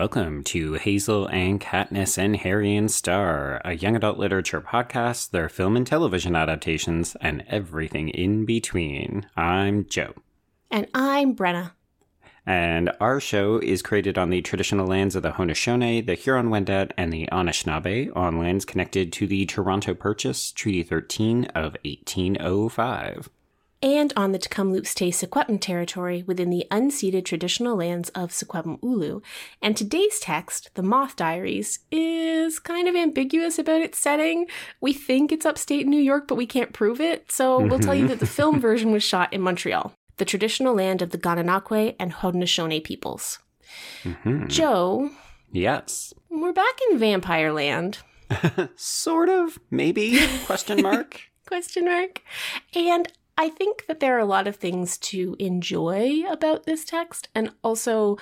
Welcome 0.00 0.44
to 0.44 0.72
Hazel 0.76 1.26
and 1.26 1.60
Katniss 1.60 2.16
and 2.16 2.34
Harry 2.34 2.74
and 2.74 2.90
Star, 2.90 3.60
a 3.66 3.74
young 3.74 3.96
adult 3.96 4.16
literature 4.16 4.62
podcast, 4.62 5.28
their 5.30 5.50
film 5.50 5.76
and 5.76 5.86
television 5.86 6.34
adaptations, 6.34 7.18
and 7.20 7.44
everything 7.48 8.08
in 8.08 8.46
between. 8.46 9.26
I'm 9.36 9.84
Joe. 9.84 10.14
And 10.70 10.88
I'm 10.94 11.36
Brenna. 11.36 11.72
And 12.46 12.90
our 12.98 13.20
show 13.20 13.58
is 13.58 13.82
created 13.82 14.16
on 14.16 14.30
the 14.30 14.40
traditional 14.40 14.86
lands 14.86 15.16
of 15.16 15.22
the 15.22 15.32
Haudenosaunee, 15.32 16.06
the 16.06 16.14
Huron-Wendat, 16.14 16.92
and 16.96 17.12
the 17.12 17.28
Anishinaabe, 17.30 18.16
on 18.16 18.38
lands 18.38 18.64
connected 18.64 19.12
to 19.12 19.26
the 19.26 19.44
Toronto 19.44 19.92
Purchase, 19.92 20.50
Treaty 20.50 20.82
13 20.82 21.44
of 21.54 21.76
1805 21.84 23.28
and 23.82 24.12
on 24.16 24.32
the 24.32 24.38
Tk'emlúps 24.38 24.94
Te 24.94 25.10
Secwepemc 25.10 25.60
territory 25.60 26.22
within 26.26 26.50
the 26.50 26.66
unceded 26.70 27.24
traditional 27.24 27.76
lands 27.76 28.10
of 28.10 28.30
Secwepemcúl'ecw. 28.30 29.22
And 29.62 29.76
today's 29.76 30.20
text, 30.20 30.70
The 30.74 30.82
Moth 30.82 31.16
Diaries, 31.16 31.80
is 31.90 32.58
kind 32.58 32.88
of 32.88 32.94
ambiguous 32.94 33.58
about 33.58 33.80
its 33.80 33.98
setting. 33.98 34.46
We 34.80 34.92
think 34.92 35.32
it's 35.32 35.46
upstate 35.46 35.86
New 35.86 36.00
York, 36.00 36.28
but 36.28 36.34
we 36.34 36.46
can't 36.46 36.72
prove 36.72 37.00
it. 37.00 37.32
So 37.32 37.58
we'll 37.58 37.78
tell 37.78 37.94
you 37.94 38.08
that 38.08 38.20
the 38.20 38.26
film 38.38 38.60
version 38.60 38.92
was 38.92 39.02
shot 39.02 39.32
in 39.32 39.40
Montreal, 39.40 39.92
the 40.18 40.24
traditional 40.24 40.74
land 40.74 41.00
of 41.00 41.10
the 41.10 41.18
Gananoque 41.18 41.96
and 41.98 42.12
Haudenosaunee 42.12 42.84
peoples. 42.84 43.38
Mm-hmm. 44.02 44.48
Joe. 44.48 45.10
Yes. 45.52 46.12
We're 46.28 46.52
back 46.52 46.78
in 46.90 46.98
Vampire 46.98 47.52
Land. 47.52 47.98
sort 48.76 49.28
of, 49.28 49.58
maybe? 49.70 50.20
Question 50.44 50.82
mark. 50.82 51.20
Question 51.46 51.86
mark. 51.86 52.22
And 52.74 53.10
I 53.40 53.48
think 53.48 53.86
that 53.86 54.00
there 54.00 54.16
are 54.16 54.20
a 54.20 54.26
lot 54.26 54.46
of 54.46 54.56
things 54.56 54.98
to 54.98 55.34
enjoy 55.38 56.24
about 56.28 56.64
this 56.64 56.84
text. 56.84 57.30
And 57.34 57.50
also, 57.64 58.18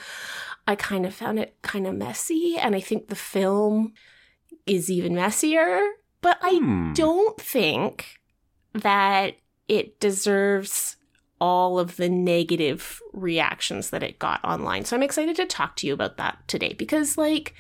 I 0.69 0.77
kind 0.77 1.05
of 1.05 1.12
found 1.12 1.41
it 1.41 1.56
kind 1.61 1.88
of 1.88 1.97
messy. 1.97 2.56
And 2.56 2.77
I 2.77 2.80
think 2.80 3.08
the 3.08 3.16
film 3.16 3.94
is 4.64 4.89
even 4.89 5.16
messier. 5.16 5.80
But 6.20 6.39
I 6.41 6.61
hmm. 6.62 6.92
don't 6.92 7.36
think 7.41 8.20
that 8.74 9.34
it 9.66 9.98
deserves 9.98 10.94
all 11.41 11.80
of 11.80 11.96
the 11.96 12.08
negative 12.08 13.00
reactions 13.12 13.91
that 13.91 14.05
it 14.05 14.20
got 14.20 14.39
online. 14.44 14.84
So 14.84 14.94
I'm 14.94 15.02
excited 15.02 15.34
to 15.34 15.46
talk 15.46 15.74
to 15.77 15.89
you 15.89 15.94
about 15.94 16.16
that 16.19 16.46
today 16.46 16.74
because, 16.74 17.19
like, 17.19 17.56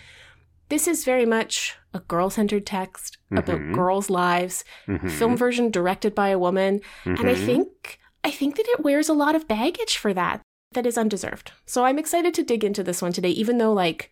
this 0.68 0.86
is 0.86 1.04
very 1.04 1.26
much 1.26 1.76
a 1.94 2.00
girl 2.00 2.30
centered 2.30 2.66
text 2.66 3.18
mm-hmm. 3.26 3.38
about 3.38 3.72
girls' 3.72 4.10
lives, 4.10 4.64
mm-hmm. 4.86 5.08
film 5.08 5.36
version 5.36 5.70
directed 5.70 6.14
by 6.14 6.28
a 6.28 6.38
woman. 6.38 6.80
Mm-hmm. 7.04 7.20
And 7.20 7.28
I 7.28 7.34
mm-hmm. 7.34 7.46
think 7.46 7.98
I 8.24 8.30
think 8.30 8.56
that 8.56 8.66
it 8.68 8.84
wears 8.84 9.08
a 9.08 9.14
lot 9.14 9.34
of 9.34 9.48
baggage 9.48 9.96
for 9.96 10.12
that 10.14 10.42
that 10.72 10.86
is 10.86 10.98
undeserved. 10.98 11.52
So 11.66 11.84
I'm 11.84 11.98
excited 11.98 12.34
to 12.34 12.42
dig 12.42 12.64
into 12.64 12.82
this 12.82 13.00
one 13.00 13.12
today, 13.12 13.30
even 13.30 13.58
though 13.58 13.72
like 13.72 14.10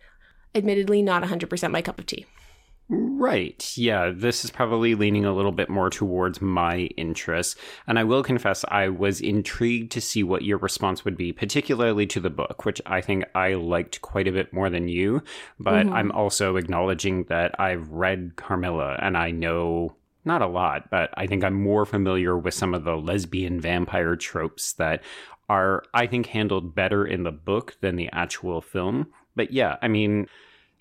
admittedly 0.55 1.01
not 1.01 1.23
100% 1.23 1.71
my 1.71 1.81
cup 1.81 1.99
of 1.99 2.05
tea. 2.05 2.25
Right. 2.89 3.73
Yeah, 3.75 4.11
this 4.15 4.45
is 4.45 4.51
probably 4.51 4.95
leaning 4.95 5.25
a 5.25 5.33
little 5.33 5.51
bit 5.51 5.69
more 5.69 5.89
towards 5.89 6.41
my 6.41 6.81
interests. 6.95 7.55
And 7.85 7.99
I 7.99 8.05
will 8.05 8.23
confess, 8.23 8.63
I 8.69 8.87
was 8.87 9.19
intrigued 9.19 9.91
to 9.91 10.01
see 10.01 10.23
what 10.23 10.43
your 10.43 10.57
response 10.57 11.03
would 11.03 11.17
be, 11.17 11.33
particularly 11.33 12.07
to 12.07 12.21
the 12.21 12.29
book, 12.29 12.63
which 12.63 12.81
I 12.85 13.01
think 13.01 13.25
I 13.35 13.55
liked 13.55 14.01
quite 14.01 14.27
a 14.27 14.31
bit 14.31 14.53
more 14.53 14.69
than 14.69 14.87
you. 14.87 15.21
But 15.59 15.85
mm-hmm. 15.85 15.95
I'm 15.95 16.11
also 16.13 16.55
acknowledging 16.55 17.25
that 17.25 17.59
I've 17.59 17.89
read 17.89 18.33
Carmilla 18.37 18.97
and 19.01 19.17
I 19.17 19.31
know 19.31 19.95
not 20.23 20.41
a 20.41 20.47
lot, 20.47 20.89
but 20.89 21.09
I 21.15 21.27
think 21.27 21.43
I'm 21.43 21.61
more 21.61 21.85
familiar 21.85 22.37
with 22.37 22.53
some 22.53 22.73
of 22.73 22.85
the 22.85 22.95
lesbian 22.95 23.59
vampire 23.59 24.15
tropes 24.15 24.73
that 24.73 25.03
are, 25.49 25.83
I 25.93 26.07
think, 26.07 26.27
handled 26.27 26.75
better 26.75 27.05
in 27.05 27.23
the 27.23 27.31
book 27.31 27.75
than 27.81 27.95
the 27.95 28.09
actual 28.13 28.61
film. 28.61 29.07
But 29.35 29.51
yeah, 29.51 29.77
I 29.81 29.87
mean, 29.87 30.27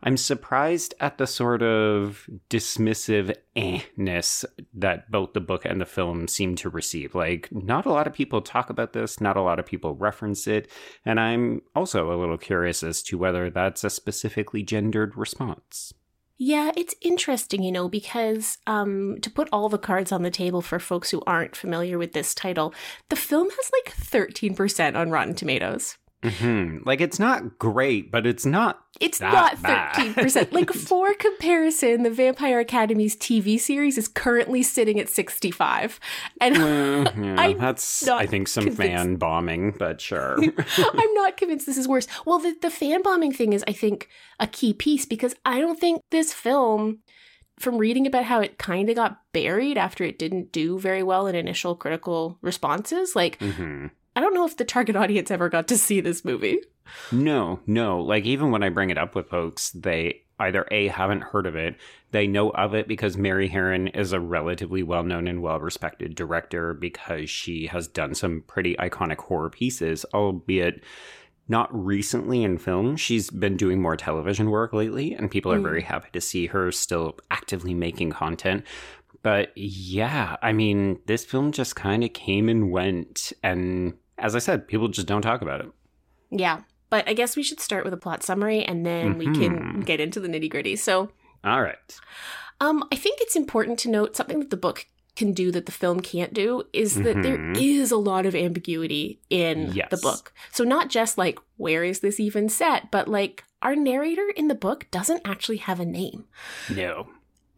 I'm 0.06 0.17
surprised 0.17 0.94
at 1.00 1.19
the 1.19 1.27
sort 1.27 1.65
of 1.65 2.31
dismissive 2.49 3.34
eh-ness 3.56 4.44
that 4.72 5.11
both 5.11 5.33
the 5.33 5.41
book 5.41 5.65
and 5.65 5.81
the 5.81 5.84
film 5.84 6.28
seem 6.28 6.55
to 6.56 6.71
receive. 6.71 7.17
Like, 7.17 7.49
not 7.50 7.87
a 7.87 7.93
lot 7.93 8.06
of 8.06 8.12
people 8.12 8.41
talk 8.41 8.71
about 8.71 8.93
this, 8.93 9.21
not 9.21 9.37
a 9.37 9.43
lot 9.43 9.59
of 9.59 9.66
people 9.66 9.97
reference 9.97 10.47
it, 10.47 10.71
and 11.05 11.19
I'm 11.19 11.62
also 11.75 12.12
a 12.12 12.21
little 12.21 12.39
curious 12.39 12.84
as 12.84 13.03
to 13.03 13.19
whether 13.19 13.50
that's 13.50 13.83
a 13.83 13.91
specifically 13.91 14.62
gendered 14.62 15.16
response. 15.16 15.93
Yeah, 16.39 16.71
it's 16.77 16.95
interesting, 17.00 17.65
you 17.65 17.72
know, 17.72 17.89
because 17.89 18.59
um, 18.69 19.16
to 19.22 19.31
put 19.31 19.49
all 19.50 19.69
the 19.69 19.77
cards 19.77 20.12
on 20.12 20.22
the 20.22 20.31
table 20.31 20.62
for 20.62 20.78
folks 20.78 21.11
who 21.11 21.21
aren't 21.27 21.56
familiar 21.56 21.99
with 21.99 22.12
this 22.12 22.33
title, 22.33 22.72
the 23.09 23.16
film 23.16 23.50
has 23.50 23.72
like 23.72 23.93
13% 23.97 24.95
on 24.95 25.11
Rotten 25.11 25.34
Tomatoes. 25.34 25.97
Mm-hmm. 26.22 26.78
Like 26.84 27.00
it's 27.00 27.19
not 27.19 27.59
great, 27.59 28.10
but 28.10 28.27
it's 28.27 28.47
not. 28.47 28.81
It's 29.00 29.21
not 29.21 29.59
thirteen 29.59 30.15
percent. 30.15 30.53
Like 30.53 30.72
for 30.72 31.12
comparison, 31.15 32.03
the 32.03 32.10
Vampire 32.10 32.59
Academy's 32.60 33.15
TV 33.15 33.60
series 33.60 33.99
is 33.99 34.09
currently 34.09 34.62
sitting 34.62 34.99
at 34.99 35.10
sixty-five, 35.10 36.00
and 36.41 36.56
yeah, 36.56 37.53
that's 37.59 38.09
I 38.09 38.27
think 38.27 38.49
some 38.49 38.65
convinced. 38.65 38.97
fan 38.97 39.16
bombing, 39.16 39.75
but 39.78 40.00
sure. 40.00 40.38
I'm 40.78 41.15
not 41.15 41.37
convinced 41.37 41.66
this 41.66 41.77
is 41.78 41.87
worse. 41.87 42.09
Well, 42.25 42.38
the 42.38 42.56
the 42.60 42.71
fan 42.71 43.03
bombing 43.03 43.33
thing 43.33 43.53
is, 43.53 43.62
I 43.69 43.72
think, 43.72 44.09
a 44.41 44.47
key 44.47 44.72
piece 44.72 45.04
because 45.04 45.34
I 45.44 45.60
don't 45.60 45.78
think 45.78 46.00
this 46.10 46.33
film 46.33 47.00
from 47.59 47.78
reading 47.78 48.06
about 48.06 48.25
how 48.25 48.41
it 48.41 48.59
kind 48.59 48.88
of 48.88 48.97
got 48.97 49.21
buried 49.33 49.78
after 49.78 50.04
it 50.04 50.19
didn't 50.19 50.53
do 50.53 50.78
very 50.78 51.03
well 51.03 51.27
in 51.27 51.34
initial 51.34 51.75
critical 51.75 52.38
responses, 52.43 53.15
like 53.15 53.38
mm-hmm. 53.38 53.87
I 54.16 54.21
don't 54.21 54.34
know 54.34 54.47
if 54.47 54.56
the 54.56 54.65
target 54.65 54.97
audience 54.97 55.31
ever 55.31 55.49
got 55.50 55.69
to 55.69 55.77
see 55.77 56.00
this 56.00 56.25
movie. 56.25 56.60
No, 57.12 57.60
no. 57.66 58.00
Like, 58.00 58.25
even 58.25 58.50
when 58.50 58.62
I 58.62 58.71
bring 58.71 58.91
it 58.91 58.99
up 58.99 59.15
with 59.15 59.28
folks, 59.28 59.71
they 59.71 60.22
either 60.38 60.66
A, 60.71 60.88
haven't 60.88 61.22
heard 61.22 61.47
of 61.47 61.54
it, 61.54 61.77
they 62.10 62.27
know 62.27 62.50
of 62.50 62.75
it 62.75 62.88
because 62.88 63.16
Mary 63.16 63.49
Harron 63.49 63.94
is 63.94 64.12
a 64.12 64.21
relatively 64.21 64.82
well 64.82 65.03
known 65.03 65.28
and 65.28 65.43
well 65.43 65.60
respected 65.60 66.15
director 66.15 66.75
because 66.75 67.28
she 67.31 67.66
has 67.66 67.88
done 67.88 68.15
some 68.15 68.43
pretty 68.47 68.75
iconic 68.77 69.19
horror 69.19 69.50
pieces, 69.50 70.04
albeit 70.15 70.83
not 71.48 71.69
recently 71.72 72.43
in 72.43 72.59
film. 72.59 72.97
She's 72.97 73.31
been 73.31 73.56
doing 73.56 73.81
more 73.81 73.97
television 73.97 74.50
work 74.50 74.72
lately, 74.72 75.15
and 75.15 75.31
people 75.31 75.53
are 75.53 75.59
mm. 75.59 75.62
very 75.65 75.83
happy 75.83 76.09
to 76.12 76.21
see 76.21 76.47
her 76.47 76.72
still 76.72 77.19
actively 77.31 77.75
making 77.75 78.10
content. 78.10 78.65
But 79.22 79.53
yeah, 79.56 80.37
I 80.43 80.53
mean, 80.53 81.00
this 81.06 81.25
film 81.25 81.53
just 81.53 81.77
kind 81.77 82.04
of 82.04 82.12
came 82.12 82.48
and 82.48 82.71
went, 82.71 83.33
and 83.43 83.94
as 84.19 84.34
I 84.34 84.38
said, 84.38 84.69
people 84.69 84.88
just 84.88 85.06
don't 85.06 85.22
talk 85.22 85.43
about 85.43 85.60
it. 85.60 85.71
Yeah. 86.31 86.62
But 86.88 87.09
I 87.09 87.15
guess 87.15 87.37
we 87.37 87.43
should 87.43 87.60
start 87.60 87.84
with 87.84 87.93
a 87.93 87.99
plot 87.99 88.22
summary 88.22 88.62
and 88.62 88.87
then 88.87 89.15
mm-hmm. 89.15 89.19
we 89.19 89.25
can 89.27 89.59
mm-hmm. 89.59 89.81
get 89.81 90.00
into 90.00 90.21
the 90.21 90.28
nitty 90.28 90.50
gritty. 90.50 90.77
So, 90.77 91.10
all 91.44 91.62
right. 91.62 92.00
Um, 92.60 92.84
I 92.93 92.97
think 92.97 93.21
it's 93.21 93.37
important 93.37 93.78
to 93.81 93.91
note 93.91 94.16
something 94.16 94.38
that 94.41 94.50
the 94.50 94.56
book 94.56 94.87
can 95.16 95.32
do 95.32 95.50
that 95.50 95.66
the 95.66 95.72
film 95.72 96.00
can't 96.00 96.34
do 96.34 96.62
is 96.72 96.94
that 96.97 97.16
mm-hmm. 97.16 97.22
there 97.22 97.53
is 97.53 97.91
a 97.91 97.97
lot 97.97 98.27
of 98.27 98.34
ambiguity 98.34 99.21
in 99.31 99.72
yes. 99.72 99.88
the 99.91 99.97
book. 99.97 100.33
So, 100.53 100.62
not 100.62 100.88
just 100.88 101.19
like, 101.19 101.38
where 101.56 101.84
is 101.84 102.00
this 102.00 102.21
even 102.21 102.48
set, 102.48 102.91
but 102.91 103.09
like, 103.09 103.44
our 103.62 103.75
narrator 103.75 104.28
in 104.37 104.48
the 104.48 104.54
book 104.54 104.87
doesn't 104.91 105.22
actually 105.25 105.56
have 105.56 105.81
a 105.81 105.87
name. 105.87 106.27
No. 106.71 107.09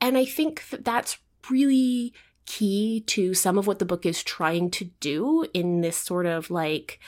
And 0.01 0.17
I 0.17 0.25
think 0.25 0.69
that 0.71 0.85
that's 0.85 1.19
really 1.51 2.15
key 2.49 3.05
to 3.07 3.35
some 3.35 3.59
of 3.59 3.67
what 3.67 3.79
the 3.79 3.85
book 3.85 4.07
is 4.07 4.23
trying 4.23 4.71
to 4.71 4.87
do 5.01 5.45
in 5.53 5.83
this 5.83 5.99
sort 5.99 6.25
of 6.25 6.51
like 6.51 6.99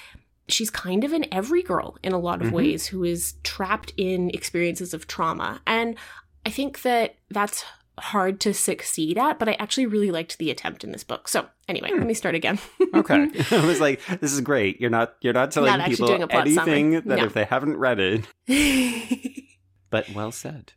she's 0.48 0.68
kind 0.68 1.02
of 1.02 1.14
an 1.14 1.24
every 1.32 1.62
girl 1.62 1.96
in 2.02 2.12
a 2.12 2.18
lot 2.18 2.42
of 2.42 2.48
mm-hmm. 2.48 2.56
ways 2.56 2.86
who 2.88 3.04
is 3.04 3.34
trapped 3.42 3.94
in 3.96 4.28
experiences 4.30 4.92
of 4.92 5.06
trauma 5.06 5.62
and 5.66 5.96
i 6.44 6.50
think 6.50 6.82
that 6.82 7.14
that's 7.30 7.64
hard 7.98 8.38
to 8.38 8.52
succeed 8.52 9.16
at 9.16 9.38
but 9.38 9.48
i 9.48 9.52
actually 9.54 9.86
really 9.86 10.10
liked 10.10 10.36
the 10.36 10.50
attempt 10.50 10.84
in 10.84 10.92
this 10.92 11.04
book 11.04 11.26
so 11.26 11.46
anyway 11.68 11.88
hmm. 11.88 11.96
let 11.96 12.06
me 12.06 12.14
start 12.14 12.34
again 12.34 12.58
okay 12.94 13.26
i 13.50 13.64
was 13.64 13.80
like 13.80 14.04
this 14.20 14.34
is 14.34 14.42
great 14.42 14.78
you're 14.78 14.90
not 14.90 15.14
you're 15.22 15.32
not 15.32 15.50
telling 15.50 15.74
not 15.74 15.88
people 15.88 16.10
anything 16.32 16.54
summary. 16.54 17.00
that 17.00 17.18
no. 17.18 17.24
if 17.24 17.32
they 17.32 17.44
haven't 17.44 17.78
read 17.78 17.98
it 17.98 19.42
but 19.90 20.06
well 20.14 20.32
said 20.32 20.74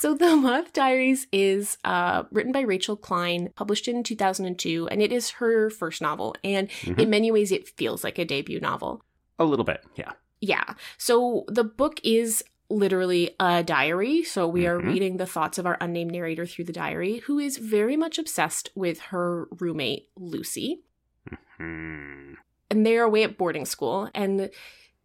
So, 0.00 0.14
The 0.20 0.34
Moth 0.34 0.72
Diaries 0.72 1.26
is 1.30 1.76
uh, 1.84 2.24
written 2.32 2.52
by 2.52 2.60
Rachel 2.60 2.96
Klein, 2.96 3.50
published 3.54 3.86
in 3.86 4.02
2002, 4.02 4.88
and 4.88 5.02
it 5.02 5.12
is 5.12 5.30
her 5.30 5.68
first 5.68 6.00
novel. 6.00 6.34
And 6.42 6.70
mm-hmm. 6.70 6.98
in 6.98 7.10
many 7.10 7.30
ways, 7.30 7.52
it 7.52 7.68
feels 7.68 8.02
like 8.02 8.18
a 8.18 8.24
debut 8.24 8.60
novel. 8.60 9.04
A 9.38 9.44
little 9.44 9.64
bit, 9.64 9.84
yeah. 9.96 10.12
Yeah. 10.40 10.74
So, 10.96 11.44
the 11.48 11.64
book 11.64 12.00
is 12.02 12.42
literally 12.70 13.36
a 13.38 13.62
diary. 13.62 14.24
So, 14.24 14.48
we 14.48 14.62
mm-hmm. 14.62 14.70
are 14.70 14.90
reading 14.90 15.16
the 15.18 15.26
thoughts 15.26 15.58
of 15.58 15.66
our 15.66 15.76
unnamed 15.82 16.12
narrator 16.12 16.46
through 16.46 16.64
the 16.64 16.72
diary, 16.72 17.18
who 17.26 17.38
is 17.38 17.58
very 17.58 17.96
much 17.96 18.18
obsessed 18.18 18.70
with 18.74 19.00
her 19.00 19.48
roommate, 19.58 20.08
Lucy. 20.16 20.80
Mm-hmm. 21.30 22.34
And 22.70 22.86
they're 22.86 23.04
away 23.04 23.24
at 23.24 23.36
boarding 23.36 23.66
school, 23.66 24.08
and 24.14 24.48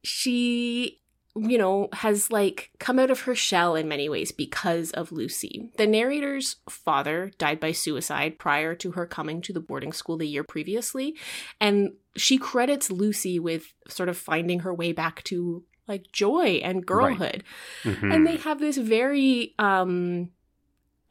she 0.04 1.02
you 1.38 1.58
know, 1.58 1.90
has 1.92 2.32
like 2.32 2.72
come 2.80 2.98
out 2.98 3.12
of 3.12 3.22
her 3.22 3.36
shell 3.36 3.76
in 3.76 3.88
many 3.88 4.08
ways 4.08 4.32
because 4.32 4.92
of 4.92 5.12
Lucy. 5.12 5.70
The 5.78 5.86
narrator's 5.86 6.58
father 6.70 7.32
died 7.38 7.60
by 7.60 7.74
suicide 7.74 8.40
prior 8.40 8.74
to 8.76 8.92
her 8.92 9.06
coming 9.06 9.42
to 9.42 9.54
the 9.54 9.60
boarding 9.60 9.92
school 9.92 10.18
the 10.18 10.28
year 10.28 10.44
previously, 10.44 11.16
and 11.60 11.94
she 12.16 12.38
credits 12.38 12.90
Lucy 12.90 13.38
with 13.40 13.74
sort 13.88 14.08
of 14.08 14.18
finding 14.18 14.60
her 14.62 14.74
way 14.74 14.94
back 14.94 15.24
to 15.26 15.64
like 15.88 16.12
joy 16.12 16.62
and 16.64 16.86
girlhood. 16.86 17.44
Mhm. 17.84 18.14
And 18.14 18.26
they 18.26 18.38
have 18.38 18.60
this 18.60 18.78
very 18.78 19.54
um 19.60 20.30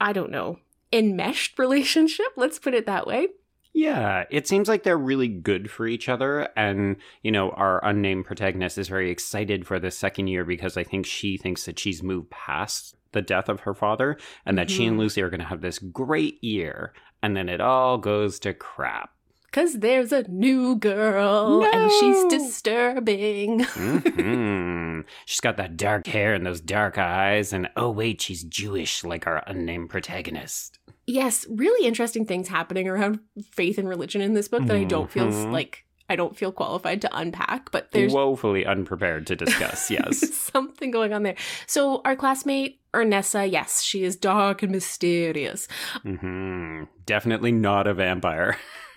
I 0.00 0.12
don't 0.12 0.30
know, 0.30 0.58
enmeshed 0.92 1.58
relationship, 1.58 2.26
let's 2.36 2.58
put 2.58 2.74
it 2.74 2.86
that 2.86 3.06
way. 3.06 3.28
Yeah, 3.76 4.24
it 4.30 4.46
seems 4.46 4.68
like 4.68 4.84
they're 4.84 4.96
really 4.96 5.26
good 5.28 5.68
for 5.70 5.86
each 5.86 6.08
other. 6.08 6.48
And, 6.56 6.96
you 7.22 7.32
know, 7.32 7.50
our 7.50 7.84
unnamed 7.84 8.24
protagonist 8.24 8.78
is 8.78 8.86
very 8.88 9.10
excited 9.10 9.66
for 9.66 9.80
the 9.80 9.90
second 9.90 10.28
year 10.28 10.44
because 10.44 10.76
I 10.76 10.84
think 10.84 11.06
she 11.06 11.36
thinks 11.36 11.66
that 11.66 11.78
she's 11.80 12.00
moved 12.02 12.30
past 12.30 12.94
the 13.12 13.20
death 13.22 13.48
of 13.48 13.60
her 13.60 13.74
father 13.74 14.16
and 14.46 14.56
that 14.58 14.70
she 14.70 14.86
and 14.86 14.96
Mhm. 14.96 15.00
Lucy 15.00 15.22
are 15.22 15.28
going 15.30 15.40
to 15.40 15.46
have 15.46 15.60
this 15.60 15.78
great 15.80 16.42
year. 16.42 16.92
And 17.22 17.36
then 17.36 17.48
it 17.48 17.60
all 17.60 17.98
goes 17.98 18.38
to 18.40 18.54
crap. 18.54 19.10
Cause 19.50 19.74
there's 19.74 20.10
a 20.12 20.28
new 20.28 20.74
girl 20.76 21.64
and 21.64 21.90
she's 21.92 22.22
No. 22.24 22.28
disturbing. 22.30 23.60
hmm 23.64 25.00
She's 25.26 25.40
got 25.40 25.56
that 25.58 25.76
dark 25.76 26.06
hair 26.06 26.32
and 26.34 26.44
those 26.46 26.60
dark 26.60 26.96
eyes. 26.98 27.52
And 27.52 27.68
oh, 27.76 27.90
wait, 27.90 28.20
she's 28.20 28.42
Jewish 28.44 29.04
like 29.04 29.26
our 29.26 29.42
unnamed 29.46 29.90
protagonist. 29.90 30.78
Yes, 31.06 31.46
really 31.48 31.86
interesting 31.86 32.24
things 32.26 32.48
happening 32.48 32.88
around 32.88 33.20
faith 33.52 33.78
and 33.78 33.88
religion 33.88 34.20
in 34.20 34.34
this 34.34 34.48
book 34.48 34.64
that 34.66 34.76
I 34.76 34.84
don't 34.84 35.10
feel 35.10 35.26
Mhm. 35.28 35.52
like 35.52 35.84
I 36.06 36.16
don't 36.16 36.36
feel 36.36 36.52
qualified 36.52 37.00
to 37.00 37.16
unpack, 37.16 37.70
but 37.72 37.90
there's 37.92 38.12
Woefully 38.12 38.66
unprepared 38.66 39.26
to 39.28 39.36
discuss, 39.36 39.90
yes. 39.90 40.34
something 40.52 40.90
going 40.90 41.14
on 41.14 41.22
there. 41.22 41.34
So 41.66 42.02
our 42.04 42.14
classmate 42.14 42.78
Ernessa, 42.92 43.50
yes, 43.50 43.82
she 43.82 44.04
is 44.04 44.14
dark 44.14 44.62
and 44.62 44.70
mysterious. 44.70 45.66
hmm 46.02 46.82
Definitely 47.06 47.52
not 47.52 47.86
a 47.86 47.94
vampire. 47.94 48.58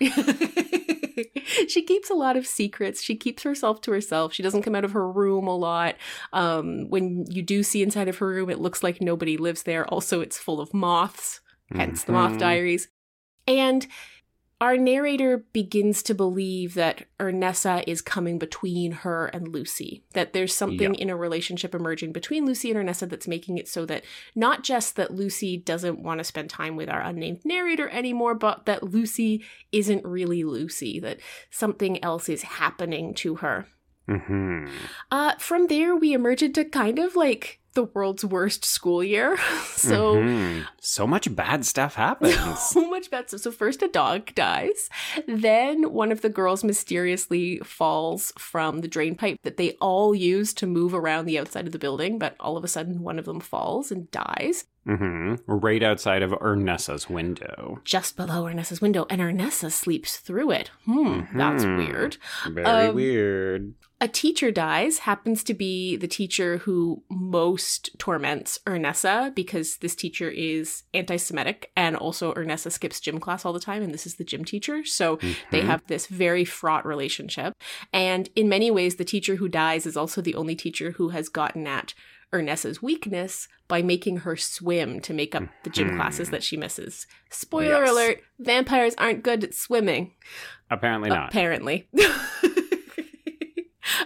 she 1.68 1.82
keeps 1.82 2.10
a 2.10 2.14
lot 2.14 2.36
of 2.36 2.46
secrets. 2.46 3.02
She 3.02 3.16
keeps 3.16 3.42
herself 3.42 3.80
to 3.82 3.90
herself. 3.92 4.32
She 4.32 4.42
doesn't 4.42 4.62
come 4.62 4.74
out 4.74 4.84
of 4.84 4.92
her 4.92 5.10
room 5.10 5.46
a 5.46 5.56
lot. 5.56 5.96
Um, 6.32 6.88
when 6.88 7.24
you 7.30 7.42
do 7.42 7.62
see 7.62 7.82
inside 7.82 8.08
of 8.08 8.18
her 8.18 8.28
room, 8.28 8.50
it 8.50 8.60
looks 8.60 8.82
like 8.82 9.00
nobody 9.00 9.36
lives 9.36 9.64
there. 9.64 9.86
Also, 9.86 10.20
it's 10.20 10.38
full 10.38 10.60
of 10.60 10.72
moths, 10.72 11.40
hence 11.72 12.04
the 12.04 12.12
Moth 12.12 12.32
Mhm. 12.32 12.38
Diaries. 12.38 12.88
And 13.46 13.86
our 14.60 14.76
narrator 14.76 15.44
begins 15.52 16.02
to 16.02 16.14
believe 16.14 16.74
that 16.74 17.06
Ernessa 17.20 17.84
is 17.86 18.02
coming 18.02 18.38
between 18.40 18.90
her 18.90 19.26
and 19.26 19.46
Lucy. 19.46 20.02
That 20.14 20.32
there's 20.32 20.52
something 20.52 20.94
Yeah. 20.94 21.00
in 21.00 21.10
a 21.10 21.16
relationship 21.16 21.76
emerging 21.76 22.10
between 22.12 22.44
Lucy 22.44 22.72
and 22.72 22.80
Ernessa 22.88 23.08
that's 23.08 23.28
making 23.28 23.56
it 23.58 23.68
so 23.68 23.86
that 23.86 24.02
not 24.34 24.64
just 24.64 24.96
that 24.96 25.14
Lucy 25.14 25.56
doesn't 25.56 26.02
want 26.02 26.18
to 26.18 26.24
spend 26.24 26.50
time 26.50 26.74
with 26.74 26.88
our 26.88 27.00
unnamed 27.00 27.44
narrator 27.44 27.88
anymore, 27.90 28.34
but 28.34 28.66
that 28.66 28.82
Lucy 28.82 29.44
isn't 29.70 30.04
really 30.04 30.42
Lucy, 30.42 30.98
that 30.98 31.20
something 31.50 32.02
else 32.02 32.28
is 32.28 32.42
happening 32.42 33.14
to 33.14 33.36
her. 33.36 33.68
hmm 34.08 34.66
Uh, 35.12 35.34
from 35.38 35.68
there, 35.68 35.94
we 35.94 36.12
emerge 36.14 36.42
into 36.42 36.64
kind 36.64 36.98
of 36.98 37.14
like 37.14 37.60
the 37.78 37.84
world's 37.84 38.24
worst 38.24 38.64
school 38.64 39.04
year. 39.04 39.36
so. 39.76 40.16
Mhm. 40.16 40.66
so 40.80 41.06
much 41.06 41.32
bad 41.34 41.64
stuff 41.64 41.94
happens. 41.94 42.58
so 42.74 42.88
much 42.90 43.08
bad 43.08 43.28
stuff. 43.28 43.40
So 43.42 43.52
first 43.52 43.82
a 43.82 43.88
dog 43.88 44.34
dies, 44.34 44.90
then 45.28 45.92
one 45.92 46.10
of 46.10 46.22
the 46.22 46.28
girls 46.28 46.64
mysteriously 46.64 47.58
falls 47.58 48.32
from 48.36 48.80
the 48.80 48.88
drain 48.88 49.14
pipe 49.14 49.38
that 49.44 49.58
they 49.58 49.76
all 49.80 50.12
use 50.12 50.52
to 50.54 50.66
move 50.66 50.92
around 50.92 51.26
the 51.26 51.38
outside 51.38 51.66
of 51.66 51.72
the 51.72 51.78
building, 51.78 52.18
but 52.18 52.34
all 52.40 52.56
of 52.56 52.64
a 52.64 52.68
sudden 52.68 53.02
one 53.02 53.18
of 53.18 53.26
them 53.26 53.38
falls 53.38 53.92
and 53.92 54.10
dies 54.10 54.64
hmm 54.86 55.34
Right 55.46 55.82
outside 55.82 56.22
of 56.22 56.30
Ernessa's 56.30 57.08
window. 57.10 57.80
just 57.84 58.16
below 58.16 58.44
Ernessa's 58.44 58.80
window, 58.80 59.06
and 59.10 59.20
Ernessa 59.20 59.70
sleeps 59.70 60.16
through 60.18 60.50
it. 60.52 60.70
Hmm, 60.84 61.20
that's 61.34 61.64
Mhm. 61.64 61.76
weird. 61.76 62.16
Very 62.50 62.88
Um, 62.88 62.94
weird. 62.94 63.74
A 64.00 64.06
teacher 64.06 64.52
dies, 64.52 64.98
happens 65.00 65.42
to 65.42 65.54
be 65.54 65.96
the 65.96 66.06
teacher 66.06 66.58
who 66.58 67.02
most 67.10 67.90
torments 67.98 68.60
Ernessa 68.64 69.34
because 69.34 69.78
this 69.78 69.96
teacher 69.96 70.30
is 70.30 70.84
anti 70.94 71.16
Semitic 71.16 71.72
and 71.76 71.96
also 71.96 72.32
Ernessa 72.34 72.70
skips 72.70 73.00
gym 73.00 73.18
class 73.18 73.44
all 73.44 73.52
the 73.52 73.58
time, 73.58 73.82
and 73.82 73.92
this 73.92 74.06
is 74.06 74.14
the 74.14 74.24
gym 74.24 74.44
teacher. 74.44 74.84
So 74.84 75.18
they 75.50 75.62
Mhm. 75.62 75.66
have 75.66 75.86
this 75.88 76.06
very 76.06 76.44
fraught 76.44 76.86
relationship. 76.86 77.54
And 77.92 78.28
in 78.36 78.48
many 78.48 78.70
ways, 78.70 78.96
the 78.96 79.04
teacher 79.04 79.34
who 79.36 79.48
dies 79.48 79.84
is 79.84 79.96
also 79.96 80.20
the 80.22 80.36
only 80.36 80.54
teacher 80.54 80.92
who 80.92 81.08
has 81.08 81.28
gotten 81.28 81.66
at 81.66 81.92
Ernessa's 82.32 82.82
weakness 82.82 83.48
by 83.68 83.80
making 83.82 84.18
her 84.18 84.36
swim 84.36 85.00
to 85.00 85.14
make 85.14 85.34
up 85.34 85.44
the 85.64 85.70
gym 85.70 85.90
Mhm. 85.90 85.96
classes 85.96 86.30
that 86.30 86.42
she 86.42 86.56
misses. 86.56 87.06
Spoiler 87.30 87.84
Yes. 87.84 87.90
alert 87.90 88.22
vampires 88.38 88.94
aren't 88.98 89.22
good 89.22 89.44
at 89.44 89.54
swimming. 89.54 90.12
Apparently 90.70 91.08
not. 91.08 91.28
Apparently. 91.30 91.88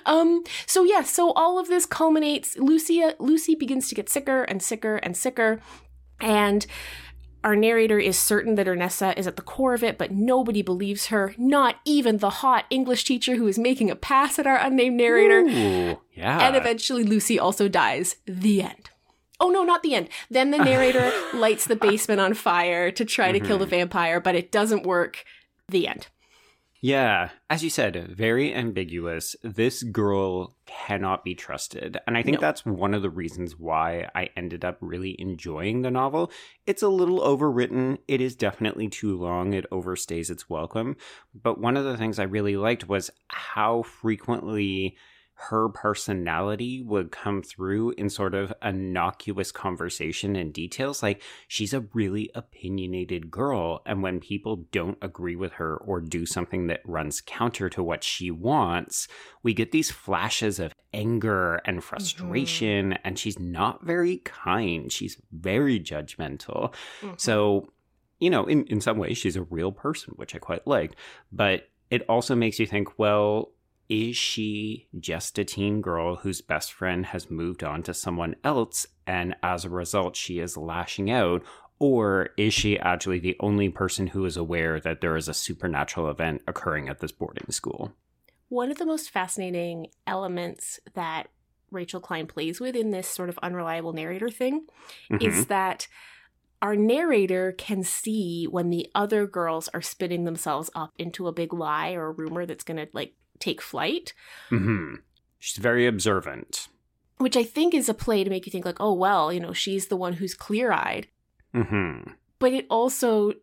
um 0.07 0.45
so 0.67 0.85
yeah 0.85 1.03
so 1.03 1.33
all 1.33 1.59
of 1.59 1.67
this 1.67 1.87
culminates 1.87 2.57
lucia 2.57 3.17
lucy 3.19 3.55
begins 3.57 3.89
to 3.89 3.95
get 3.97 4.09
sicker 4.09 4.45
and 4.45 4.63
sicker 4.63 4.97
and 4.97 5.17
sicker 5.17 5.61
and 6.21 6.67
our 7.45 7.57
narrator 7.57 7.99
is 7.99 8.19
certain 8.19 8.55
that 8.55 8.67
Ernessa 8.67 9.17
is 9.17 9.27
at 9.27 9.37
the 9.37 9.43
core 9.43 9.75
of 9.75 9.83
it, 9.83 9.99
but 9.99 10.13
nobody 10.13 10.63
believes 10.63 11.07
her, 11.07 11.35
not 11.37 11.77
even 11.85 12.19
the 12.19 12.31
hot 12.31 12.67
English 12.71 13.05
teacher 13.05 13.37
who 13.37 13.49
is 13.49 13.59
making 13.59 13.91
a 13.91 13.97
pass 13.97 14.39
at 14.39 14.47
our 14.47 14.59
unnamed 14.59 14.97
narrator. 14.97 15.41
Ooh, 15.41 15.99
yeah. 16.15 16.47
And 16.47 16.57
eventually 16.57 17.05
Lucy 17.05 17.39
also 17.39 17.69
dies. 17.69 18.17
The 18.27 18.63
end. 18.63 18.91
Oh 19.41 19.51
no, 19.51 19.65
not 19.65 19.83
the 19.83 19.95
end. 19.95 20.09
Then 20.31 20.53
the 20.53 20.59
narrator 20.59 21.13
lights 21.35 21.65
the 21.65 21.75
basement 21.75 22.21
on 22.21 22.35
fire 22.35 22.93
to 22.93 23.05
try 23.05 23.33
to 23.33 23.41
kill 23.41 23.59
the 23.59 23.65
mm-hmm. 23.65 23.71
vampire, 23.71 24.21
but 24.21 24.37
it 24.37 24.53
doesn't 24.53 24.85
work. 24.85 25.25
The 25.69 25.89
end. 25.89 26.09
Yeah, 26.85 27.31
as 27.49 27.63
you 27.63 27.71
said, 27.71 28.09
very 28.11 28.53
ambiguous. 28.53 29.37
This 29.45 29.85
girl 29.85 30.57
cannot 30.67 31.23
be 31.23 31.33
trusted. 31.37 31.99
And 32.09 32.19
I 32.19 32.25
think 32.25 32.39
No. 32.39 32.41
that's 32.41 32.67
one 32.67 32.93
of 32.93 33.03
the 33.03 33.09
reasons 33.11 33.57
why 33.57 34.09
I 34.17 34.31
ended 34.37 34.65
up 34.65 34.79
really 34.81 35.15
enjoying 35.21 35.83
the 35.83 35.93
novel. 35.93 36.33
It's 36.67 36.83
a 36.83 36.89
little 36.89 37.21
overwritten. 37.21 37.99
It 38.09 38.21
is 38.21 38.35
definitely 38.35 38.89
too 38.89 39.17
long. 39.17 39.55
It 39.55 39.71
overstays 39.71 40.29
its 40.29 40.51
welcome. 40.51 40.97
But 41.41 41.61
one 41.61 41.77
of 41.77 41.85
the 41.85 41.97
things 41.97 42.19
I 42.19 42.25
really 42.25 42.57
liked 42.57 42.89
was 42.89 43.13
how 43.29 43.83
frequently 43.83 44.97
her 45.49 45.69
personality 45.69 46.83
would 46.83 47.11
come 47.11 47.43
through 47.43 47.91
in 47.93 48.09
sort 48.09 48.35
of 48.35 48.53
innocuous 48.63 49.51
conversation 49.51 50.37
and 50.37 50.53
details. 50.53 51.03
Like, 51.03 51.21
she's 51.49 51.75
a 51.75 51.85
really 51.93 52.31
opinionated 52.35 53.31
girl. 53.31 53.83
And 53.85 54.03
when 54.03 54.21
people 54.21 54.67
don't 54.71 54.99
agree 55.03 55.35
with 55.35 55.53
her 55.55 55.77
or 55.77 56.01
do 56.01 56.27
something 56.27 56.69
that 56.69 56.81
runs 56.85 57.21
counter 57.21 57.69
to 57.71 57.83
what 57.83 58.05
she 58.05 58.31
wants, 58.31 59.09
we 59.43 59.53
get 59.53 59.73
these 59.73 59.91
flashes 59.91 60.61
of 60.61 60.75
anger 60.95 61.61
and 61.65 61.83
frustration. 61.83 62.91
Mm-hmm. 62.91 63.03
And 63.05 63.19
she's 63.19 63.39
not 63.39 63.85
very 63.85 64.19
kind. 64.19 64.93
She's 64.93 65.21
very 65.33 65.81
judgmental. 65.81 66.73
Mm-hmm. 67.01 67.15
So, 67.17 67.69
you 68.21 68.31
know, 68.31 68.45
in, 68.45 68.65
in 68.67 68.81
some 68.81 68.99
ways, 68.99 69.19
she's 69.19 69.37
a 69.37 69.43
real 69.43 69.73
person, 69.73 70.15
which 70.17 70.37
I 70.37 70.39
quite 70.39 70.69
liked. 70.69 70.95
But 71.33 71.69
it 71.91 72.03
also 72.09 72.37
makes 72.37 72.61
you 72.61 72.67
think, 72.67 72.97
well, 72.97 73.51
is 73.93 74.17
she 74.17 74.89
just 74.99 75.39
a 75.39 75.45
teen 75.45 75.83
girl 75.83 76.17
whose 76.17 76.41
best 76.41 76.73
friend 76.73 77.05
has 77.07 77.31
moved 77.31 77.63
on 77.63 77.83
to 77.83 77.93
someone 77.93 78.35
else 78.43 78.87
and 79.07 79.37
as 79.43 79.65
a 79.67 79.69
result 79.71 80.17
she 80.17 80.39
is 80.39 80.57
lashing 80.57 81.11
out? 81.11 81.43
Or 81.79 82.31
is 82.39 82.55
she 82.55 82.79
actually 82.79 83.19
the 83.19 83.37
only 83.41 83.69
person 83.69 84.07
who 84.07 84.25
is 84.25 84.37
aware 84.37 84.81
that 84.81 85.01
there 85.03 85.17
is 85.17 85.29
a 85.29 85.35
supernatural 85.35 86.09
event 86.09 86.41
occurring 86.49 86.89
at 86.89 87.01
this 87.01 87.13
boarding 87.13 87.51
school? 87.51 87.93
One 88.49 88.71
of 88.71 88.79
the 88.79 88.87
most 88.87 89.11
fascinating 89.11 89.89
elements 90.07 90.81
that 90.95 91.29
Rachel 91.71 92.01
Klein 92.01 92.27
plays 92.27 92.61
with 92.61 92.77
in 92.77 92.93
this 92.93 93.09
sort 93.09 93.29
of 93.29 93.39
unreliable 93.43 93.93
narrator 93.93 94.31
thing 94.31 94.67
Mhm. 95.11 95.23
is 95.23 95.47
that 95.47 95.87
our 96.63 96.77
narrator 96.77 97.53
can 97.53 97.83
see 97.83 98.47
when 98.47 98.71
the 98.71 98.89
other 98.95 99.27
girls 99.27 99.69
are 99.75 99.83
spinning 99.83 100.25
themselves 100.25 100.71
up 100.75 100.93
into 100.97 101.27
a 101.27 101.33
big 101.33 101.53
lie 101.53 101.93
or 101.93 102.07
a 102.07 102.13
rumor 102.13 102.47
that's 102.47 102.63
going 102.65 102.77
to 102.77 102.89
like 102.93 103.15
take 103.39 103.61
flight, 103.63 104.13
Mhm. 104.51 105.03
She's 105.39 105.57
very 105.63 105.87
observant. 105.87 106.69
which 107.19 107.37
I 107.37 107.45
think 107.45 107.73
is 107.75 107.89
a 107.89 107.95
play 107.95 108.25
to 108.25 108.31
make 108.31 108.47
you 108.47 108.51
think 108.53 108.65
like, 108.65 108.81
"Oh, 108.81 108.93
well, 108.95 109.33
you 109.33 109.39
know, 109.41 109.53
she's 109.53 109.87
the 109.89 109.97
one 109.97 110.15
who's 110.15 110.35
clear-eyed." 110.35 111.07
hmm 111.53 111.99
But 112.39 112.53
it 112.53 112.67
also 112.69 113.35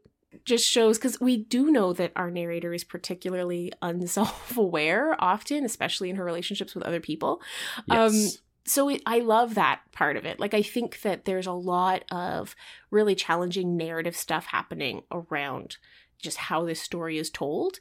just 0.45 0.67
shows 0.67 0.97
cuz 0.97 1.19
we 1.19 1.37
do 1.37 1.71
know 1.71 1.91
that 1.93 2.11
our 2.15 2.29
narrator 2.29 2.73
is 2.73 2.83
particularly 2.83 3.71
unself-aware 3.81 5.15
often, 5.23 5.65
especially 5.65 6.09
in 6.09 6.15
her 6.17 6.23
relationships 6.23 6.75
with 6.75 6.83
other 6.83 6.99
people. 6.99 7.41
Um, 7.89 8.13
Yes. 8.13 8.37
so 8.65 8.89
it, 8.89 9.01
I 9.05 9.19
love 9.19 9.55
that 9.55 9.81
part 9.91 10.17
of 10.17 10.25
it. 10.25 10.39
Like 10.39 10.53
I 10.53 10.61
think 10.61 11.01
that 11.01 11.25
there's 11.25 11.47
a 11.47 11.51
lot 11.53 12.03
of 12.11 12.55
really 12.91 13.15
challenging 13.15 13.75
narrative 13.77 14.15
stuff 14.15 14.45
happening 14.47 15.03
around 15.11 15.77
just 16.19 16.37
how 16.37 16.65
this 16.65 16.81
story 16.81 17.17
is 17.17 17.29
told 17.29 17.79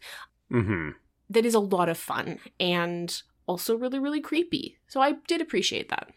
hmm 0.51 0.91
that 1.31 1.45
is 1.45 1.55
a 1.55 1.61
lot 1.61 1.89
of 1.89 1.99
fun 1.99 2.39
and 2.59 3.23
also 3.47 3.77
really 3.77 3.99
really 3.99 4.21
creepy. 4.21 4.77
So 4.89 5.01
I 5.01 5.15
did 5.27 5.41
appreciate 5.41 5.89
that. 5.89 6.09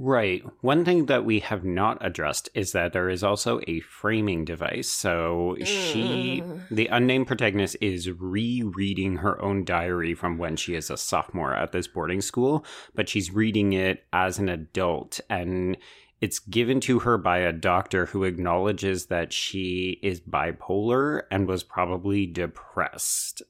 Right. 0.00 0.44
One 0.60 0.84
thing 0.84 1.06
that 1.06 1.24
we 1.24 1.40
have 1.40 1.64
not 1.64 1.98
addressed 2.00 2.48
is 2.54 2.70
that 2.70 2.92
there 2.92 3.08
is 3.08 3.24
also 3.24 3.60
a 3.66 3.80
framing 3.80 4.44
device. 4.44 4.88
So 4.88 5.56
she, 5.64 6.40
Mm. 6.40 6.68
the 6.70 6.86
unnamed 6.86 7.26
protagonist, 7.26 7.76
is 7.80 8.08
rereading 8.08 9.16
her 9.16 9.42
own 9.42 9.64
diary 9.64 10.14
from 10.14 10.38
when 10.38 10.54
she 10.54 10.76
is 10.76 10.88
a 10.88 10.96
sophomore 10.96 11.52
at 11.52 11.72
this 11.72 11.88
boarding 11.88 12.20
school, 12.20 12.64
but 12.94 13.08
she's 13.08 13.32
reading 13.32 13.72
it 13.72 14.04
as 14.12 14.38
an 14.38 14.48
adult. 14.48 15.18
And 15.28 15.76
it's 16.20 16.38
given 16.38 16.78
to 16.82 17.00
her 17.00 17.18
by 17.18 17.38
a 17.38 17.52
doctor 17.52 18.06
who 18.06 18.22
acknowledges 18.22 19.06
that 19.06 19.32
she 19.32 19.98
is 20.00 20.20
bipolar 20.20 21.22
and 21.28 21.48
was 21.48 21.64
probably 21.64 22.24
depressed 22.24 23.42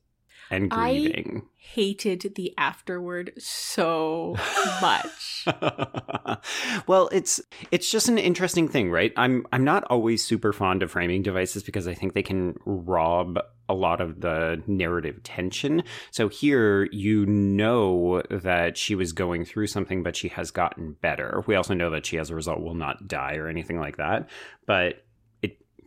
and 0.51 0.73
I- 0.73 0.93
grieving. 0.93 1.43
Hated 1.57 2.33
the 2.35 2.55
afterword 2.57 3.33
so 3.37 4.37
much. 4.81 5.45
well, 6.87 7.11
it's 7.13 7.43
it's 7.71 7.91
just 7.91 8.09
an 8.09 8.17
interesting 8.17 8.69
thing, 8.69 8.91
right? 8.91 9.13
I'm 9.19 9.47
I'm 9.53 9.65
not 9.65 9.85
always 9.91 10.25
super 10.25 10.55
fond 10.55 10.83
of 10.83 10.91
framing 10.91 11.21
devices 11.21 11.63
because 11.63 11.87
I 11.87 11.93
think 11.93 12.15
they 12.15 12.23
can 12.23 12.57
rob 12.65 13.39
a 13.69 13.75
lot 13.75 14.01
of 14.01 14.21
the 14.23 14.63
narrative 14.67 15.23
tension. 15.25 15.83
So 16.11 16.29
here 16.29 16.89
you 16.91 17.27
know 17.27 18.23
that 18.31 18.79
she 18.79 18.95
was 18.95 19.13
going 19.13 19.45
through 19.45 19.67
something 19.67 20.03
but 20.03 20.17
she 20.17 20.29
has 20.29 20.51
gotten 20.51 20.97
better. 21.03 21.45
We 21.47 21.55
also 21.55 21.75
know 21.75 21.91
that 21.91 22.07
she 22.07 22.19
as 22.19 22.31
a 22.31 22.35
result 22.35 22.61
will 22.61 22.75
not 22.75 23.09
die 23.09 23.35
or 23.37 23.47
anything 23.47 23.79
like 23.79 23.99
that, 23.99 24.31
but 24.65 25.05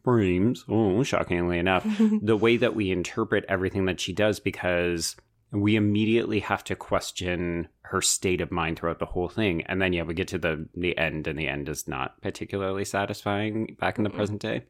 frames, 0.04 0.66
oh, 0.70 1.04
shockingly 1.04 1.60
enough, 1.60 1.86
the 2.22 2.38
way 2.38 2.58
that 2.58 2.76
we 2.76 2.92
interpret 2.92 3.46
everything 3.48 3.86
that 3.86 4.00
she 4.00 4.14
does 4.14 4.40
because 4.40 5.16
we 5.52 5.76
immediately 5.76 6.40
have 6.40 6.64
to 6.64 6.76
question 6.76 7.68
her 7.82 8.02
state 8.02 8.40
of 8.40 8.52
mind 8.52 8.80
throughout 8.80 9.00
the 9.00 9.06
whole 9.06 9.28
thing. 9.28 9.64
And 9.64 9.82
then 9.82 9.94
yeah 9.94 10.04
we 10.04 10.14
get 10.14 10.30
to 10.30 10.38
the 10.38 10.68
the 10.76 10.98
end 10.98 11.28
and 11.28 11.38
the 11.38 11.48
end 11.48 11.68
is 11.68 11.88
not 11.88 12.22
particularly 12.22 12.86
satisfying 12.86 13.76
back 13.80 13.98
in 13.98 14.04
the 14.04 14.10
present 14.10 14.42
day. 14.42 14.64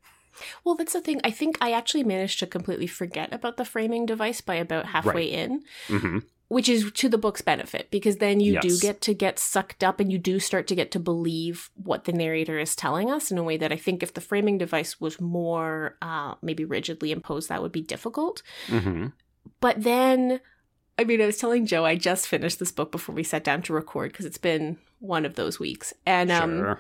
Well, 0.64 0.76
that's 0.76 0.94
the 0.94 1.02
thing. 1.02 1.22
I 1.24 1.32
think 1.32 1.58
I 1.62 1.74
actually 1.74 2.04
managed 2.04 2.40
to 2.40 2.48
completely 2.48 2.88
forget 2.88 3.34
about 3.34 3.58
the 3.58 3.66
framing 3.66 4.06
device 4.06 4.42
by 4.42 4.56
about 4.56 4.88
halfway 4.88 5.26
in, 5.26 5.64
hmm 5.88 6.20
which 6.52 6.68
is 6.68 6.92
to 6.92 7.08
the 7.08 7.18
book's 7.18 7.40
benefit 7.40 7.90
because 7.92 8.18
then 8.18 8.42
you 8.42 8.60
do 8.60 8.78
get 8.78 9.00
to 9.00 9.14
get 9.14 9.40
sucked 9.40 9.86
up 9.86 10.02
and 10.02 10.12
you 10.12 10.18
do 10.18 10.38
start 10.38 10.68
to 10.68 10.76
get 10.76 10.92
to 10.92 11.00
believe 11.00 11.70
what 11.76 12.04
the 12.04 12.12
narrator 12.12 12.60
is 12.60 12.76
telling 12.76 13.10
us 13.10 13.32
in 13.32 13.38
a 13.38 13.44
way 13.44 13.56
that 13.56 13.72
I 13.72 13.78
think 13.78 14.04
if 14.04 14.14
the 14.14 14.20
framing 14.20 14.58
device 14.58 15.00
was 15.00 15.22
more 15.22 15.96
uh, 16.02 16.36
maybe 16.42 16.66
rigidly 16.66 17.14
imposed, 17.14 17.48
that 17.48 17.62
would 17.62 17.72
be 17.72 17.82
difficult. 17.82 18.44
hmm 18.68 19.08
But 19.62 19.82
then, 19.82 20.42
I 21.00 21.06
mean, 21.06 21.22
I 21.22 21.28
was 21.28 21.38
telling 21.38 21.66
Joe 21.66 21.86
I 21.86 21.96
just 21.96 22.28
finished 22.28 22.60
this 22.60 22.74
book 22.74 22.92
before 22.92 23.16
we 23.16 23.24
sat 23.24 23.46
down 23.46 23.62
to 23.62 23.74
record 23.74 24.12
because 24.12 24.26
it's 24.26 24.38
been 24.38 24.78
one 25.00 25.26
of 25.26 25.36
those 25.36 25.58
weeks, 25.58 25.94
and 26.06 26.30
um, 26.34 26.58
sure 26.58 26.80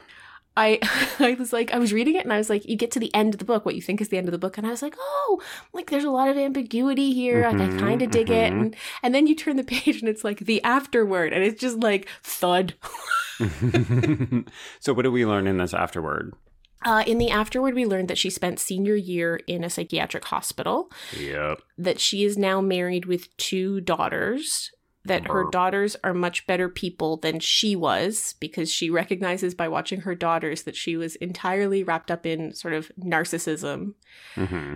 I 0.57 0.79
I 1.19 1.35
was 1.39 1.53
like 1.53 1.71
I 1.73 1.77
was 1.79 1.93
reading 1.93 2.15
it 2.15 2.23
and 2.23 2.33
I 2.33 2.37
was 2.37 2.49
like 2.49 2.67
you 2.67 2.75
get 2.75 2.91
to 2.91 2.99
the 2.99 3.13
end 3.13 3.33
of 3.33 3.39
the 3.39 3.45
book 3.45 3.65
what 3.65 3.75
you 3.75 3.81
think 3.81 4.01
is 4.01 4.09
the 4.09 4.17
end 4.17 4.27
of 4.27 4.31
the 4.31 4.37
book. 4.37 4.57
And 4.57 4.67
I 4.67 4.69
was 4.71 4.81
like 4.81 4.95
oh 4.99 5.41
like 5.73 5.89
there's 5.89 6.03
a 6.03 6.11
lot 6.11 6.27
of 6.29 6.37
ambiguity 6.37 7.13
here. 7.13 7.43
Like 7.47 7.57
Mhm, 7.57 7.77
I 7.77 7.79
kind 7.79 8.01
of 8.01 8.11
dig 8.11 8.29
it. 8.29 8.51
mhm. 8.53 8.61
and 8.61 8.75
and 9.03 9.15
then 9.15 9.27
you 9.27 9.35
turn 9.35 9.55
the 9.55 9.63
page 9.75 9.99
and 10.01 10.09
it's 10.09 10.23
like 10.23 10.39
the 10.39 10.63
afterword 10.63 11.33
and 11.33 11.43
it's 11.43 11.59
just 11.61 11.77
like 11.79 12.07
thud. 12.23 12.75
So 14.79 14.93
what 14.93 15.01
do 15.03 15.11
we 15.11 15.25
learn 15.25 15.47
in 15.47 15.57
this 15.57 15.73
afterward 15.73 16.33
uh, 16.83 17.03
in 17.05 17.19
the 17.19 17.29
afterward, 17.29 17.75
we 17.75 17.85
learned 17.85 18.07
that 18.07 18.17
she 18.17 18.31
spent 18.31 18.59
senior 18.59 18.95
year 18.95 19.39
in 19.45 19.63
a 19.63 19.69
psychiatric 19.69 20.25
hospital. 20.25 20.91
Yep. 21.15 21.61
That 21.77 21.99
she 21.99 22.23
is 22.23 22.39
now 22.39 22.59
married 22.59 23.05
with 23.05 23.35
two 23.37 23.81
daughters 23.81 24.71
that 25.05 25.27
her 25.27 25.49
daughters 25.51 25.95
are 26.03 26.13
much 26.13 26.45
better 26.45 26.69
people 26.69 27.17
than 27.17 27.39
she 27.39 27.75
was 27.75 28.35
because 28.39 28.71
she 28.71 28.89
recognizes 28.89 29.55
by 29.55 29.67
watching 29.67 30.01
her 30.01 30.13
daughters 30.13 30.63
that 30.63 30.75
she 30.75 30.95
was 30.95 31.15
entirely 31.17 31.83
wrapped 31.83 32.11
up 32.11 32.25
in 32.25 32.53
sort 32.53 32.73
of 32.73 32.91
narcissism 32.99 33.93
hmm 34.35 34.73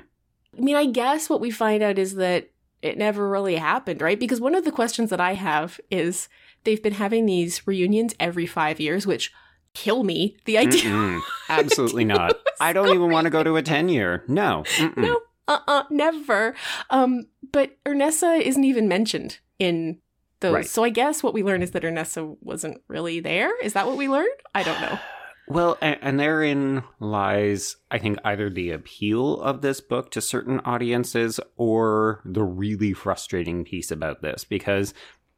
I 0.57 0.61
mean, 0.61 0.75
I 0.75 0.85
guess 0.85 1.29
what 1.29 1.41
we 1.41 1.51
find 1.51 1.83
out 1.83 1.99
is 1.99 2.15
that 2.15 2.49
it 2.81 2.97
never 2.97 3.29
really 3.29 3.57
happened, 3.57 4.01
right? 4.01 4.17
Because 4.17 4.39
one 4.39 4.55
of 4.55 4.63
the 4.63 4.71
questions 4.71 5.09
that 5.09 5.19
I 5.19 5.33
have 5.33 5.81
is 5.91 6.29
they've 6.63 6.81
been 6.81 6.93
having 6.93 7.25
these 7.25 7.67
reunions 7.67 8.15
every 8.21 8.45
five 8.45 8.79
years, 8.79 9.05
which 9.05 9.33
kill 9.73 10.03
me. 10.03 10.37
The 10.45 10.57
idea. 10.57 10.83
Mm-mm. 10.83 11.21
absolutely 11.49 12.05
not 12.05 12.39
i 12.59 12.73
don't 12.73 12.89
even 12.89 13.11
want 13.11 13.25
to 13.25 13.29
go 13.29 13.43
to 13.43 13.55
a 13.55 13.61
10 13.61 13.89
year 13.89 14.23
no 14.27 14.63
Mm-mm. 14.77 14.97
No, 14.97 15.19
uh 15.47 15.59
uh 15.67 15.83
never. 15.91 16.55
Um, 16.89 17.27
but 17.51 17.77
Ernessa 17.85 18.41
isn't 18.41 18.63
even 18.63 18.87
mentioned 18.87 19.39
in 19.59 19.99
those. 20.39 20.53
Right. 20.53 20.67
So 20.67 20.83
I 20.83 20.89
guess 20.89 21.23
what 21.23 21.33
we 21.33 21.43
learn 21.43 21.61
is 21.61 21.71
that 21.71 21.83
Ernessa 21.83 22.35
wasn't 22.41 22.81
really 22.87 23.19
there. 23.19 23.51
Is 23.61 23.73
that 23.73 23.87
what 23.87 23.97
we 23.97 24.07
learned? 24.07 24.29
I 24.53 24.63
don't 24.63 24.81
know. 24.81 24.99
Well, 25.47 25.77
and, 25.79 25.99
and 26.01 26.19
therein 26.19 26.83
lies, 26.99 27.75
I 27.91 27.99
think, 27.99 28.17
either 28.25 28.49
the 28.49 28.71
appeal 28.71 29.39
of 29.41 29.61
this 29.61 29.79
book 29.79 30.09
to 30.11 30.19
certain 30.21 30.59
audiences 30.61 31.39
or 31.55 32.23
the 32.25 32.43
really 32.43 32.93
frustrating 32.93 33.63
piece 33.63 33.91
about 33.91 34.23
this 34.23 34.43
because 34.43 34.95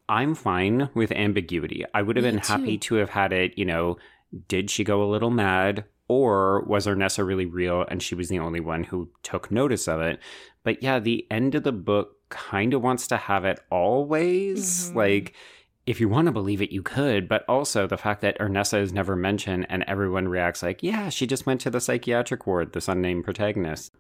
I'm 0.08 0.34
fine 0.34 0.90
with 0.94 1.12
ambiguity. 1.12 1.84
I 1.94 2.02
would 2.04 2.16
have 2.16 2.24
Me 2.24 2.32
been 2.32 2.40
happy 2.40 2.78
to 2.78 2.96
have 2.96 3.10
had 3.10 3.34
it, 3.34 3.58
you 3.58 3.66
know, 3.66 3.98
did 4.48 4.70
she 4.70 4.84
go 4.84 5.04
a 5.04 5.12
little 5.12 5.30
mad 5.30 5.84
or 6.08 6.64
was 6.64 6.88
Ernessa 6.88 7.26
really 7.26 7.46
real 7.46 7.86
and 7.90 8.02
she 8.02 8.16
was 8.16 8.30
the 8.30 8.40
only 8.40 8.62
one 8.62 8.86
who 8.86 9.10
took 9.24 9.52
notice 9.52 9.88
of 9.88 10.00
it? 10.00 10.20
But 10.64 10.82
yeah, 10.82 11.00
the 11.00 11.28
end 11.30 11.56
of 11.56 11.64
the 11.64 11.74
book 11.74 12.17
kind 12.30 12.74
of 12.74 12.82
wants 12.82 13.08
to 13.08 13.18
have 13.18 13.46
it 13.46 13.60
always. 13.72 14.92
Mhm. 14.92 14.96
Like, 14.96 15.34
if 15.86 16.02
you 16.02 16.10
want 16.10 16.26
to 16.26 16.32
believe 16.34 16.62
it, 16.62 16.72
you 16.72 16.82
could, 16.82 17.30
but 17.30 17.46
also 17.48 17.88
the 17.88 17.98
fact 17.98 18.20
that 18.22 18.38
Ernessa 18.40 18.82
is 18.82 18.92
never 18.92 19.16
mentioned 19.16 19.66
and 19.70 19.84
everyone 19.84 20.28
reacts 20.28 20.62
like, 20.62 20.84
yeah, 20.84 21.08
she 21.10 21.26
just 21.26 21.46
went 21.46 21.62
to 21.62 21.70
the 21.70 21.80
psychiatric 21.80 22.46
ward, 22.46 22.74
this 22.74 22.90
unnamed 22.90 23.24
protagonist. 23.24 23.94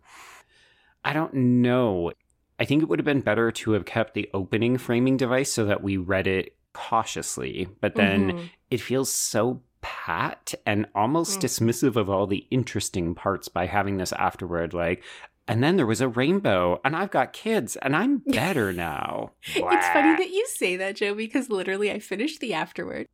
I 1.05 1.13
don't 1.13 1.33
know. 1.33 2.11
I 2.59 2.65
think 2.65 2.81
it 2.83 2.89
would 2.89 2.99
have 2.99 3.05
been 3.05 3.21
better 3.21 3.51
to 3.51 3.71
have 3.71 3.85
kept 3.85 4.13
the 4.15 4.29
opening 4.33 4.77
framing 4.77 5.15
device 5.15 5.51
so 5.53 5.63
that 5.65 5.81
we 5.81 5.95
read 5.95 6.27
it 6.27 6.55
cautiously, 6.73 7.69
but 7.81 7.95
then 7.95 8.31
Mhm. 8.31 8.49
it 8.71 8.81
feels 8.81 9.13
so 9.13 9.61
pat 9.81 10.53
and 10.65 10.87
almost 10.93 11.39
Mm. 11.39 11.43
dismissive 11.43 11.95
of 11.95 12.09
all 12.09 12.27
the 12.27 12.45
interesting 12.51 13.15
parts 13.15 13.47
by 13.47 13.67
having 13.67 13.97
this 13.97 14.11
afterward, 14.13 14.73
like, 14.73 15.03
and 15.47 15.63
then 15.63 15.77
there 15.77 15.85
was 15.85 16.01
a 16.01 16.07
rainbow, 16.07 16.79
and 16.83 16.95
I've 16.95 17.11
got 17.11 17.33
kids, 17.33 17.75
and 17.77 17.95
I'm 17.95 18.17
better 18.25 18.71
now. 18.89 19.31
It's 19.45 19.87
funny 19.89 20.15
that 20.15 20.29
you 20.31 20.45
say 20.47 20.75
that, 20.77 20.95
Joe, 20.95 21.13
because 21.15 21.49
literally 21.49 21.91
I 21.91 21.99
finished 21.99 22.39
the 22.39 22.53
afterward 22.53 23.07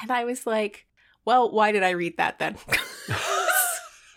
and 0.00 0.10
I 0.10 0.24
was 0.24 0.46
like, 0.46 0.86
well, 1.24 1.50
why 1.50 1.72
did 1.72 1.82
I 1.82 1.90
read 1.90 2.16
that 2.18 2.38
then? 2.38 2.56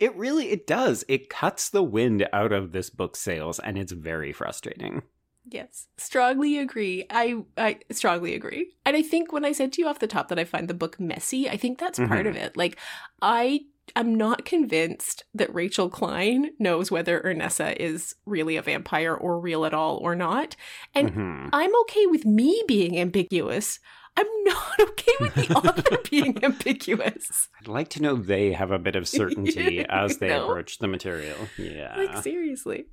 it 0.00 0.14
really 0.16 0.50
it 0.50 0.66
does. 0.66 1.04
It 1.08 1.28
cuts 1.30 1.70
the 1.70 1.82
wind 1.82 2.26
out 2.32 2.52
of 2.52 2.72
this 2.72 2.90
book 2.90 3.16
sales 3.16 3.58
and 3.58 3.78
it's 3.78 3.92
very 3.92 4.32
frustrating. 4.32 5.02
yes, 5.48 5.86
strongly 5.96 6.58
agree. 6.58 7.04
I 7.10 7.42
I 7.56 7.78
strongly 7.90 8.34
agree. 8.34 8.74
And 8.84 8.96
I 8.96 9.02
think 9.02 9.32
when 9.32 9.44
I 9.44 9.52
said 9.52 9.72
to 9.74 9.82
you 9.82 9.88
off 9.88 9.98
the 9.98 10.06
top 10.06 10.28
that 10.28 10.38
I 10.38 10.44
find 10.44 10.68
the 10.68 10.74
book 10.74 11.00
messy, 11.00 11.48
I 11.48 11.56
think 11.56 11.78
that's 11.78 11.98
part 11.98 12.26
Mhm. 12.26 12.30
of 12.30 12.36
it. 12.36 12.56
Like 12.56 12.78
I 13.20 13.60
am 13.96 14.14
not 14.14 14.44
convinced 14.44 15.24
that 15.34 15.52
Rachel 15.54 15.88
Klein 15.90 16.50
knows 16.58 16.90
whether 16.90 17.20
Ernessa 17.20 17.76
is 17.78 18.14
really 18.26 18.56
a 18.56 18.62
vampire 18.62 19.14
or 19.14 19.38
real 19.40 19.64
at 19.64 19.74
all 19.74 19.96
or 19.98 20.14
not. 20.14 20.56
And 20.94 21.10
Mhm. 21.12 21.50
I'm 21.52 21.74
okay 21.82 22.06
with 22.06 22.24
me 22.24 22.62
being 22.66 22.98
ambiguous. 22.98 23.78
I'm 24.16 24.26
not 24.44 24.80
okay 24.80 25.12
with 25.20 25.34
the 25.34 25.54
author 25.54 25.98
being 26.10 26.42
ambiguous. 26.44 27.48
I'd 27.60 27.68
like 27.68 27.88
to 27.90 28.02
know 28.02 28.14
they 28.16 28.52
have 28.52 28.70
a 28.70 28.78
bit 28.78 28.94
of 28.96 29.08
certainty 29.08 29.80
as 29.88 30.18
they 30.18 30.28
No. 30.28 30.44
approach 30.48 30.78
the 30.78 30.88
material. 30.88 31.36
Yeah. 31.58 31.94
Like 31.96 32.22
seriously. 32.22 32.84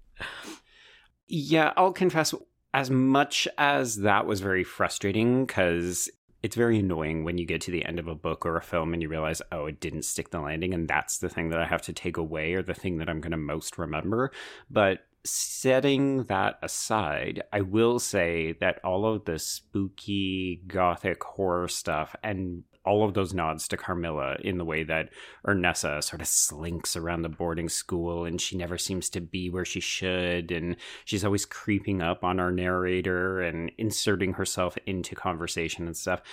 Yeah, 1.28 1.74
I'll 1.78 1.94
confess, 1.94 2.34
as 2.74 2.90
much 2.90 3.48
as 3.58 3.98
that 3.98 4.26
was 4.26 4.40
very 4.42 4.64
frustrating, 4.64 5.46
because 5.46 6.10
it's 6.42 6.56
very 6.56 6.80
annoying 6.80 7.24
when 7.24 7.38
you 7.38 7.46
get 7.46 7.62
to 7.62 7.72
the 7.72 7.86
end 7.86 8.00
of 8.00 8.08
a 8.08 8.16
book 8.16 8.46
or 8.46 8.56
a 8.56 8.62
film 8.62 8.94
and 8.94 9.02
you 9.02 9.10
realize, 9.10 9.42
oh, 9.52 9.66
it 9.66 9.80
didn't 9.80 10.04
stick 10.04 10.32
the 10.32 10.40
landing, 10.40 10.74
and 10.74 10.88
that's 10.88 11.18
the 11.18 11.30
thing 11.30 11.50
that 11.50 11.60
I 11.60 11.66
have 11.66 11.82
to 11.84 11.94
take 11.94 12.18
away 12.18 12.54
or 12.54 12.62
the 12.62 12.74
thing 12.74 12.98
that 12.98 13.10
I'm 13.10 13.22
going 13.22 13.32
to 13.32 13.38
most 13.38 13.78
remember. 13.78 14.32
But 14.70 15.00
setting 15.26 16.24
that 16.24 16.60
aside, 16.62 17.44
I 17.52 17.62
will 17.62 18.00
say 18.00 18.54
that 18.62 18.80
all 18.84 19.06
of 19.06 19.26
the 19.26 19.38
spooky 19.40 20.62
gothic 20.68 21.24
horror 21.24 21.68
stuff 21.68 22.16
and 22.24 22.64
all 22.90 23.04
of 23.04 23.14
those 23.14 23.36
nods 23.36 23.68
to 23.68 23.78
Carmilla 23.78 24.38
in 24.44 24.58
the 24.58 24.66
way 24.66 24.84
that 24.84 25.10
Ernessa 25.48 26.04
sort 26.04 26.22
of 26.22 26.28
slinks 26.28 26.96
around 26.96 27.22
the 27.22 27.30
boarding 27.30 27.70
school 27.70 28.26
and 28.26 28.42
she 28.42 28.58
never 28.58 28.80
seems 28.80 29.12
to 29.12 29.22
be 29.22 29.48
where 29.52 29.64
she 29.64 29.80
should 29.80 30.52
and 30.52 30.76
she's 31.06 31.24
always 31.24 31.46
creeping 31.46 32.02
up 32.02 32.24
on 32.24 32.40
our 32.40 32.52
narrator 32.52 33.42
and 33.42 33.72
inserting 33.78 34.34
herself 34.34 34.76
into 34.88 35.14
conversation 35.14 35.86
and 35.86 35.96
stuff. 35.96 36.24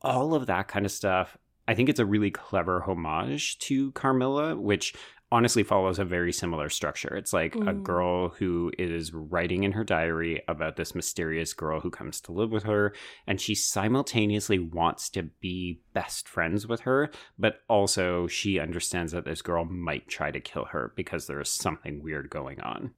All 0.00 0.34
of 0.34 0.46
that 0.46 0.68
kind 0.68 0.86
of 0.86 0.92
stuff 0.92 1.36
I 1.68 1.74
think 1.74 1.88
it's 1.88 2.00
a 2.00 2.06
really 2.06 2.30
clever 2.30 2.80
homage 2.80 3.58
to 3.58 3.90
Carmilla, 3.92 4.56
which 4.56 4.94
honestly 5.32 5.62
follows 5.62 5.98
a 5.98 6.04
very 6.04 6.32
similar 6.32 6.68
structure. 6.68 7.16
It's 7.16 7.32
like 7.32 7.54
mm. 7.54 7.68
a 7.68 7.74
girl 7.74 8.30
who 8.30 8.70
is 8.78 9.12
writing 9.12 9.64
in 9.64 9.72
her 9.72 9.84
diary 9.84 10.42
about 10.46 10.76
this 10.76 10.94
mysterious 10.94 11.52
girl 11.52 11.80
who 11.80 11.90
comes 11.90 12.20
to 12.22 12.32
live 12.32 12.52
with 12.52 12.62
her, 12.62 12.94
and 13.26 13.40
she 13.40 13.54
simultaneously 13.54 14.58
wants 14.58 15.10
to 15.10 15.24
be 15.40 15.80
best 15.94 16.28
friends 16.28 16.66
with 16.66 16.80
her, 16.80 17.10
but 17.38 17.60
also 17.68 18.26
she 18.26 18.60
understands 18.60 19.12
that 19.12 19.24
this 19.24 19.42
girl 19.42 19.64
might 19.64 20.08
try 20.08 20.30
to 20.30 20.40
kill 20.40 20.66
her 20.66 20.92
because 20.94 21.26
there 21.26 21.40
is 21.40 21.48
something 21.48 22.02
weird 22.02 22.30
going 22.30 22.60
on. 22.60 22.92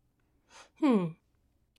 Hmm. 0.80 1.06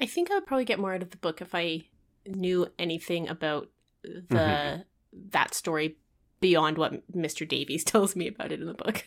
I 0.02 0.06
think 0.06 0.32
I 0.32 0.36
would 0.36 0.46
probably 0.46 0.66
get 0.66 0.80
more 0.80 0.94
out 0.94 1.04
of 1.04 1.12
the 1.12 1.18
book 1.18 1.42
if 1.42 1.54
I 1.54 1.84
knew 2.26 2.68
anything 2.80 3.28
about 3.28 3.70
the 4.04 4.22
mm-hmm. 4.30 4.82
that 5.30 5.54
story 5.54 5.98
beyond 6.40 6.78
what 6.78 7.12
Mr. 7.12 7.48
Davies 7.48 7.84
tells 7.86 8.16
me 8.16 8.28
about 8.28 8.52
it 8.52 8.62
in 8.62 8.66
the 8.66 8.74
book. 8.74 9.06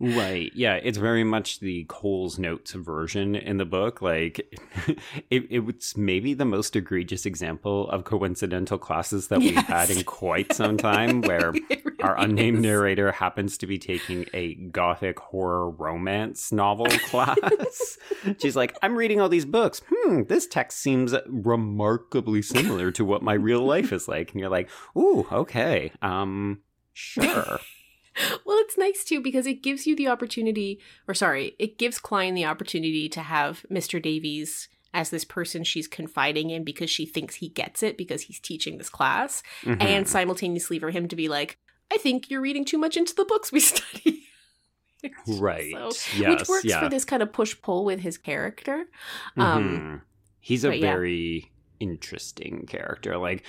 Right. 0.00 0.50
Yeah. 0.54 0.74
It's 0.74 0.98
very 0.98 1.24
much 1.24 1.60
the 1.60 1.84
Coles 1.88 2.38
Notes 2.38 2.72
version 2.72 3.34
in 3.34 3.58
the 3.58 3.64
book. 3.64 4.02
Like, 4.02 4.38
it, 5.30 5.46
it's 5.50 5.96
maybe 5.96 6.34
the 6.34 6.44
most 6.44 6.76
egregious 6.76 7.26
example 7.26 7.88
of 7.90 8.04
coincidental 8.04 8.78
classes 8.78 9.28
that 9.28 9.40
we've 9.40 9.54
had 9.56 9.90
in 9.90 10.04
quite 10.04 10.52
some 10.52 10.76
time, 10.76 11.20
where 11.22 11.52
really 11.76 11.82
our 12.02 12.18
unnamed 12.18 12.58
is. 12.58 12.62
narrator 12.62 13.12
happens 13.12 13.58
to 13.58 13.66
be 13.66 13.78
taking 13.78 14.26
a 14.32 14.54
gothic 14.54 15.18
horror 15.18 15.70
romance 15.70 16.52
novel 16.52 16.86
class. 17.08 17.98
She's 18.40 18.56
like, 18.56 18.76
I'm 18.82 18.96
reading 18.96 19.20
all 19.20 19.28
these 19.28 19.44
books. 19.44 19.82
Hmm, 19.92 20.22
this 20.24 20.46
text 20.46 20.78
seems 20.78 21.14
remarkably 21.26 22.42
similar 22.42 22.90
to 22.92 23.04
what 23.04 23.22
my 23.22 23.34
real 23.34 23.64
life 23.64 23.92
is 23.92 24.08
like. 24.08 24.32
And 24.32 24.40
you're 24.40 24.50
like, 24.50 24.70
ooh, 24.96 25.26
okay. 25.30 25.92
Um, 26.02 26.60
sure 26.92 27.58
well, 28.44 28.58
it's 28.58 28.78
nice 28.78 29.04
too 29.04 29.20
because 29.20 29.46
it 29.46 29.62
gives 29.62 29.86
you 29.86 29.96
the 29.96 30.08
opportunity, 30.08 30.80
or 31.06 31.14
sorry, 31.14 31.54
it 31.58 31.78
gives 31.78 31.98
Klein 31.98 32.34
the 32.34 32.44
opportunity 32.44 33.08
to 33.08 33.20
have 33.20 33.64
Mr. 33.70 34.00
Davies 34.00 34.68
as 34.94 35.10
this 35.10 35.24
person 35.24 35.62
she's 35.62 35.86
confiding 35.86 36.50
in 36.50 36.64
because 36.64 36.88
she 36.88 37.04
thinks 37.04 37.36
he 37.36 37.48
gets 37.48 37.82
it 37.82 37.98
because 37.98 38.22
he's 38.22 38.40
teaching 38.40 38.78
this 38.78 38.88
class, 38.88 39.42
mm-hmm. 39.62 39.80
and 39.80 40.08
simultaneously 40.08 40.78
for 40.78 40.90
him 40.90 41.08
to 41.08 41.16
be 41.16 41.28
like, 41.28 41.58
I 41.92 41.98
think 41.98 42.30
you're 42.30 42.40
reading 42.40 42.64
too 42.64 42.78
much 42.78 42.96
into 42.96 43.14
the 43.14 43.24
books 43.24 43.52
we 43.52 43.60
study. 43.60 44.24
right. 45.26 45.72
So, 45.72 45.90
yes, 46.16 46.28
which 46.28 46.48
works 46.48 46.64
yeah. 46.64 46.80
for 46.80 46.88
this 46.88 47.04
kind 47.04 47.22
of 47.22 47.32
push 47.32 47.54
pull 47.60 47.84
with 47.84 48.00
his 48.00 48.18
character. 48.18 48.86
Um, 49.36 49.68
mm-hmm. 49.68 49.96
He's 50.40 50.64
a 50.64 50.80
very 50.80 51.42
yeah. 51.42 51.48
interesting 51.80 52.66
character. 52.66 53.18
Like 53.18 53.44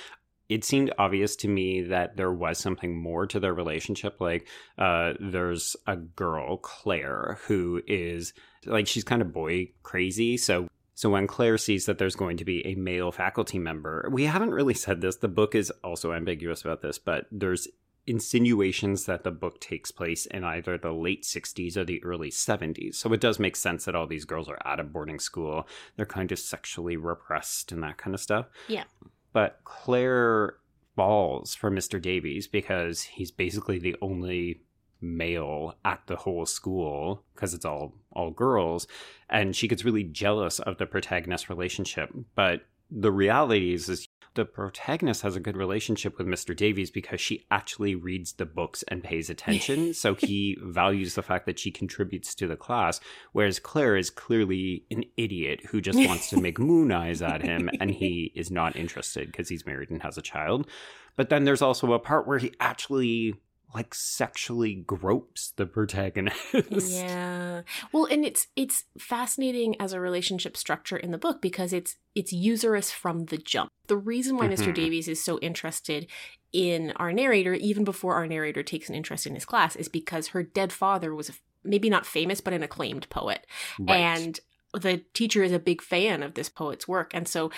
it 0.50 0.64
seemed 0.64 0.94
obvious 0.98 1.36
to 1.38 1.48
me 1.48 1.82
that 1.84 2.16
there 2.16 2.32
was 2.32 2.58
something 2.58 2.98
more 2.98 3.26
to 3.28 3.40
their 3.40 3.54
relationship. 3.54 4.22
Like, 4.22 4.48
uh, 4.78 5.14
there's 5.20 5.76
a 5.86 5.98
girl, 5.98 6.58
Claire, 6.58 7.38
who 7.48 7.82
is 7.88 8.34
like 8.66 8.88
she's 8.88 9.04
kind 9.04 9.22
of 9.22 9.34
boy 9.34 9.72
crazy. 9.84 10.38
So, 10.38 10.68
so 10.96 11.10
when 11.10 11.28
Claire 11.28 11.58
sees 11.58 11.86
that 11.86 11.98
there's 11.98 12.16
going 12.16 12.38
to 12.38 12.46
be 12.46 12.66
a 12.66 12.76
male 12.76 13.12
faculty 13.12 13.60
member, 13.60 14.08
we 14.12 14.24
haven't 14.24 14.52
really 14.52 14.74
said 14.86 15.02
this. 15.02 15.18
The 15.18 15.28
book 15.28 15.54
is 15.54 15.72
also 15.84 16.14
ambiguous 16.14 16.62
about 16.62 16.82
this, 16.82 16.98
but 16.98 17.26
there's 17.32 17.68
insinuations 18.10 19.06
that 19.06 19.26
the 19.26 19.32
book 19.32 19.60
takes 19.60 19.92
place 19.92 20.26
in 20.28 20.46
either 20.46 20.78
the 20.78 20.94
late 20.94 21.24
60s 21.24 21.76
or 21.76 21.84
the 21.84 22.02
early 22.06 22.32
70s. 22.32 22.96
So 22.96 23.12
it 23.12 23.20
does 23.20 23.38
make 23.38 23.58
sense 23.58 23.84
that 23.84 23.96
all 23.96 24.08
these 24.08 24.24
girls 24.24 24.48
are 24.48 24.58
out 24.64 24.80
of 24.80 24.94
boarding 24.94 25.20
school. 25.20 25.68
They're 25.98 26.06
kind 26.06 26.32
of 26.32 26.40
sexually 26.40 26.96
repressed 26.96 27.74
and 27.74 27.84
that 27.84 27.98
kind 27.98 28.16
of 28.16 28.22
stuff. 28.22 28.46
Yeah 28.70 28.86
but 29.34 29.60
Claire 29.64 30.56
falls 30.96 31.54
for 31.54 31.70
Mr. 31.70 32.02
Davies 32.02 32.48
because 32.48 33.04
he's 33.04 33.32
basically 33.32 33.78
the 33.78 33.96
only 34.02 34.62
male 35.00 35.76
at 35.86 36.02
the 36.08 36.16
whole 36.16 36.46
school 36.46 37.24
because 37.36 37.54
it's 37.54 37.66
all 37.66 37.94
all 38.14 38.32
girls 38.32 38.88
and 39.30 39.56
she 39.56 39.68
gets 39.68 39.86
really 39.86 40.04
jealous 40.04 40.58
of 40.58 40.80
the 40.80 40.88
protagonist 40.88 41.50
relationship 41.50 42.10
but 42.34 42.62
the 42.90 43.12
reality 43.12 43.74
is, 43.74 43.90
is 43.90 44.07
the 44.38 44.46
protagonist 44.46 45.24
has 45.24 45.36
a 45.36 45.40
good 45.40 45.58
relationship 45.58 46.18
with 46.18 46.28
Mr. 46.28 46.56
Davies 46.56 46.92
because 46.92 47.20
she 47.20 47.46
actually 47.50 47.96
reads 47.96 48.34
the 48.34 48.46
books 48.46 48.84
and 48.84 49.04
pays 49.04 49.32
attention. 49.32 49.94
so 49.96 50.14
he 50.14 50.56
values 50.62 51.16
the 51.16 51.24
fact 51.24 51.48
that 51.48 51.58
she 51.58 51.72
contributes 51.72 52.36
to 52.36 52.46
the 52.48 52.56
class, 52.56 53.00
whereas 53.34 53.60
Claire 53.60 53.98
is 53.98 54.12
clearly 54.12 54.86
an 54.92 55.04
idiot 55.18 55.62
who 55.66 55.82
just 55.82 55.98
wants 55.98 56.30
to 56.30 56.40
make 56.40 56.60
moon 56.60 56.92
eyes 56.92 57.24
at 57.24 57.42
him 57.42 57.68
and 57.82 57.90
he 57.90 58.32
is 58.36 58.52
not 58.52 58.76
interested 58.76 59.26
because 59.26 59.50
he's 59.50 59.66
married 59.66 59.90
and 59.90 60.04
has 60.04 60.20
a 60.20 60.22
child. 60.22 60.68
But 61.16 61.30
then 61.30 61.44
there's 61.44 61.64
also 61.64 61.92
a 61.94 62.00
part 62.00 62.28
where 62.28 62.38
he 62.38 62.54
actually 62.60 63.34
like 63.74 63.94
sexually 63.94 64.76
gropes 64.76 65.52
the 65.56 65.66
protagonist. 65.66 66.38
Yeah. 66.88 67.62
Well, 67.92 68.06
and 68.06 68.26
it's 68.26 68.48
it's 68.56 68.86
fascinating 68.98 69.80
as 69.80 69.94
a 69.94 70.00
relationship 70.00 70.56
structure 70.56 70.98
in 70.98 71.12
the 71.12 71.18
book 71.18 71.42
because 71.42 71.74
it's 71.74 71.98
it's 72.16 72.32
usurious 72.32 72.92
from 72.92 73.26
the 73.26 73.38
jump. 73.38 73.70
The 73.88 73.98
reason 73.98 74.38
why 74.38 74.48
mm-hmm. 74.48 74.62
Mr. 74.62 74.74
Davies 74.74 75.08
is 75.08 75.24
so 75.24 75.38
interested 75.40 76.08
in 76.54 76.94
our 76.96 77.12
narrator 77.12 77.54
even 77.54 77.84
before 77.84 78.16
our 78.16 78.28
narrator 78.28 78.64
takes 78.64 78.90
an 78.90 78.96
interest 78.96 79.28
in 79.28 79.36
his 79.36 79.46
class 79.46 79.76
is 79.76 79.90
because 79.90 80.30
her 80.30 80.44
dead 80.44 80.72
father 80.72 81.14
was 81.14 81.30
a, 81.30 81.34
maybe 81.64 81.90
not 81.90 82.06
famous 82.06 82.42
but 82.42 82.54
an 82.54 82.64
acclaimed 82.64 83.10
poet. 83.10 83.46
Right. 83.80 83.98
And 83.98 84.40
the 84.74 85.04
teacher 85.14 85.44
is 85.44 85.52
a 85.52 85.60
big 85.60 85.82
fan 85.82 86.24
of 86.24 86.36
this 86.36 86.50
poet's 86.50 86.88
work. 86.88 87.12
And 87.14 87.28
so 87.28 87.52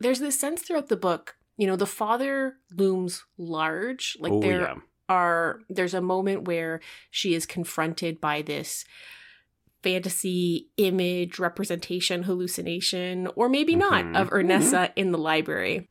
there's 0.00 0.20
this 0.20 0.38
sense 0.38 0.62
throughout 0.62 0.88
the 0.88 0.96
book, 0.96 1.36
you 1.56 1.66
know, 1.66 1.76
the 1.76 1.86
father 1.86 2.56
looms 2.76 3.24
large, 3.38 4.16
like 4.20 4.32
oh, 4.32 4.40
there 4.40 4.60
yeah 4.60 4.74
are 5.14 5.60
there's 5.68 5.94
a 5.94 6.00
moment 6.00 6.48
where 6.48 6.80
she 7.10 7.34
is 7.34 7.46
confronted 7.46 8.20
by 8.20 8.42
this 8.42 8.84
fantasy 9.82 10.70
image 10.76 11.38
representation 11.38 12.22
hallucination 12.24 13.28
or 13.36 13.48
maybe 13.48 13.74
mm-hmm. 13.74 14.12
not 14.12 14.20
of 14.20 14.30
Ernessa 14.30 14.88
mm-hmm. 14.88 15.00
in 15.00 15.12
the 15.12 15.18
library 15.18 15.88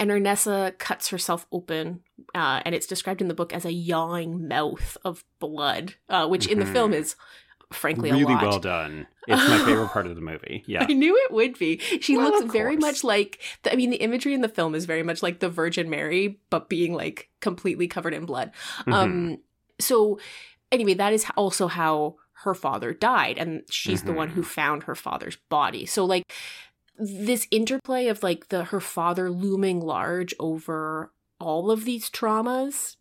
and 0.00 0.10
Ernessa 0.10 0.76
cuts 0.78 1.10
herself 1.10 1.46
open, 1.52 2.00
uh, 2.34 2.60
and 2.64 2.74
it's 2.74 2.88
described 2.88 3.20
in 3.20 3.28
the 3.28 3.34
book 3.34 3.52
as 3.52 3.64
a 3.64 3.72
yawing 3.72 4.48
mouth 4.48 4.96
of 5.04 5.24
blood, 5.38 5.94
uh, 6.08 6.26
which 6.26 6.44
mm-hmm. 6.44 6.54
in 6.54 6.58
the 6.58 6.72
film 6.72 6.90
mm-hmm. 6.90 7.02
is 7.02 7.16
frankly 7.72 8.12
really 8.12 8.34
well 8.34 8.58
done. 8.58 9.06
It's 9.26 9.48
my 9.48 9.58
favorite 9.64 9.88
part 9.88 10.06
of 10.06 10.14
the 10.14 10.20
movie. 10.20 10.62
Yeah, 10.66 10.86
I 10.88 10.92
knew 10.92 11.16
it 11.16 11.32
would 11.32 11.58
be. 11.58 11.78
She 11.78 12.16
well, 12.16 12.30
looks 12.30 12.52
very 12.52 12.76
much 12.76 13.04
like. 13.04 13.40
The, 13.62 13.72
I 13.72 13.76
mean, 13.76 13.90
the 13.90 13.96
imagery 13.96 14.34
in 14.34 14.40
the 14.40 14.48
film 14.48 14.74
is 14.74 14.84
very 14.84 15.02
much 15.02 15.22
like 15.22 15.40
the 15.40 15.48
Virgin 15.48 15.90
Mary, 15.90 16.38
but 16.50 16.68
being 16.68 16.92
like 16.94 17.28
completely 17.40 17.88
covered 17.88 18.14
in 18.14 18.26
blood. 18.26 18.52
Mm-hmm. 18.80 18.92
Um. 18.92 19.38
So, 19.78 20.18
anyway, 20.72 20.94
that 20.94 21.12
is 21.12 21.26
also 21.36 21.66
how 21.66 22.16
her 22.44 22.54
father 22.54 22.92
died, 22.92 23.38
and 23.38 23.62
she's 23.70 24.00
mm-hmm. 24.00 24.08
the 24.08 24.14
one 24.14 24.28
who 24.28 24.42
mm-hmm. 24.42 24.50
found 24.50 24.82
her 24.84 24.94
father's 24.94 25.36
body. 25.48 25.86
So, 25.86 26.04
like 26.04 26.24
this 26.98 27.46
interplay 27.50 28.06
of 28.06 28.22
like 28.22 28.48
the 28.48 28.64
her 28.64 28.80
father 28.80 29.30
looming 29.30 29.80
large 29.80 30.34
over 30.38 31.12
all 31.38 31.70
of 31.70 31.84
these 31.84 32.08
traumas 32.10 32.96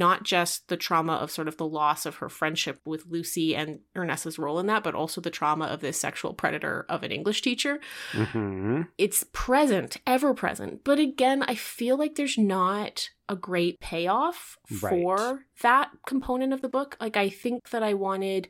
not 0.00 0.24
just 0.24 0.66
the 0.68 0.78
trauma 0.78 1.12
of 1.12 1.30
sort 1.30 1.46
of 1.46 1.58
the 1.58 1.66
loss 1.66 2.06
of 2.06 2.16
her 2.16 2.30
friendship 2.30 2.80
with 2.86 3.04
Lucy 3.06 3.54
and 3.54 3.80
Ernessa's 3.94 4.38
role 4.38 4.58
in 4.58 4.66
that, 4.66 4.82
but 4.82 4.94
also 4.94 5.20
the 5.20 5.30
trauma 5.30 5.66
of 5.66 5.82
this 5.82 6.00
sexual 6.00 6.32
predator 6.32 6.86
of 6.88 7.02
an 7.02 7.12
English 7.12 7.42
teacher. 7.42 7.78
Mm-hmm. 8.12 8.82
It's 8.96 9.26
present, 9.32 9.98
ever 10.06 10.32
present. 10.32 10.84
But 10.84 10.98
again, 10.98 11.44
I 11.46 11.54
feel 11.54 11.98
like 11.98 12.14
there's 12.14 12.38
not 12.38 13.10
a 13.28 13.36
great 13.36 13.78
payoff 13.78 14.56
right. 14.80 14.90
for 14.90 15.44
that 15.60 15.90
component 16.06 16.54
of 16.54 16.62
the 16.62 16.68
book. 16.70 16.96
Like, 16.98 17.18
I 17.18 17.28
think 17.28 17.68
that 17.70 17.82
I 17.82 17.94
wanted. 17.94 18.48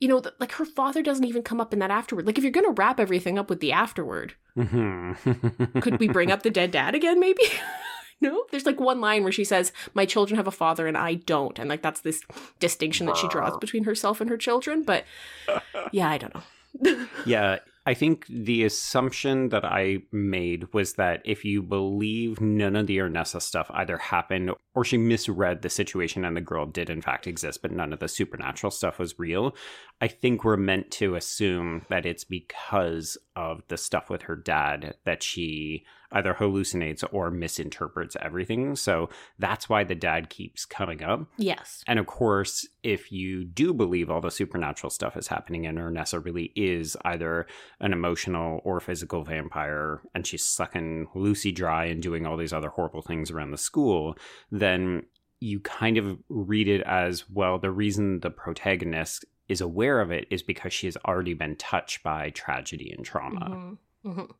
You 0.00 0.08
know, 0.08 0.20
like 0.40 0.50
her 0.54 0.64
father 0.64 1.00
doesn't 1.00 1.26
even 1.26 1.42
come 1.44 1.60
up 1.60 1.72
in 1.72 1.78
that 1.78 1.92
afterward. 1.92 2.26
Like, 2.26 2.36
if 2.36 2.42
you're 2.42 2.50
going 2.50 2.66
to 2.66 2.72
wrap 2.72 2.98
everything 2.98 3.38
up 3.38 3.48
with 3.48 3.60
the 3.60 3.70
afterward, 3.70 4.34
mm-hmm. 4.58 5.78
could 5.78 6.00
we 6.00 6.08
bring 6.08 6.32
up 6.32 6.42
the 6.42 6.50
dead 6.50 6.72
dad 6.72 6.96
again, 6.96 7.20
maybe? 7.20 7.44
No, 8.22 8.44
there's 8.52 8.66
like 8.66 8.80
one 8.80 9.00
line 9.00 9.24
where 9.24 9.32
she 9.32 9.44
says, 9.44 9.72
"My 9.94 10.06
children 10.06 10.36
have 10.36 10.46
a 10.46 10.52
father 10.52 10.86
and 10.86 10.96
I 10.96 11.14
don't," 11.14 11.58
and 11.58 11.68
like 11.68 11.82
that's 11.82 12.00
this 12.00 12.22
distinction 12.60 13.06
that 13.06 13.16
she 13.16 13.26
draws 13.26 13.58
between 13.58 13.82
herself 13.82 14.20
and 14.20 14.30
her 14.30 14.36
children. 14.36 14.84
But 14.84 15.04
yeah, 15.92 16.08
I 16.08 16.18
don't 16.18 16.34
know. 16.34 17.06
yeah, 17.26 17.58
I 17.84 17.94
think 17.94 18.26
the 18.28 18.62
assumption 18.62 19.48
that 19.48 19.64
I 19.64 20.02
made 20.12 20.72
was 20.72 20.94
that 20.94 21.20
if 21.24 21.44
you 21.44 21.62
believe 21.62 22.40
none 22.40 22.76
of 22.76 22.86
the 22.86 22.98
Ernessa 22.98 23.42
stuff 23.42 23.68
either 23.74 23.98
happened 23.98 24.52
or 24.74 24.84
she 24.84 24.96
misread 24.96 25.62
the 25.62 25.68
situation 25.68 26.24
and 26.24 26.36
the 26.36 26.40
girl 26.40 26.64
did 26.64 26.88
in 26.88 27.02
fact 27.02 27.26
exist, 27.26 27.60
but 27.60 27.72
none 27.72 27.92
of 27.92 27.98
the 27.98 28.06
supernatural 28.06 28.70
stuff 28.70 29.00
was 29.00 29.18
real, 29.18 29.56
I 30.02 30.08
think 30.08 30.42
we're 30.42 30.56
meant 30.56 30.90
to 30.92 31.14
assume 31.14 31.86
that 31.88 32.04
it's 32.04 32.24
because 32.24 33.16
of 33.36 33.62
the 33.68 33.76
stuff 33.76 34.10
with 34.10 34.22
her 34.22 34.34
dad 34.34 34.96
that 35.04 35.22
she 35.22 35.84
either 36.10 36.34
hallucinates 36.34 37.04
or 37.12 37.30
misinterprets 37.30 38.16
everything. 38.20 38.74
So 38.74 39.10
that's 39.38 39.68
why 39.68 39.84
the 39.84 39.94
dad 39.94 40.28
keeps 40.28 40.64
coming 40.64 41.04
up. 41.04 41.28
Yes. 41.38 41.84
And 41.86 42.00
of 42.00 42.06
course, 42.06 42.66
if 42.82 43.12
you 43.12 43.44
do 43.44 43.72
believe 43.72 44.10
all 44.10 44.20
the 44.20 44.32
supernatural 44.32 44.90
stuff 44.90 45.16
is 45.16 45.28
happening 45.28 45.66
and 45.66 45.78
Ernessa 45.78 46.22
really 46.22 46.52
is 46.56 46.96
either 47.04 47.46
an 47.78 47.92
emotional 47.92 48.60
or 48.64 48.80
physical 48.80 49.22
vampire 49.22 50.02
and 50.16 50.26
she's 50.26 50.44
sucking 50.44 51.06
Lucy 51.14 51.52
dry 51.52 51.84
and 51.84 52.02
doing 52.02 52.26
all 52.26 52.36
these 52.36 52.52
other 52.52 52.70
horrible 52.70 53.02
things 53.02 53.30
around 53.30 53.52
the 53.52 53.56
school, 53.56 54.16
then 54.50 55.04
you 55.38 55.58
kind 55.60 55.98
of 55.98 56.18
read 56.28 56.68
it 56.68 56.82
as 56.82 57.28
well 57.28 57.58
the 57.58 57.70
reason 57.70 58.20
the 58.20 58.30
protagonist 58.30 59.24
is 59.48 59.60
aware 59.60 60.00
of 60.00 60.10
it 60.10 60.26
is 60.30 60.42
because 60.42 60.72
she 60.72 60.86
has 60.86 60.96
already 61.04 61.34
been 61.34 61.56
touched 61.56 62.02
by 62.02 62.30
tragedy 62.30 62.92
and 62.96 63.04
trauma. 63.04 63.40
Mm-hmm. 63.40 64.10
Mm-hmm. 64.10 64.32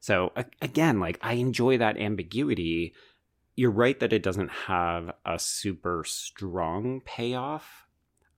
So 0.00 0.32
again, 0.60 1.00
like 1.00 1.18
I 1.22 1.34
enjoy 1.34 1.78
that 1.78 1.96
ambiguity. 1.96 2.94
You're 3.56 3.70
right 3.70 3.98
that 4.00 4.12
it 4.12 4.22
doesn't 4.22 4.50
have 4.50 5.12
a 5.24 5.38
super 5.38 6.04
strong 6.06 7.00
payoff. 7.04 7.86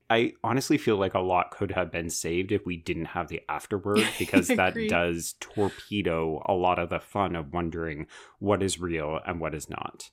I 0.09 0.33
honestly 0.43 0.77
feel 0.77 0.95
like 0.95 1.13
a 1.13 1.19
lot 1.19 1.51
could 1.51 1.71
have 1.71 1.91
been 1.91 2.09
saved 2.09 2.53
if 2.53 2.65
we 2.65 2.77
didn't 2.77 3.05
have 3.05 3.27
the 3.27 3.41
afterword 3.49 4.07
because 4.19 4.47
that 4.47 4.75
does 4.87 5.35
torpedo 5.39 6.41
a 6.45 6.53
lot 6.53 6.79
of 6.79 6.89
the 6.89 6.99
fun 6.99 7.35
of 7.35 7.53
wondering 7.53 8.07
what 8.39 8.63
is 8.63 8.79
real 8.79 9.19
and 9.25 9.41
what 9.41 9.53
is 9.53 9.69
not. 9.69 10.09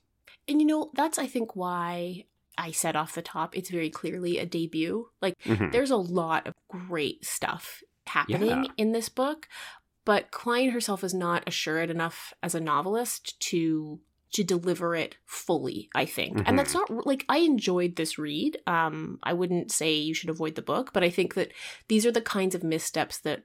And 0.47 0.59
you 0.59 0.67
know, 0.67 0.91
that's 0.93 1.17
I 1.17 1.27
think 1.27 1.55
why 1.55 2.25
I 2.57 2.71
said 2.71 2.95
off 2.95 3.15
the 3.15 3.21
top 3.21 3.57
it's 3.57 3.69
very 3.69 3.89
clearly 3.89 4.37
a 4.37 4.45
debut. 4.45 5.09
Like 5.21 5.37
mm-hmm. 5.43 5.71
there's 5.71 5.91
a 5.91 5.97
lot 5.97 6.47
of 6.47 6.53
great 6.69 7.25
stuff 7.25 7.83
happening 8.07 8.65
yeah. 8.65 8.71
in 8.77 8.91
this 8.91 9.09
book, 9.09 9.47
but 10.05 10.31
Klein 10.31 10.69
herself 10.69 11.03
is 11.03 11.13
not 11.13 11.43
assured 11.47 11.89
enough 11.89 12.33
as 12.41 12.55
a 12.55 12.59
novelist 12.59 13.39
to 13.41 13.99
to 14.31 14.43
deliver 14.43 14.95
it 14.95 15.15
fully 15.25 15.89
i 15.95 16.03
think 16.03 16.35
mm-hmm. 16.35 16.43
and 16.45 16.59
that's 16.59 16.73
mm-hmm. 16.75 16.95
not 16.95 17.07
like 17.07 17.23
i 17.29 17.37
enjoyed 17.37 17.95
this 17.95 18.17
read 18.17 18.57
um 18.67 19.17
i 19.23 19.31
wouldn't 19.31 19.71
say 19.71 19.93
you 19.93 20.13
should 20.13 20.29
avoid 20.29 20.55
the 20.55 20.61
book 20.61 20.91
but 20.91 21.03
i 21.03 21.09
think 21.09 21.35
that 21.35 21.53
these 21.87 22.05
are 22.05 22.11
the 22.11 22.19
kinds 22.19 22.53
of 22.53 22.61
missteps 22.61 23.19
that 23.19 23.43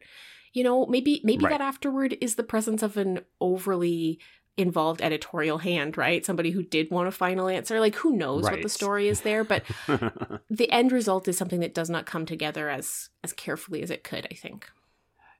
you 0.52 0.64
know 0.64 0.86
maybe 0.86 1.20
maybe 1.22 1.44
right. 1.44 1.52
that 1.52 1.60
afterward 1.60 2.16
is 2.20 2.34
the 2.34 2.42
presence 2.42 2.82
of 2.82 2.96
an 2.96 3.20
overly 3.40 4.18
involved 4.56 5.00
editorial 5.00 5.58
hand, 5.58 5.96
right? 5.96 6.24
Somebody 6.24 6.50
who 6.50 6.62
did 6.62 6.90
want 6.90 7.08
a 7.08 7.12
final 7.12 7.48
answer. 7.48 7.80
Like 7.80 7.96
who 7.96 8.16
knows 8.16 8.44
right. 8.44 8.52
what 8.52 8.62
the 8.62 8.68
story 8.68 9.08
is 9.08 9.22
there, 9.22 9.44
but 9.44 9.62
the 10.50 10.70
end 10.70 10.92
result 10.92 11.28
is 11.28 11.38
something 11.38 11.60
that 11.60 11.74
does 11.74 11.90
not 11.90 12.06
come 12.06 12.26
together 12.26 12.68
as 12.68 13.10
as 13.22 13.32
carefully 13.32 13.82
as 13.82 13.90
it 13.90 14.04
could, 14.04 14.26
I 14.30 14.34
think. 14.34 14.70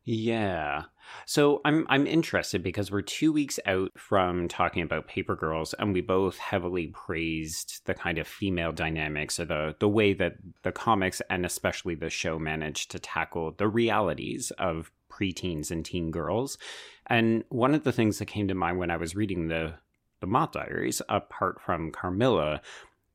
Yeah. 0.05 0.85
So 1.27 1.61
I'm 1.65 1.87
I'm 1.89 2.07
interested 2.07 2.63
because 2.63 2.91
we're 2.91 3.03
2 3.03 3.33
weeks 3.33 3.59
out 3.67 3.93
from 3.97 4.49
talking 4.49 4.83
about 4.83 5.09
Paper 5.09 5.37
Girls 5.37 5.75
and 5.75 5.93
we 5.93 6.01
both 6.01 6.39
heavily 6.39 6.89
praised 6.89 7.83
the 7.85 7.95
kind 7.95 8.19
of 8.19 8.27
female 8.27 8.73
dynamics 8.73 9.39
or 9.39 9.45
the 9.45 9.77
the 9.79 9.89
way 9.89 10.13
that 10.15 10.37
the 10.63 10.73
comics 10.73 11.21
and 11.29 11.45
especially 11.45 11.95
the 11.95 12.11
show 12.11 12.39
managed 12.39 12.91
to 12.93 12.99
tackle 12.99 13.53
the 13.53 13.69
realities 13.69 14.51
of 14.53 14.91
preteens 15.11 15.71
and 15.71 15.85
teen 15.85 16.11
girls. 16.11 16.57
And 17.07 17.45
one 17.49 17.75
of 17.75 17.85
the 17.85 17.93
things 17.93 18.19
that 18.19 18.27
came 18.27 18.49
to 18.49 18.55
mind 18.55 18.79
when 18.79 18.91
I 18.91 18.97
was 18.97 19.17
reading 19.17 19.49
the 19.49 19.75
the 20.21 20.27
Moth 20.27 20.53
Diaries, 20.53 21.03
apart 21.09 21.61
from 21.61 21.91
Carmilla, 21.91 22.61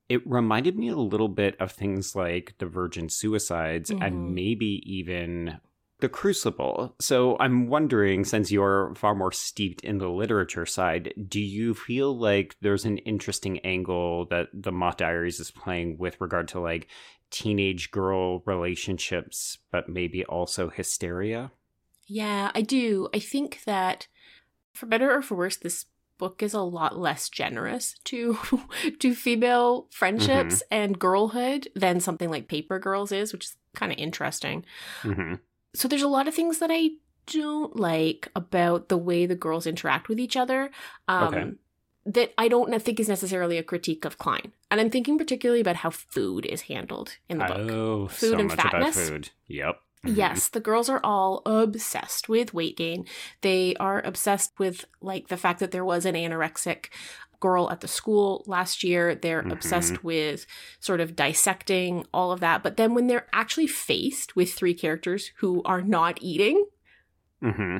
it 0.09 0.27
reminded 0.27 0.77
me 0.77 0.89
a 0.89 0.95
little 0.95 1.29
bit 1.29 1.55
of 1.59 1.71
things 1.71 2.15
like 2.15 2.55
the 2.57 2.65
Virgin 2.65 3.09
Suicides 3.09 3.89
mm-hmm. 3.89 4.03
and 4.03 4.35
maybe 4.35 4.81
even 4.85 5.59
the 5.99 6.09
Crucible. 6.09 6.95
So 6.99 7.37
I'm 7.39 7.67
wondering, 7.67 8.25
since 8.25 8.51
you're 8.51 8.93
far 8.95 9.15
more 9.15 9.31
steeped 9.31 9.81
in 9.81 9.97
the 9.97 10.09
literature 10.09 10.65
side, 10.65 11.13
do 11.27 11.39
you 11.39 11.73
feel 11.73 12.17
like 12.17 12.55
there's 12.61 12.85
an 12.85 12.97
interesting 12.99 13.59
angle 13.59 14.25
that 14.25 14.47
the 14.53 14.71
Moth 14.71 14.97
Diaries 14.97 15.39
is 15.39 15.51
playing 15.51 15.97
with 15.97 16.19
regard 16.19 16.49
to 16.49 16.59
like 16.59 16.87
teenage 17.31 17.91
girl 17.91 18.41
relationships, 18.45 19.57
but 19.71 19.87
maybe 19.87 20.25
also 20.25 20.69
hysteria? 20.69 21.51
Yeah, 22.07 22.51
I 22.53 22.61
do. 22.61 23.07
I 23.13 23.19
think 23.19 23.63
that 23.65 24.07
for 24.73 24.85
better 24.85 25.11
or 25.11 25.21
for 25.21 25.35
worse, 25.35 25.57
this 25.57 25.85
book 26.17 26.43
is 26.43 26.53
a 26.53 26.61
lot 26.61 26.97
less 26.97 27.29
generous 27.29 27.95
to 28.05 28.37
to 28.99 29.13
female 29.15 29.87
friendships 29.91 30.55
mm-hmm. 30.55 30.73
and 30.83 30.99
girlhood 30.99 31.67
than 31.75 31.99
something 31.99 32.29
like 32.29 32.47
Paper 32.47 32.79
Girls 32.79 33.11
is, 33.11 33.33
which 33.33 33.45
is 33.45 33.57
kind 33.75 33.91
of 33.91 33.97
interesting. 33.97 34.65
Mm-hmm. 35.03 35.35
So 35.75 35.87
there's 35.87 36.01
a 36.01 36.07
lot 36.07 36.27
of 36.27 36.33
things 36.33 36.59
that 36.59 36.69
I 36.71 36.91
don't 37.27 37.75
like 37.75 38.29
about 38.35 38.89
the 38.89 38.97
way 38.97 39.25
the 39.25 39.35
girls 39.35 39.67
interact 39.67 40.09
with 40.09 40.19
each 40.19 40.35
other. 40.37 40.71
Um, 41.07 41.33
okay. 41.33 41.51
That 42.07 42.33
I 42.37 42.47
don't 42.47 42.79
think 42.83 42.99
is 42.99 43.09
necessarily 43.09 43.57
a 43.57 43.63
critique 43.63 44.05
of 44.05 44.19
Klein, 44.19 44.53
and 44.69 44.79
I'm 44.79 44.91
thinking 44.91 45.17
particularly 45.17 45.61
about 45.61 45.77
how 45.77 45.89
food 45.89 46.45
is 46.45 46.61
handled 46.63 47.17
in 47.27 47.39
the 47.39 47.45
book. 47.45 47.57
Oh, 47.57 48.07
food 48.07 48.33
so 48.33 48.39
and 48.39 48.53
fatness. 48.53 49.09
food. 49.09 49.29
Yep. 49.47 49.79
Mm-hmm. 50.05 50.17
Yes, 50.17 50.49
the 50.49 50.59
girls 50.59 50.87
are 50.87 50.99
all 51.03 51.41
obsessed 51.47 52.29
with 52.29 52.53
weight 52.53 52.77
gain. 52.77 53.05
They 53.41 53.75
are 53.79 54.01
obsessed 54.05 54.53
with 54.59 54.85
like 55.01 55.29
the 55.29 55.37
fact 55.37 55.59
that 55.59 55.71
there 55.71 55.85
was 55.85 56.05
an 56.05 56.13
anorexic 56.13 56.89
girl 57.45 57.69
at 57.69 57.81
the 57.81 57.87
school 57.87 58.43
last 58.47 58.83
year. 58.83 59.15
They're 59.15 59.41
mm-hmm. 59.41 59.51
obsessed 59.51 60.03
with 60.03 60.45
sort 60.79 60.99
of 60.99 61.15
dissecting 61.15 62.05
all 62.13 62.31
of 62.31 62.39
that. 62.39 62.63
But 62.63 62.77
then 62.77 62.93
when 62.95 63.07
they're 63.07 63.27
actually 63.33 63.67
faced 63.67 64.35
with 64.35 64.53
three 64.53 64.73
characters 64.73 65.31
who 65.37 65.61
are 65.63 65.81
not 65.81 66.17
eating, 66.21 66.65
mm-hmm 67.43 67.77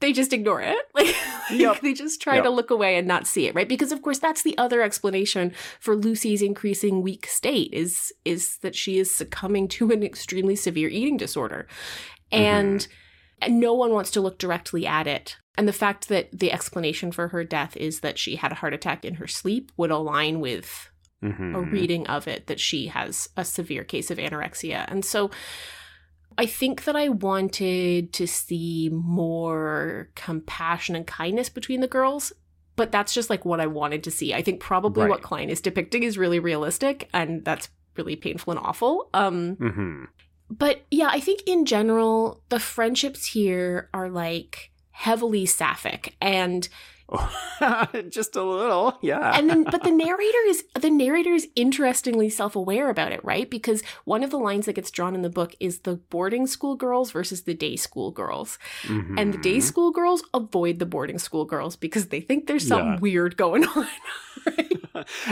they 0.00 0.12
just 0.12 0.32
ignore 0.32 0.62
it. 0.62 0.76
Like 0.94 1.14
yep. 1.60 1.80
they 1.80 1.94
just 1.94 2.20
try 2.20 2.34
yep. 2.34 2.44
to 2.44 2.50
look 2.50 2.70
away 2.70 2.96
and 2.96 3.06
not 3.06 3.26
see 3.26 3.46
it, 3.46 3.54
right? 3.54 3.68
Because 3.68 3.92
of 3.92 4.02
course 4.02 4.18
that's 4.18 4.42
the 4.42 4.58
other 4.58 4.82
explanation 4.82 5.52
for 5.80 5.94
Lucy's 5.94 6.42
increasing 6.42 7.00
weak 7.00 7.26
state 7.26 7.72
is 7.72 8.12
is 8.24 8.58
that 8.58 8.74
she 8.74 8.98
is 8.98 9.14
succumbing 9.14 9.68
to 9.68 9.90
an 9.92 10.02
extremely 10.02 10.56
severe 10.56 10.88
eating 10.88 11.16
disorder. 11.16 11.66
And 12.30 12.80
mm-hmm. 12.80 12.92
No 13.46 13.74
one 13.74 13.92
wants 13.92 14.10
to 14.12 14.20
look 14.20 14.38
directly 14.38 14.86
at 14.86 15.06
it. 15.06 15.36
And 15.56 15.68
the 15.68 15.72
fact 15.72 16.08
that 16.08 16.28
the 16.32 16.52
explanation 16.52 17.12
for 17.12 17.28
her 17.28 17.44
death 17.44 17.76
is 17.76 18.00
that 18.00 18.18
she 18.18 18.36
had 18.36 18.52
a 18.52 18.56
heart 18.56 18.74
attack 18.74 19.04
in 19.04 19.14
her 19.14 19.26
sleep 19.26 19.72
would 19.76 19.90
align 19.90 20.40
with 20.40 20.90
mm-hmm. 21.22 21.54
a 21.54 21.60
reading 21.60 22.06
of 22.06 22.28
it 22.28 22.46
that 22.46 22.60
she 22.60 22.86
has 22.86 23.28
a 23.36 23.44
severe 23.44 23.84
case 23.84 24.10
of 24.10 24.18
anorexia. 24.18 24.84
And 24.88 25.04
so 25.04 25.30
I 26.36 26.46
think 26.46 26.84
that 26.84 26.94
I 26.94 27.08
wanted 27.08 28.12
to 28.12 28.26
see 28.28 28.88
more 28.92 30.10
compassion 30.14 30.94
and 30.94 31.06
kindness 31.06 31.48
between 31.48 31.80
the 31.80 31.88
girls, 31.88 32.32
but 32.76 32.92
that's 32.92 33.12
just 33.12 33.28
like 33.28 33.44
what 33.44 33.60
I 33.60 33.66
wanted 33.66 34.04
to 34.04 34.12
see. 34.12 34.32
I 34.32 34.42
think 34.42 34.60
probably 34.60 35.02
right. 35.02 35.10
what 35.10 35.22
Klein 35.22 35.50
is 35.50 35.60
depicting 35.60 36.04
is 36.04 36.16
really 36.16 36.38
realistic, 36.38 37.08
and 37.12 37.44
that's 37.44 37.68
really 37.96 38.14
painful 38.14 38.52
and 38.52 38.60
awful. 38.60 39.10
Um, 39.12 39.56
mm-hmm. 39.56 40.04
But 40.50 40.84
yeah, 40.90 41.08
I 41.10 41.20
think 41.20 41.42
in 41.46 41.66
general, 41.66 42.42
the 42.48 42.60
friendships 42.60 43.26
here 43.26 43.88
are 43.92 44.08
like 44.08 44.70
heavily 44.90 45.46
sapphic 45.46 46.16
and 46.20 46.68
just 48.10 48.36
a 48.36 48.42
little 48.42 48.98
yeah 49.00 49.32
and 49.34 49.48
then 49.48 49.64
but 49.64 49.82
the 49.82 49.90
narrator 50.04 50.38
is 50.46 50.64
the 50.78 50.90
narrator 50.90 51.32
is 51.32 51.48
interestingly 51.56 52.28
self-aware 52.28 52.90
about 52.90 53.12
it 53.12 53.24
right 53.24 53.48
because 53.48 53.82
one 54.04 54.22
of 54.22 54.30
the 54.30 54.36
lines 54.36 54.66
that 54.66 54.74
gets 54.74 54.90
drawn 54.90 55.14
in 55.14 55.22
the 55.22 55.30
book 55.30 55.54
is 55.58 55.80
the 55.80 55.96
boarding 55.96 56.46
school 56.46 56.76
girls 56.76 57.10
versus 57.10 57.42
the 57.42 57.54
day 57.54 57.76
school 57.76 58.10
girls 58.10 58.58
mm-hmm. 58.82 59.16
and 59.16 59.32
the 59.32 59.38
day 59.38 59.58
school 59.58 59.90
girls 59.90 60.22
avoid 60.34 60.78
the 60.78 60.86
boarding 60.86 61.18
school 61.18 61.46
girls 61.46 61.76
because 61.76 62.08
they 62.08 62.20
think 62.20 62.46
there's 62.46 62.66
something 62.66 62.92
yeah. 62.92 63.00
weird 63.00 63.36
going 63.38 63.64
on 63.64 63.88
right? 64.46 64.72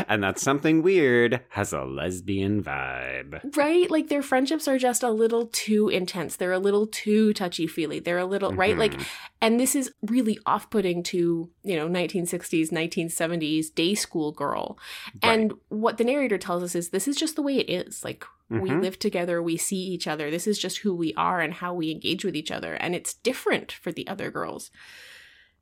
and 0.08 0.22
that 0.22 0.38
something 0.38 0.82
weird 0.82 1.42
has 1.50 1.72
a 1.72 1.82
lesbian 1.82 2.62
vibe 2.62 3.56
right 3.56 3.90
like 3.90 4.08
their 4.08 4.22
friendships 4.22 4.66
are 4.66 4.78
just 4.78 5.02
a 5.02 5.10
little 5.10 5.46
too 5.48 5.88
intense 5.88 6.36
they're 6.36 6.52
a 6.52 6.58
little 6.58 6.86
too 6.86 7.34
touchy-feely 7.34 8.00
they're 8.00 8.18
a 8.18 8.24
little 8.24 8.50
mm-hmm. 8.50 8.60
right 8.60 8.78
like 8.78 8.92
mm-hmm. 8.92 9.02
and 9.40 9.60
this 9.60 9.74
is 9.74 9.92
really 10.02 10.38
off-putting 10.46 11.02
to 11.02 11.50
you 11.66 11.76
know 11.76 11.88
1960s 11.88 12.70
1970s 12.70 13.74
day 13.74 13.94
school 13.94 14.32
girl 14.32 14.78
right. 15.22 15.32
and 15.32 15.52
what 15.68 15.98
the 15.98 16.04
narrator 16.04 16.38
tells 16.38 16.62
us 16.62 16.74
is 16.74 16.90
this 16.90 17.08
is 17.08 17.16
just 17.16 17.34
the 17.34 17.42
way 17.42 17.56
it 17.56 17.68
is 17.68 18.04
like 18.04 18.24
mm-hmm. 18.50 18.60
we 18.60 18.70
live 18.70 18.98
together 18.98 19.42
we 19.42 19.56
see 19.56 19.76
each 19.76 20.06
other 20.06 20.30
this 20.30 20.46
is 20.46 20.58
just 20.58 20.78
who 20.78 20.94
we 20.94 21.12
are 21.14 21.40
and 21.40 21.54
how 21.54 21.74
we 21.74 21.90
engage 21.90 22.24
with 22.24 22.36
each 22.36 22.52
other 22.52 22.74
and 22.74 22.94
it's 22.94 23.14
different 23.14 23.72
for 23.72 23.90
the 23.90 24.06
other 24.06 24.30
girls 24.30 24.70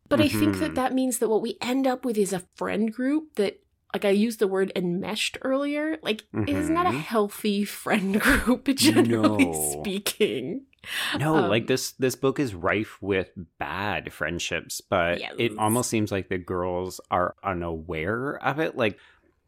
but 0.09 0.21
mm-hmm. 0.21 0.37
i 0.37 0.41
think 0.41 0.59
that 0.59 0.67
mm-hmm. 0.67 0.75
that 0.75 0.93
means 0.93 1.19
that 1.19 1.31
what 1.31 1.43
we 1.43 1.57
end 1.61 1.87
up 1.87 2.05
with 2.05 2.19
is 2.19 2.33
a 2.33 2.45
friend 2.55 2.93
group 2.93 3.35
that 3.37 3.61
like 3.95 4.05
I 4.05 4.11
used 4.11 4.41
the 4.41 4.49
word 4.49 4.73
enmeshed 4.75 5.39
earlier, 5.43 5.99
like 6.03 6.25
mm-hmm. 6.35 6.49
it 6.49 6.57
is 6.57 6.69
not 6.69 6.87
a 6.87 6.91
mm-hmm. 6.91 6.99
healthy 6.99 7.65
friend 7.65 8.21
group, 8.21 8.67
generally 8.75 9.47
no. 9.47 9.79
speaking. 9.81 10.63
No, 11.19 11.37
um, 11.37 11.49
like 11.49 11.67
this 11.67 11.93
this 11.93 12.17
book 12.17 12.39
is 12.39 12.55
rife 12.55 12.99
with 13.01 13.31
bad 13.59 14.13
friendships, 14.13 14.81
but 14.81 15.21
yes. 15.21 15.33
it 15.39 15.57
almost 15.57 15.89
seems 15.89 16.13
like 16.13 16.29
the 16.29 16.39
girls 16.39 17.01
are 17.11 17.37
unaware 17.43 18.37
of 18.45 18.59
it. 18.59 18.77
Like 18.77 18.99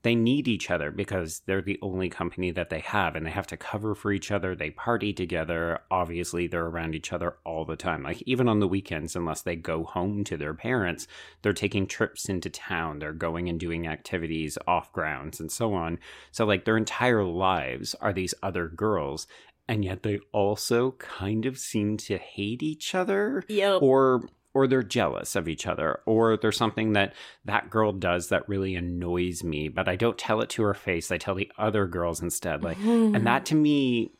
they 0.06 0.14
need 0.14 0.46
each 0.46 0.70
other 0.70 0.92
because 0.92 1.42
they're 1.46 1.60
the 1.60 1.80
only 1.82 2.08
company 2.08 2.52
that 2.52 2.70
they 2.70 2.78
have 2.78 3.16
and 3.16 3.26
they 3.26 3.30
have 3.30 3.48
to 3.48 3.56
cover 3.56 3.92
for 3.92 4.12
each 4.12 4.30
other. 4.30 4.54
They 4.54 4.70
party 4.70 5.12
together. 5.12 5.80
Obviously, 5.90 6.46
they're 6.46 6.66
around 6.66 6.94
each 6.94 7.12
other 7.12 7.38
all 7.44 7.64
the 7.64 7.74
time. 7.74 8.04
Like, 8.04 8.22
even 8.22 8.48
on 8.48 8.60
the 8.60 8.68
weekends, 8.68 9.16
unless 9.16 9.42
they 9.42 9.56
go 9.56 9.82
home 9.82 10.22
to 10.22 10.36
their 10.36 10.54
parents, 10.54 11.08
they're 11.42 11.52
taking 11.52 11.88
trips 11.88 12.28
into 12.28 12.48
town. 12.48 13.00
They're 13.00 13.12
going 13.12 13.48
and 13.48 13.58
doing 13.58 13.88
activities 13.88 14.56
off 14.68 14.92
grounds 14.92 15.40
and 15.40 15.50
so 15.50 15.74
on. 15.74 15.98
So, 16.30 16.46
like, 16.46 16.66
their 16.66 16.76
entire 16.76 17.24
lives 17.24 17.96
are 18.00 18.12
these 18.12 18.34
other 18.44 18.68
girls 18.68 19.26
and 19.68 19.84
yet 19.84 20.02
they 20.02 20.20
also 20.32 20.92
kind 20.92 21.44
of 21.44 21.58
seem 21.58 21.96
to 21.96 22.18
hate 22.18 22.62
each 22.62 22.94
other 22.94 23.42
yep. 23.48 23.82
or 23.82 24.28
or 24.56 24.66
they're 24.66 24.82
jealous 24.82 25.36
of 25.36 25.48
each 25.48 25.66
other, 25.66 26.00
or 26.06 26.38
there's 26.38 26.56
something 26.56 26.94
that 26.94 27.12
that 27.44 27.68
girl 27.68 27.92
does 27.92 28.28
that 28.30 28.48
really 28.48 28.74
annoys 28.74 29.44
me, 29.44 29.68
but 29.68 29.86
I 29.86 29.96
don't 29.96 30.16
tell 30.16 30.40
it 30.40 30.48
to 30.50 30.62
her 30.62 30.72
face. 30.72 31.10
I 31.10 31.18
tell 31.18 31.34
the 31.34 31.52
other 31.58 31.86
girls 31.86 32.22
instead. 32.22 32.64
Like, 32.64 32.78
Mm-hmm. 32.78 33.14
and 33.14 33.26
that 33.26 33.44
to 33.46 33.54
me, 33.54 34.12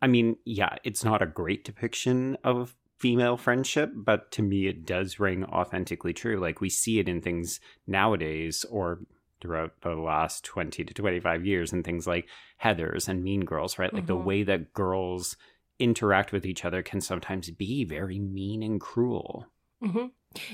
I 0.00 0.06
mean, 0.06 0.36
yeah, 0.44 0.76
it's 0.84 1.04
not 1.04 1.22
a 1.22 1.26
great 1.26 1.64
depiction 1.64 2.36
of 2.44 2.76
female 2.98 3.36
friendship, 3.36 3.90
but 3.94 4.30
to 4.30 4.42
me, 4.42 4.68
it 4.68 4.86
does 4.86 5.18
ring 5.18 5.44
authentically 5.44 6.12
true. 6.12 6.38
Like, 6.38 6.60
we 6.60 6.70
see 6.70 7.00
it 7.00 7.08
in 7.08 7.20
things 7.20 7.58
nowadays 7.86 8.64
or 8.70 9.00
throughout 9.40 9.72
the 9.80 9.94
last 9.96 10.44
20 10.44 10.84
to 10.84 10.94
25 10.94 11.44
years 11.44 11.72
in 11.72 11.82
things 11.82 12.06
like 12.06 12.28
Heathers 12.62 13.08
and 13.08 13.24
Mean 13.24 13.44
Girls, 13.44 13.76
right? 13.78 13.92
Like, 13.92 14.06
the 14.06 14.16
Mhm. 14.16 14.24
way 14.24 14.42
that 14.44 14.72
girls 14.72 15.36
interact 15.78 16.30
with 16.30 16.44
each 16.44 16.64
other 16.64 16.82
can 16.82 17.00
sometimes 17.00 17.50
be 17.50 17.84
very 17.84 18.18
mean 18.18 18.62
and 18.62 18.80
cruel. 18.80 19.46
Hmm 19.82 20.06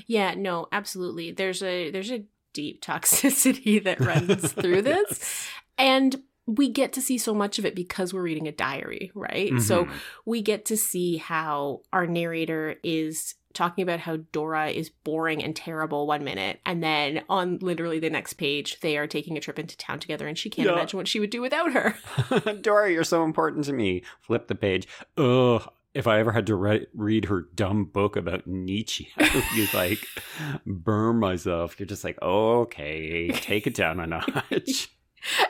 Yeah, 0.05 0.33
no, 0.35 0.67
absolutely. 0.71 1.31
There's 1.31 1.61
a 1.63 1.91
there's 1.91 2.11
a 2.11 2.23
deep 2.53 2.81
toxicity 2.85 3.83
that 3.83 4.01
runs 4.01 4.51
through 4.61 4.81
this, 4.83 5.47
and 5.77 6.23
we 6.45 6.69
get 6.69 6.93
to 6.93 7.01
see 7.01 7.17
so 7.17 7.33
much 7.33 7.59
of 7.59 7.65
it 7.65 7.75
because 7.75 8.13
we're 8.13 8.21
reading 8.21 8.47
a 8.47 8.51
diary, 8.53 9.11
right? 9.13 9.59
So 9.61 9.85
Mhm. 9.85 9.91
we 10.25 10.41
get 10.41 10.63
to 10.65 10.77
see 10.77 11.17
how 11.17 11.81
our 11.91 12.07
narrator 12.07 12.75
is 12.83 13.35
talking 13.53 13.81
about 13.81 13.99
how 13.99 14.17
Dora 14.31 14.69
is 14.69 14.89
boring 14.89 15.43
and 15.43 15.55
terrible 15.55 16.05
one 16.07 16.23
minute, 16.23 16.59
and 16.65 16.81
then 16.81 17.23
on 17.27 17.57
literally 17.59 17.99
the 17.99 18.09
next 18.09 18.33
page, 18.33 18.79
they 18.81 18.97
are 18.97 19.07
taking 19.07 19.35
a 19.35 19.41
trip 19.41 19.57
into 19.59 19.75
town 19.77 19.99
together, 19.99 20.27
and 20.27 20.37
she 20.37 20.49
can't 20.49 20.67
Yeah. 20.67 20.73
imagine 20.73 20.97
what 20.97 21.07
she 21.07 21.19
would 21.19 21.31
do 21.31 21.41
without 21.41 21.73
her. 21.73 21.95
Dora, 22.61 22.91
you're 22.91 23.03
so 23.03 23.23
important 23.23 23.65
to 23.65 23.73
me. 23.73 24.03
Flip 24.21 24.47
the 24.47 24.55
page. 24.55 24.87
Ugh. 25.17 25.67
If 25.97 26.05
I 26.07 26.19
ever 26.19 26.31
had 26.31 26.45
to 26.47 26.55
re- 26.55 26.85
read 26.93 27.25
her 27.25 27.47
dumb 27.55 27.85
book 27.85 28.15
about 28.15 28.45
Nietzsche, 28.45 29.09
you'd 29.55 29.73
like, 29.73 29.99
burn 30.65 31.19
myself. 31.19 31.79
You're 31.79 31.87
just 31.87 32.03
like, 32.03 32.21
okay, 32.21 33.29
take 33.31 33.65
it 33.67 33.73
down 33.73 33.99
a 33.99 34.07
notch. 34.07 34.89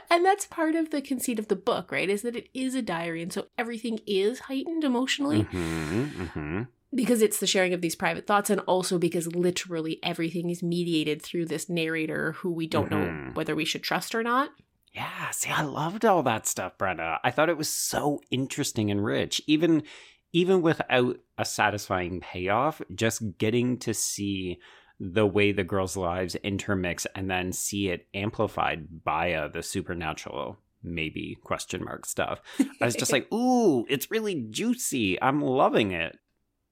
And 0.09 0.25
that's 0.25 0.45
part 0.47 0.73
of 0.75 0.89
the 0.89 1.01
conceit 1.01 1.37
of 1.37 1.49
the 1.49 1.55
book, 1.55 1.91
right? 1.91 2.09
Is 2.09 2.21
that 2.23 2.37
it 2.37 2.47
is 2.53 2.73
a 2.73 2.81
diary, 2.81 3.21
and 3.21 3.31
so 3.31 3.47
everything 3.57 3.99
is 4.07 4.39
heightened 4.39 4.83
emotionally. 4.85 5.41
hmm 5.41 6.03
hmm 6.05 6.61
because 6.95 7.21
it's 7.21 7.39
the 7.41 7.45
sharing 7.45 7.73
of 7.73 7.81
these 7.81 7.95
private 7.97 8.25
thoughts 8.25 8.49
and 8.49 8.61
also 8.61 8.97
because 8.97 9.27
literally 9.35 9.99
everything 10.01 10.49
is 10.49 10.63
mediated 10.63 11.21
through 11.21 11.45
this 11.45 11.69
narrator 11.69 12.31
who 12.31 12.49
we 12.51 12.65
don't 12.65 12.89
know 12.89 12.97
Mhm. 13.03 13.35
whether 13.35 13.53
we 13.55 13.65
should 13.65 13.83
trust 13.83 14.15
or 14.15 14.23
not. 14.23 14.51
Yeah, 14.93 15.29
see, 15.31 15.49
I 15.49 15.63
loved 15.63 16.05
all 16.05 16.23
that 16.23 16.47
stuff, 16.47 16.77
Brenna. 16.77 17.19
I 17.25 17.29
thought 17.29 17.49
it 17.49 17.57
was 17.57 17.69
so 17.69 18.21
interesting 18.31 18.89
and 18.89 19.03
rich. 19.03 19.41
Even 19.47 19.83
even 20.33 20.61
without 20.61 21.17
a 21.37 21.45
satisfying 21.45 22.19
payoff, 22.19 22.81
just 22.93 23.37
getting 23.37 23.77
to 23.79 23.93
see 23.93 24.59
the 24.99 25.25
way 25.27 25.51
the 25.51 25.63
girls' 25.63 25.95
lives 25.95 26.35
intermix 26.35 27.05
and 27.15 27.29
then 27.29 27.51
see 27.51 27.89
it 27.89 28.07
amplified 28.13 28.87
via 29.05 29.47
the 29.49 29.61
supernatural 29.63 30.57
maybe 30.83 31.37
question 31.43 31.83
mark 31.83 32.05
stuff. 32.05 32.41
I 32.81 32.85
was 32.85 32.95
just 32.95 33.11
like, 33.13 33.31
ooh, 33.33 33.85
it's 33.89 34.11
really 34.11 34.45
juicy. 34.49 35.21
I'm 35.21 35.41
loving 35.41 35.91
it. 35.91 36.17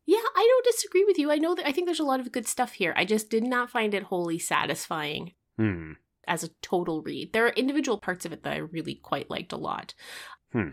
Yeah, 0.08 0.18
I 0.36 0.48
don't 0.48 0.66
disagree 0.74 1.04
with 1.04 1.18
you. 1.18 1.32
I 1.32 1.38
know 1.38 1.56
that 1.56 1.68
I 1.68 1.72
think 1.72 1.88
there's 1.88 2.00
a 2.00 2.04
lot 2.06 2.20
of 2.20 2.32
good 2.32 2.48
stuff 2.48 2.74
here. 2.74 2.94
I 2.96 3.06
just 3.06 3.30
did 3.30 3.44
not 3.44 3.72
find 3.72 3.94
it 3.94 4.04
wholly 4.04 4.38
satisfying 4.40 5.34
Hmm. 5.58 5.94
as 6.28 6.44
a 6.44 6.50
total 6.62 7.02
read. 7.02 7.34
There 7.34 7.46
are 7.46 7.50
individual 7.54 7.98
parts 7.98 8.26
of 8.26 8.32
it 8.34 8.44
that 8.44 8.54
I 8.54 8.58
really 8.58 8.96
quite 8.96 9.30
liked 9.30 9.52
a 9.52 9.58
lot. 9.58 9.94
Hmm. 10.52 10.70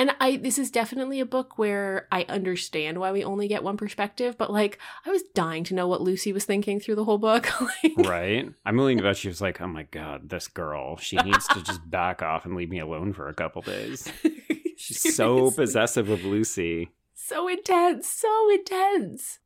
And 0.00 0.16
I 0.18 0.36
this 0.36 0.58
is 0.58 0.70
definitely 0.70 1.20
a 1.20 1.26
book 1.26 1.58
where 1.58 2.08
I 2.10 2.24
understand 2.26 2.98
why 2.98 3.12
we 3.12 3.22
only 3.22 3.48
get 3.48 3.62
one 3.62 3.76
perspective, 3.76 4.38
but 4.38 4.50
like 4.50 4.78
I 5.04 5.10
was 5.10 5.22
dying 5.34 5.62
to 5.64 5.74
know 5.74 5.86
what 5.86 6.00
Lucy 6.00 6.32
was 6.32 6.46
thinking 6.46 6.80
through 6.80 6.94
the 6.94 7.04
whole 7.04 7.18
book. 7.18 7.50
like, 7.84 8.08
Right? 8.08 8.50
I'm 8.64 8.76
willing 8.78 8.96
to 8.96 9.02
bet 9.02 9.18
she 9.18 9.28
was 9.28 9.42
like, 9.42 9.60
oh 9.60 9.66
my 9.66 9.82
God, 9.82 10.30
this 10.30 10.48
girl. 10.48 10.96
She 10.96 11.16
needs 11.16 11.46
to 11.48 11.62
just 11.62 11.90
back 11.90 12.22
off 12.22 12.46
and 12.46 12.56
leave 12.56 12.70
me 12.70 12.78
alone 12.78 13.12
for 13.12 13.28
a 13.28 13.34
couple 13.34 13.60
days. 13.60 14.10
She's 14.78 15.14
so 15.14 15.50
possessive 15.50 16.08
of 16.08 16.24
Lucy. 16.24 16.92
So 17.12 17.46
intense, 17.46 18.08
so 18.08 18.50
intense. 18.50 19.40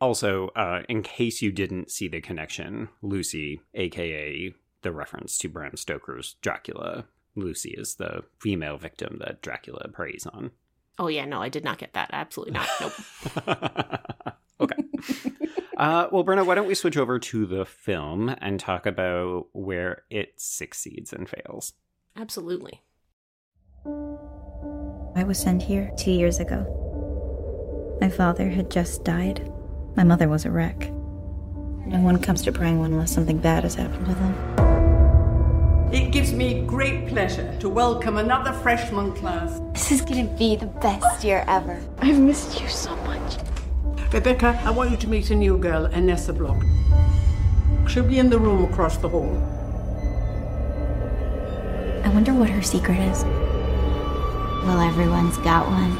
Also, 0.00 0.50
uh, 0.54 0.82
in 0.88 1.02
case 1.02 1.42
you 1.42 1.50
didn't 1.50 1.90
see 1.90 2.06
the 2.06 2.20
connection, 2.20 2.90
Lucy, 3.02 3.60
aka 3.74 4.54
the 4.82 4.92
reference 4.92 5.36
to 5.38 5.48
Bram 5.48 5.76
Stoker's 5.76 6.36
Dracula, 6.42 7.06
Lucy 7.36 7.70
is 7.70 7.94
the 7.94 8.24
female 8.38 8.76
victim 8.76 9.18
that 9.20 9.42
Dracula 9.42 9.88
preys 9.88 10.26
on. 10.26 10.50
Oh 10.98 11.08
yeah, 11.08 11.24
no, 11.24 11.40
I 11.40 11.48
did 11.48 11.64
not 11.64 11.78
get 11.78 11.94
that. 11.94 12.10
Absolutely 12.12 12.54
not. 12.54 12.68
Nope. 12.80 12.92
okay. 14.60 14.82
Uh, 15.76 16.08
well, 16.12 16.22
Brenna, 16.22 16.44
why 16.44 16.54
don't 16.54 16.66
we 16.66 16.74
switch 16.74 16.98
over 16.98 17.18
to 17.18 17.46
the 17.46 17.64
film 17.64 18.28
and 18.42 18.60
talk 18.60 18.84
about 18.84 19.46
where 19.52 20.02
it 20.10 20.34
succeeds 20.36 21.10
and 21.12 21.26
fails? 21.26 21.72
Absolutely. 22.16 22.82
I 25.16 25.24
was 25.24 25.38
sent 25.38 25.62
here 25.62 25.90
two 25.96 26.10
years 26.10 26.38
ago. 26.38 27.96
My 28.00 28.10
father 28.10 28.50
had 28.50 28.70
just 28.70 29.04
died. 29.04 29.50
My 29.96 30.04
mother 30.04 30.28
was 30.28 30.44
a 30.44 30.50
wreck. 30.50 30.90
No 31.86 32.00
one 32.00 32.20
comes 32.20 32.42
to 32.42 32.52
Brangwyn 32.52 32.92
unless 32.92 33.12
something 33.12 33.38
bad 33.38 33.64
has 33.64 33.74
happened 33.74 34.06
to 34.06 34.14
them. 34.14 34.49
It 35.92 36.12
gives 36.12 36.32
me 36.32 36.62
great 36.66 37.08
pleasure 37.08 37.52
to 37.58 37.68
welcome 37.68 38.16
another 38.18 38.52
freshman 38.52 39.12
class. 39.12 39.60
This 39.72 39.90
is 39.90 40.02
gonna 40.02 40.32
be 40.38 40.54
the 40.54 40.66
best 40.66 41.24
year 41.24 41.44
ever. 41.48 41.80
I've 41.98 42.20
missed 42.20 42.60
you 42.60 42.68
so 42.68 42.94
much. 42.98 43.38
Rebecca, 44.12 44.56
I 44.64 44.70
want 44.70 44.92
you 44.92 44.96
to 44.98 45.08
meet 45.08 45.30
a 45.30 45.34
new 45.34 45.58
girl, 45.58 45.88
Ernessa 45.88 46.32
Bloch. 46.32 46.62
She'll 47.88 48.04
be 48.04 48.20
in 48.20 48.30
the 48.30 48.38
room 48.38 48.62
across 48.70 48.98
the 48.98 49.08
hall. 49.08 49.34
I 52.04 52.08
wonder 52.14 52.34
what 52.34 52.50
her 52.50 52.62
secret 52.62 53.00
is. 53.00 53.24
Well, 54.62 54.78
everyone's 54.78 55.38
got 55.38 55.66
one. 55.66 55.98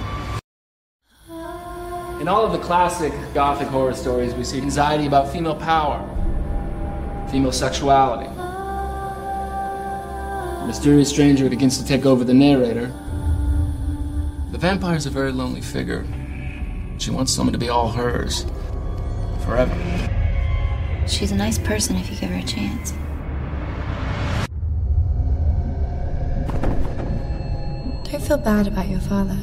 In 2.21 2.29
all 2.29 2.45
of 2.45 2.53
the 2.53 2.61
classic 2.61 3.13
gothic 3.35 3.67
horror 3.67 3.95
stories, 3.95 4.35
we 4.35 4.45
see 4.45 4.61
anxiety 4.61 5.07
about 5.07 5.33
female 5.33 5.57
power, 5.57 5.99
female 7.29 7.51
sexuality. 7.51 8.31
A 10.71 10.73
mysterious 10.73 11.09
stranger 11.09 11.51
begins 11.51 11.79
to 11.79 11.85
take 11.85 12.07
over 12.07 12.23
the 12.23 12.33
narrator. 12.33 12.93
The 14.53 14.59
vampire 14.59 14.95
is 14.95 15.05
a 15.05 15.11
very 15.11 15.33
lonely 15.33 15.63
figure. 15.63 16.07
She 16.99 17.11
wants 17.11 17.33
someone 17.33 17.53
to 17.55 17.59
be 17.59 17.69
all 17.69 17.89
hers. 17.89 18.47
Forever. 19.45 19.75
She's 21.09 21.33
a 21.33 21.35
nice 21.35 21.59
person 21.59 21.97
if 21.97 22.09
you 22.09 22.17
give 22.19 22.31
her 22.31 22.37
a 22.37 22.45
chance. 22.45 22.93
Don't 28.09 28.23
feel 28.23 28.39
bad 28.39 28.69
about 28.69 28.89
your 28.89 29.01
father. 29.01 29.41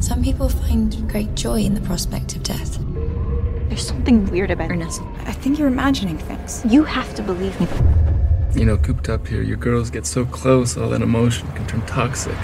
Some 0.00 0.22
people 0.22 0.50
find 0.50 1.10
great 1.10 1.34
joy 1.34 1.60
in 1.60 1.72
the 1.72 1.80
prospect 1.80 2.36
of 2.36 2.42
death. 2.42 2.78
There's 3.70 3.86
something 3.86 4.26
weird 4.26 4.50
about 4.50 4.68
Ernessa. 4.68 5.02
I 5.26 5.32
think 5.32 5.58
you're 5.58 5.68
imagining 5.68 6.18
things. 6.18 6.62
You 6.68 6.84
have 6.84 7.14
to 7.14 7.22
believe 7.22 7.58
me. 7.58 8.01
You 8.54 8.66
know, 8.66 8.76
cooped 8.76 9.08
up 9.08 9.26
here, 9.26 9.42
your 9.42 9.56
girls 9.56 9.90
get 9.90 10.06
so 10.06 10.24
close, 10.24 10.76
all 10.76 10.90
that 10.90 11.02
emotion 11.02 11.50
can 11.52 11.66
turn 11.66 11.82
toxic. 11.86 12.36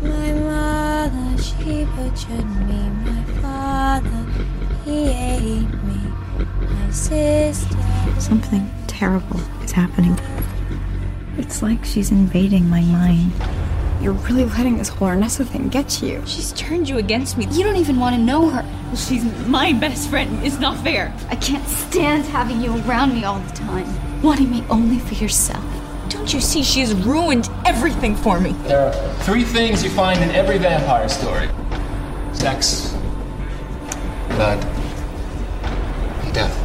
My 0.00 0.32
mother, 0.32 1.42
she 1.42 1.84
butchered 1.96 2.46
me. 2.66 2.88
My 3.04 3.24
father, 3.42 4.26
he 4.84 5.08
ate 5.08 5.74
me. 5.84 6.00
My 6.60 6.90
sister. 6.90 7.76
Something 8.18 8.70
terrible 8.86 9.40
is 9.62 9.72
happening. 9.72 10.18
It's 11.36 11.62
like 11.62 11.84
she's 11.84 12.10
invading 12.10 12.70
my 12.70 12.82
mind. 12.82 13.32
You're 14.00 14.12
really 14.12 14.44
letting 14.44 14.78
this 14.78 14.88
whole 14.88 15.08
Ernessa 15.08 15.44
thing 15.44 15.68
get 15.68 15.88
to 15.88 16.06
you. 16.06 16.22
She's 16.24 16.52
turned 16.52 16.88
you 16.88 16.98
against 16.98 17.36
me. 17.36 17.46
You 17.50 17.64
don't 17.64 17.76
even 17.76 17.98
want 17.98 18.14
to 18.14 18.22
know 18.22 18.48
her. 18.48 18.62
Well, 18.62 18.96
she's 18.96 19.24
my 19.48 19.72
best 19.72 20.08
friend. 20.08 20.44
It's 20.46 20.60
not 20.60 20.78
fair. 20.84 21.12
I 21.30 21.36
can't 21.36 21.66
stand 21.66 22.24
having 22.26 22.60
you 22.60 22.76
around 22.84 23.12
me 23.12 23.24
all 23.24 23.40
the 23.40 23.52
time, 23.56 24.22
wanting 24.22 24.50
me 24.50 24.62
only 24.70 25.00
for 25.00 25.14
yourself. 25.14 25.64
Don't 26.08 26.32
you 26.32 26.40
see 26.40 26.62
she 26.62 26.80
has 26.80 26.94
ruined 26.94 27.50
everything 27.66 28.14
for 28.14 28.38
me? 28.38 28.52
There 28.68 28.80
are 28.80 28.92
three 29.24 29.42
things 29.42 29.82
you 29.82 29.90
find 29.90 30.22
in 30.22 30.30
every 30.30 30.58
vampire 30.58 31.08
story 31.08 31.48
sex, 32.32 32.94
blood, 34.28 34.64
and 36.22 36.34
death. 36.34 36.64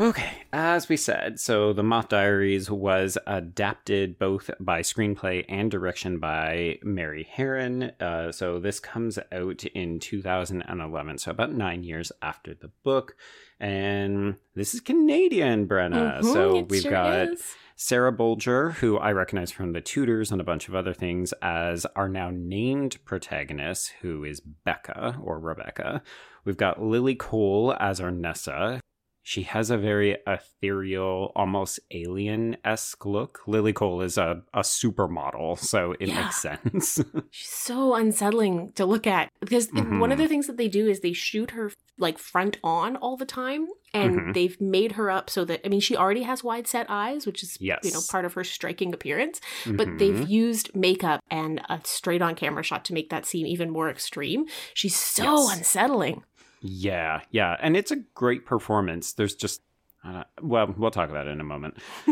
Okay, 0.00 0.37
as 0.58 0.88
we 0.88 0.96
said, 0.96 1.38
so 1.38 1.72
The 1.72 1.84
Moth 1.84 2.08
Diaries 2.08 2.68
was 2.68 3.16
adapted 3.28 4.18
both 4.18 4.50
by 4.58 4.80
screenplay 4.80 5.44
and 5.48 5.70
direction 5.70 6.18
by 6.18 6.80
Mary 6.82 7.28
Harron. 7.36 7.92
Uh, 8.02 8.32
so 8.32 8.58
this 8.58 8.80
comes 8.80 9.20
out 9.30 9.64
in 9.66 10.00
2011, 10.00 11.18
so 11.18 11.30
about 11.30 11.52
nine 11.52 11.84
years 11.84 12.10
after 12.22 12.54
the 12.54 12.72
book. 12.82 13.14
And 13.60 14.34
this 14.56 14.74
is 14.74 14.80
Canadian, 14.80 15.68
Brenna. 15.68 16.20
Mhm, 16.22 16.32
so 16.32 16.66
we've 16.68 16.82
sure 16.82 16.90
got 16.90 17.28
is. 17.28 17.54
Sarah 17.76 18.12
Bolger, 18.12 18.72
who 18.72 18.98
I 18.98 19.12
recognize 19.12 19.52
from 19.52 19.74
the 19.74 19.80
Tudors 19.80 20.32
and 20.32 20.40
a 20.40 20.44
bunch 20.44 20.66
of 20.68 20.74
other 20.74 20.92
things, 20.92 21.32
as 21.40 21.86
our 21.94 22.08
now 22.08 22.30
named 22.32 22.98
protagonist, 23.04 23.92
who 24.00 24.24
is 24.24 24.40
Becca 24.40 25.18
or 25.22 25.38
Rebecca. 25.38 26.02
We've 26.44 26.56
got 26.56 26.82
Lily 26.82 27.14
Cole 27.14 27.76
as 27.78 28.00
Ernessa. 28.00 28.80
She 29.28 29.42
has 29.42 29.68
a 29.70 29.76
very 29.76 30.16
ethereal, 30.26 31.32
almost 31.36 31.80
alien 31.90 32.56
esque 32.64 33.04
look. 33.04 33.40
Lily 33.46 33.74
Cole 33.74 34.00
is 34.00 34.16
a, 34.16 34.40
a 34.54 34.60
supermodel, 34.60 35.58
so 35.58 35.92
it 36.00 36.08
Yeah. 36.08 36.22
makes 36.22 36.40
sense. 36.40 36.98
She's 37.30 37.46
so 37.50 37.94
unsettling 37.94 38.72
to 38.76 38.86
look 38.86 39.06
at 39.06 39.28
because 39.40 39.68
one 39.72 40.12
of 40.12 40.18
Mhm. 40.18 40.22
the 40.22 40.28
things 40.28 40.46
that 40.46 40.56
they 40.56 40.68
do 40.68 40.88
is 40.88 41.00
they 41.00 41.12
shoot 41.12 41.50
her 41.50 41.70
like 41.98 42.16
front 42.18 42.56
on 42.64 42.96
all 42.96 43.18
the 43.18 43.26
time, 43.26 43.66
and 43.92 44.18
Mhm. 44.18 44.32
they've 44.34 44.58
made 44.62 44.92
her 44.92 45.10
up 45.10 45.28
so 45.28 45.44
that 45.44 45.60
I 45.62 45.68
mean 45.68 45.80
she 45.80 45.94
already 45.94 46.22
has 46.22 46.42
wide 46.42 46.66
set 46.66 46.86
eyes, 46.88 47.26
which 47.26 47.42
is 47.42 47.58
you 47.60 47.74
know 47.92 48.00
part 48.10 48.24
of 48.24 48.32
her 48.32 48.44
striking 48.44 48.94
appearance. 48.94 49.42
But 49.66 49.98
they've 49.98 50.26
used 50.26 50.74
makeup 50.74 51.20
and 51.30 51.60
a 51.68 51.82
straight 51.84 52.22
on 52.22 52.34
camera 52.34 52.62
shot 52.62 52.82
to 52.86 52.94
make 52.94 53.10
that 53.10 53.26
seem 53.26 53.46
even 53.46 53.68
more 53.68 53.90
extreme. 53.90 54.46
She's 54.72 54.96
so 54.96 55.24
Yes. 55.24 55.58
unsettling. 55.58 56.24
Yeah, 56.60 57.20
yeah. 57.30 57.56
And 57.60 57.76
it's 57.76 57.90
a 57.90 57.96
great 58.14 58.44
performance. 58.46 59.12
There's 59.12 59.34
just, 59.34 59.62
uh, 60.04 60.24
well, 60.42 60.74
we'll 60.76 60.90
talk 60.90 61.10
about 61.10 61.26
it 61.26 61.30
in 61.30 61.40
a 61.40 61.44
moment. 61.44 61.76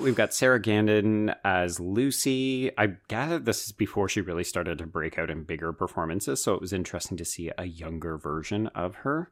We've 0.00 0.14
got 0.14 0.32
Sarah 0.34 0.60
Gadon 0.60 1.34
as 1.44 1.78
Lucy. 1.80 2.70
I 2.78 2.94
gather 3.08 3.38
this 3.38 3.64
is 3.66 3.72
before 3.72 4.08
she 4.08 4.20
really 4.20 4.44
started 4.44 4.78
to 4.78 4.86
break 4.86 5.18
out 5.18 5.30
in 5.30 5.44
bigger 5.44 5.72
performances, 5.72 6.42
so 6.42 6.54
it 6.54 6.60
was 6.60 6.72
interesting 6.72 7.16
to 7.18 7.24
see 7.24 7.50
a 7.58 7.64
younger 7.66 8.16
version 8.18 8.68
of 8.68 8.96
her. 8.96 9.30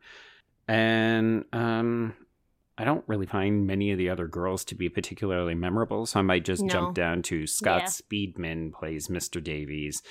And 0.69 1.45
um 1.53 2.15
I 2.77 2.83
don't 2.85 3.05
really 3.07 3.27
find 3.27 3.69
many 3.69 3.93
of 3.93 3.99
the 3.99 4.09
other 4.11 4.27
girls 4.27 4.65
to 4.65 4.75
be 4.75 4.89
particularly 4.89 5.55
memorable, 5.55 6.07
so 6.07 6.19
I 6.19 6.23
might 6.23 6.45
just 6.45 6.63
No. 6.63 6.69
jump 6.69 6.95
down 6.97 7.23
to 7.23 7.47
Scott 7.47 7.83
Yeah. 7.83 7.87
Speedman 7.89 8.73
plays 8.73 9.07
Mr. 9.07 9.43
Davies. 9.43 10.03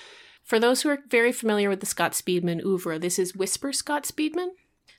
For 0.43 0.60
those 0.60 0.82
who 0.82 0.89
are 0.89 0.99
very 1.10 1.32
familiar 1.32 1.69
with 1.69 1.79
the 1.79 1.86
Scott 1.86 2.12
Speedman 2.12 2.63
oeuvre, 2.65 2.99
this 2.99 3.17
is 3.17 3.36
Whisper 3.36 3.71
Scott 3.73 4.03
Speedman. 4.03 4.49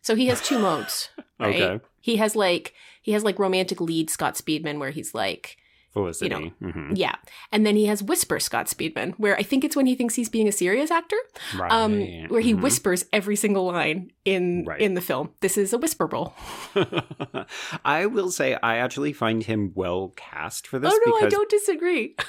So 0.02 0.14
he 0.14 0.26
has 0.28 0.40
two 0.40 0.59
modes. 0.59 1.09
Right? 1.40 1.61
Okay. 1.62 1.85
He 2.00 2.16
has 2.16 2.37
like 2.37 2.74
he 3.02 3.11
has 3.12 3.24
like 3.24 3.40
romantic 3.40 3.80
lead 3.80 4.09
Scott 4.09 4.35
Speedman 4.37 4.78
where 4.78 4.90
he's 4.90 5.14
like 5.14 5.57
Felicity. 5.92 6.52
Mhm. 6.62 6.92
yeah, 6.94 7.16
and 7.52 7.66
then 7.66 7.74
he 7.76 7.87
has 7.87 8.02
Whisper 8.04 8.38
Scott 8.40 8.66
Speedman 8.66 9.14
where 9.14 9.37
I 9.37 9.42
think 9.42 9.64
it's 9.64 9.74
when 9.76 9.87
he 9.87 9.94
thinks 9.96 10.14
he's 10.14 10.28
being 10.28 10.46
a 10.48 10.52
serious 10.52 10.90
actor, 10.92 11.16
Right. 11.57 11.70
um, 11.72 12.00
where 12.28 12.40
he 12.40 12.54
Mhm. 12.54 12.62
whispers 12.62 13.04
every 13.12 13.35
single 13.37 13.66
line 13.66 14.12
in 14.24 14.64
Right. 14.64 14.80
in 14.80 14.94
the 14.94 15.00
film. 15.00 15.30
This 15.40 15.59
is 15.59 15.72
a 15.72 15.78
whisper 15.78 16.07
role. 16.07 16.35
I 17.85 18.07
will 18.07 18.30
say 18.30 18.57
I 18.62 18.76
actually 18.76 19.12
find 19.12 19.42
him 19.42 19.72
well 19.74 20.12
cast 20.16 20.66
for 20.66 20.78
this 20.78 20.92
oh 20.94 21.00
no, 21.07 21.26
I 21.26 21.28
don't 21.28 21.50
disagree. 21.50 22.14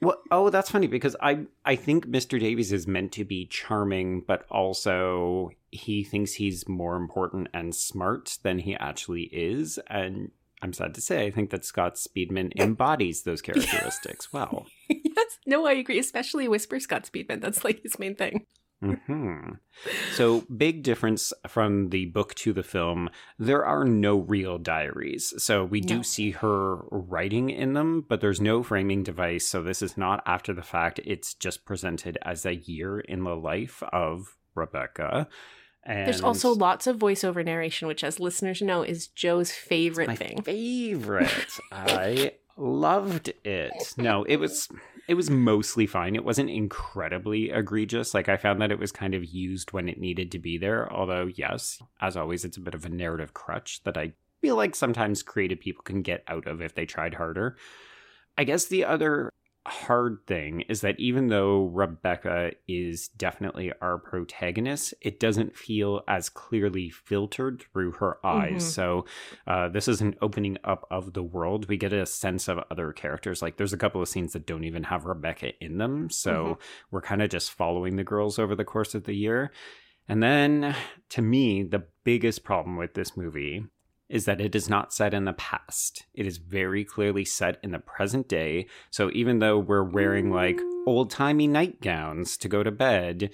Well, 0.00 0.20
oh, 0.30 0.50
that's 0.50 0.70
funny 0.70 0.86
because 0.86 1.16
I 1.20 1.46
I 1.64 1.74
think 1.74 2.06
Mr. 2.06 2.38
Davies 2.38 2.72
is 2.72 2.86
meant 2.86 3.12
to 3.12 3.24
be 3.24 3.46
charming, 3.46 4.20
but 4.20 4.44
also 4.50 5.50
he 5.70 6.04
thinks 6.04 6.34
he's 6.34 6.68
more 6.68 6.96
important 6.96 7.48
and 7.52 7.74
smart 7.74 8.38
than 8.42 8.60
he 8.60 8.76
actually 8.76 9.24
is, 9.32 9.78
and 9.88 10.30
I'm 10.62 10.72
sad 10.72 10.94
to 10.94 11.00
say 11.00 11.26
I 11.26 11.30
think 11.30 11.50
that 11.50 11.64
Scott 11.64 11.94
Speedman 11.94 12.52
embodies 12.60 13.22
those 13.22 13.42
characteristics 13.42 14.32
well. 14.32 14.66
yes, 14.88 15.38
no, 15.46 15.66
I 15.66 15.72
agree. 15.72 15.98
Especially 15.98 16.46
Whisper 16.46 16.78
Scott 16.78 17.08
Speedman. 17.12 17.40
That's 17.40 17.64
like 17.64 17.82
his 17.82 17.98
main 17.98 18.14
thing. 18.14 18.46
Hmm 18.80 19.50
So, 20.12 20.42
big 20.42 20.82
difference 20.82 21.32
from 21.48 21.90
the 21.90 22.06
book 22.06 22.34
to 22.36 22.52
the 22.52 22.62
film. 22.62 23.10
There 23.38 23.64
are 23.64 23.84
no 23.84 24.18
real 24.18 24.58
diaries. 24.58 25.34
So, 25.42 25.64
we 25.64 25.80
do 25.80 25.96
No. 25.96 26.02
see 26.02 26.30
her 26.32 26.76
writing 26.90 27.50
in 27.50 27.72
them, 27.74 28.04
but 28.08 28.20
there's 28.20 28.40
no 28.40 28.62
framing 28.62 29.02
device. 29.02 29.46
So, 29.48 29.62
this 29.62 29.82
is 29.82 29.96
not 29.96 30.22
after 30.26 30.52
the 30.52 30.62
fact. 30.62 31.00
It's 31.04 31.34
just 31.34 31.64
presented 31.64 32.18
as 32.22 32.46
a 32.46 32.54
year 32.54 33.00
in 33.00 33.24
the 33.24 33.36
life 33.36 33.82
of 33.92 34.36
Rebecca. 34.54 35.28
And 35.84 36.06
There's 36.06 36.20
also 36.20 36.50
lots 36.50 36.86
of 36.86 36.98
voiceover 36.98 37.44
narration, 37.44 37.88
which, 37.88 38.04
as 38.04 38.20
listeners 38.20 38.60
know, 38.60 38.82
is 38.82 39.06
Joe's 39.08 39.50
favorite 39.52 40.08
my 40.08 40.16
thing. 40.16 40.42
favorite. 40.42 41.58
I 41.72 42.32
loved 42.56 43.32
it. 43.44 43.94
No, 43.96 44.24
it 44.24 44.36
was 44.36 44.68
it 45.08 45.14
was 45.14 45.30
mostly 45.30 45.86
fine. 45.86 46.14
It 46.14 46.24
wasn't 46.24 46.50
incredibly 46.50 47.48
egregious. 47.48 48.12
Like 48.12 48.28
I 48.28 48.36
found 48.36 48.60
that 48.60 48.70
it 48.70 48.78
was 48.78 48.92
kind 48.92 49.14
of 49.14 49.24
used 49.24 49.72
when 49.72 49.88
it 49.88 49.98
needed 49.98 50.30
to 50.32 50.38
be 50.38 50.58
there. 50.58 50.92
Although, 50.92 51.30
yes, 51.34 51.82
as 52.00 52.14
always, 52.14 52.44
it's 52.44 52.58
a 52.58 52.60
bit 52.60 52.74
of 52.74 52.84
a 52.84 52.90
narrative 52.90 53.32
crutch 53.32 53.82
that 53.84 53.96
I 53.96 54.12
feel 54.42 54.54
like 54.54 54.74
sometimes 54.74 55.22
creative 55.22 55.60
people 55.60 55.82
can 55.82 56.02
get 56.02 56.24
out 56.28 56.46
of 56.46 56.60
if 56.60 56.74
they 56.74 56.84
tried 56.84 57.14
harder. 57.14 57.56
I 58.36 58.44
guess 58.44 58.66
the 58.66 58.84
other 58.84 59.32
hard 59.68 60.18
thing 60.26 60.62
is 60.62 60.80
that 60.80 60.98
even 60.98 61.28
though 61.28 61.66
Rebecca 61.66 62.52
is 62.66 63.08
definitely 63.08 63.72
our 63.80 63.98
protagonist, 63.98 64.94
it 65.00 65.20
doesn't 65.20 65.56
feel 65.56 66.02
as 66.08 66.28
clearly 66.28 66.90
filtered 66.90 67.64
through 67.72 67.92
her 67.92 68.18
eyes. 68.26 68.64
Mhm. 68.64 68.70
So 68.70 69.04
uh, 69.46 69.68
this 69.68 69.88
is 69.88 70.00
an 70.00 70.16
opening 70.20 70.58
up 70.64 70.86
of 70.90 71.12
the 71.12 71.22
world. 71.22 71.68
We 71.68 71.76
get 71.76 71.92
a 71.92 72.06
sense 72.06 72.48
of 72.48 72.58
other 72.70 72.92
characters. 72.92 73.42
Like 73.42 73.56
there's 73.56 73.72
a 73.72 73.78
couple 73.78 74.02
of 74.02 74.08
scenes 74.08 74.32
that 74.32 74.46
don't 74.46 74.64
even 74.64 74.84
have 74.84 75.04
Rebecca 75.04 75.52
in 75.62 75.78
them. 75.78 76.10
So 76.10 76.58
we're 76.90 77.02
kind 77.02 77.22
of 77.22 77.30
just 77.30 77.52
following 77.52 77.96
the 77.96 78.04
girls 78.04 78.38
over 78.38 78.54
the 78.54 78.64
course 78.64 78.94
of 78.94 79.04
the 79.04 79.14
year. 79.14 79.52
And 80.08 80.22
then 80.22 80.74
to 81.10 81.22
me, 81.22 81.62
the 81.62 81.84
biggest 82.04 82.42
problem 82.42 82.76
with 82.76 82.94
this 82.94 83.16
movie 83.16 83.66
is 84.08 84.24
that 84.24 84.40
it 84.40 84.54
is 84.54 84.68
not 84.68 84.92
set 84.92 85.12
in 85.12 85.24
the 85.24 85.32
past. 85.34 86.04
It 86.14 86.26
is 86.26 86.38
very 86.38 86.84
clearly 86.84 87.24
set 87.24 87.58
in 87.62 87.72
the 87.72 87.78
present 87.78 88.28
day. 88.28 88.66
So 88.90 89.10
even 89.12 89.38
though 89.38 89.58
we're 89.58 89.84
wearing 89.84 90.30
like 90.30 90.58
old 90.86 91.10
timey 91.10 91.46
nightgowns 91.46 92.36
to 92.38 92.48
go 92.48 92.62
to 92.62 92.70
bed, 92.70 93.30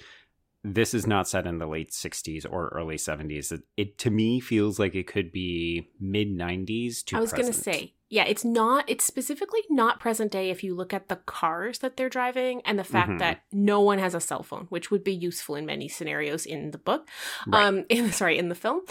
this 0.63 0.93
is 0.93 1.05
not 1.05 1.27
set 1.27 1.45
in 1.45 1.59
the 1.59 1.67
late 1.67 1.91
60s 1.91 2.45
or 2.49 2.69
early 2.69 2.97
70s. 2.97 3.51
It, 3.51 3.61
it 3.77 3.97
to 3.99 4.09
me 4.09 4.39
feels 4.39 4.79
like 4.79 4.95
it 4.95 5.07
could 5.07 5.31
be 5.31 5.87
mid 5.99 6.29
90s 6.35 7.03
to 7.05 7.17
I 7.17 7.21
was 7.21 7.31
going 7.31 7.45
to 7.45 7.53
say, 7.53 7.93
yeah, 8.09 8.25
it's 8.25 8.43
not, 8.43 8.83
it's 8.89 9.05
specifically 9.05 9.61
not 9.69 9.99
present 9.99 10.31
day 10.31 10.49
if 10.49 10.63
you 10.63 10.75
look 10.75 10.93
at 10.93 11.07
the 11.07 11.17
cars 11.17 11.79
that 11.79 11.97
they're 11.97 12.09
driving 12.09 12.61
and 12.65 12.77
the 12.79 12.83
fact 12.83 13.11
Mhm. 13.11 13.19
that 13.19 13.43
no 13.51 13.79
one 13.81 13.99
has 13.99 14.13
a 14.15 14.19
cell 14.19 14.41
phone, 14.43 14.65
which 14.69 14.89
would 14.91 15.03
be 15.03 15.13
useful 15.13 15.55
in 15.55 15.65
many 15.65 15.87
scenarios 15.87 16.45
in 16.45 16.71
the 16.71 16.77
book. 16.79 17.07
Right. 17.47 17.65
Um, 17.65 17.85
in, 17.89 18.11
sorry, 18.21 18.37
in 18.37 18.49
the 18.49 18.55
film. 18.55 18.81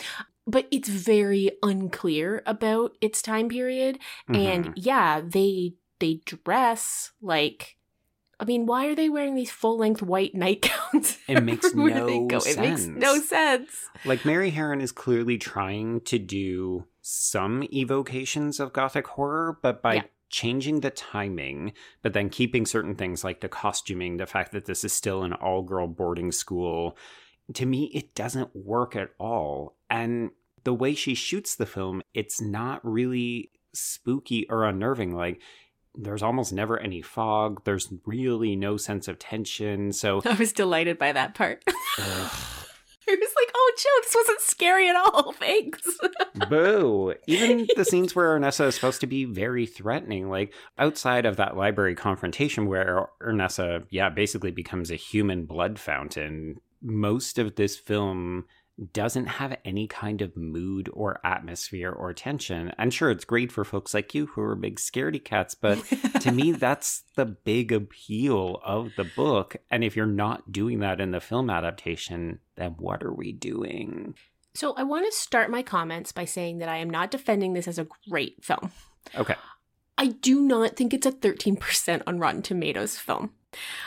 But 0.46 0.68
it's 0.70 0.88
very 0.88 1.52
unclear 1.62 2.42
about 2.46 2.96
its 3.00 3.22
time 3.22 3.48
period. 3.48 3.98
And 4.28 4.66
Mhm. 4.66 4.72
yeah, 4.76 5.20
they 5.24 5.74
they 6.00 6.20
dress 6.24 7.12
like 7.22 7.76
I 8.40 8.44
mean, 8.44 8.66
why 8.66 8.86
are 8.86 8.96
they 8.96 9.08
wearing 9.08 9.36
these 9.36 9.52
full 9.52 9.78
length 9.78 10.02
white 10.02 10.34
nightgowns? 10.44 11.18
It 11.28 11.40
makes 11.42 11.72
no 11.72 12.26
go? 12.26 12.38
It 12.38 12.58
makes 12.58 12.86
no 12.86 13.14
sense. 13.14 13.28
sense. 13.28 13.90
Like 14.04 14.24
Mary 14.24 14.50
Harron 14.50 14.82
is 14.82 14.92
clearly 14.92 15.38
trying 15.38 16.00
to 16.02 16.18
do 16.18 16.86
some 17.00 17.62
evocations 17.72 18.58
of 18.60 18.72
gothic 18.72 19.06
horror, 19.06 19.58
but 19.62 19.80
by 19.80 19.94
Yeah. 19.94 20.02
changing 20.30 20.80
the 20.80 20.90
timing, 20.90 21.72
but 22.02 22.12
then 22.12 22.28
keeping 22.28 22.66
certain 22.66 22.96
things 22.96 23.22
like 23.22 23.40
the 23.40 23.48
costuming, 23.48 24.16
the 24.16 24.26
fact 24.26 24.50
that 24.52 24.64
this 24.66 24.84
is 24.84 24.92
still 24.92 25.22
an 25.22 25.32
all-girl 25.32 25.86
boarding 25.86 26.32
school, 26.32 26.98
to 27.54 27.64
me 27.66 27.84
it 27.94 28.14
doesn't 28.14 28.54
work 28.54 28.96
at 28.96 29.10
all. 29.18 29.76
And 29.94 30.30
the 30.64 30.74
way 30.74 30.94
she 30.94 31.14
shoots 31.14 31.54
the 31.54 31.66
film, 31.66 32.02
it's 32.14 32.40
not 32.40 32.84
really 32.84 33.52
spooky 33.72 34.44
or 34.50 34.64
unnerving 34.64 35.14
like 35.14 35.40
there's 35.96 36.22
almost 36.22 36.52
never 36.52 36.76
any 36.80 37.00
fog. 37.00 37.62
There's 37.64 37.92
really 38.04 38.56
no 38.56 38.76
sense 38.76 39.06
of 39.06 39.20
tension. 39.20 39.92
So 39.92 40.20
I 40.26 40.34
was 40.34 40.52
delighted 40.52 40.98
by 40.98 41.12
that 41.12 41.36
part. 41.36 41.62
I 41.68 43.16
was 43.16 43.34
like, 43.36 43.52
oh, 43.54 43.72
Joe, 43.78 44.00
this 44.02 44.14
wasn't 44.16 44.40
scary 44.40 44.88
at 44.88 44.96
all. 44.96 45.32
Thanks. 45.38 45.82
Boo! 46.48 47.14
Even 47.28 47.68
the 47.76 47.84
scenes 47.84 48.16
where 48.16 48.36
Ernessa 48.36 48.66
is 48.66 48.74
supposed 48.74 49.02
to 49.02 49.06
be 49.06 49.26
very 49.26 49.66
threatening, 49.66 50.28
like 50.28 50.52
outside 50.76 51.24
of 51.24 51.36
that 51.36 51.56
library 51.56 51.94
confrontation 51.94 52.66
where 52.66 53.10
Ernessa, 53.22 53.84
yeah, 53.90 54.08
basically 54.08 54.50
becomes 54.50 54.90
a 54.90 54.96
human 54.96 55.44
blood 55.44 55.78
fountain, 55.78 56.56
most 56.82 57.38
of 57.38 57.54
this 57.54 57.76
film 57.76 58.46
doesn't 58.92 59.26
have 59.26 59.56
any 59.64 59.86
kind 59.86 60.20
of 60.20 60.36
mood 60.36 60.90
or 60.92 61.20
atmosphere 61.24 61.90
or 61.90 62.12
tension. 62.12 62.72
I'm 62.78 62.90
sure, 62.90 63.10
it's 63.10 63.24
great 63.24 63.52
for 63.52 63.64
folks 63.64 63.94
like 63.94 64.14
you 64.14 64.26
who 64.26 64.42
are 64.42 64.56
big 64.56 64.80
scaredy 64.80 65.22
cats, 65.22 65.54
but 65.54 65.78
to 66.20 66.32
me, 66.32 66.52
that's 66.52 67.04
the 67.14 67.24
big 67.24 67.72
appeal 67.72 68.60
of 68.64 68.92
the 68.96 69.04
book. 69.04 69.56
And 69.70 69.84
if 69.84 69.96
you're 69.96 70.06
not 70.06 70.50
doing 70.50 70.80
that 70.80 71.00
in 71.00 71.12
the 71.12 71.20
film 71.20 71.50
adaptation, 71.50 72.40
then 72.56 72.72
what 72.78 73.02
are 73.02 73.12
we 73.12 73.32
doing? 73.32 74.14
So 74.54 74.74
I 74.74 74.82
want 74.84 75.06
to 75.06 75.18
start 75.18 75.50
my 75.50 75.62
comments 75.62 76.12
by 76.12 76.24
saying 76.24 76.58
that 76.58 76.68
I 76.68 76.76
am 76.76 76.90
not 76.90 77.10
defending 77.10 77.52
this 77.52 77.68
as 77.68 77.78
a 77.78 77.88
great 78.08 78.44
film. 78.44 78.70
Okay. 79.16 79.34
I 79.96 80.08
do 80.08 80.40
not 80.40 80.76
think 80.76 80.92
it's 80.92 81.06
a 81.06 81.12
13% 81.12 82.02
on 82.06 82.18
Rotten 82.18 82.42
Tomatoes 82.42 82.98
film. 82.98 83.30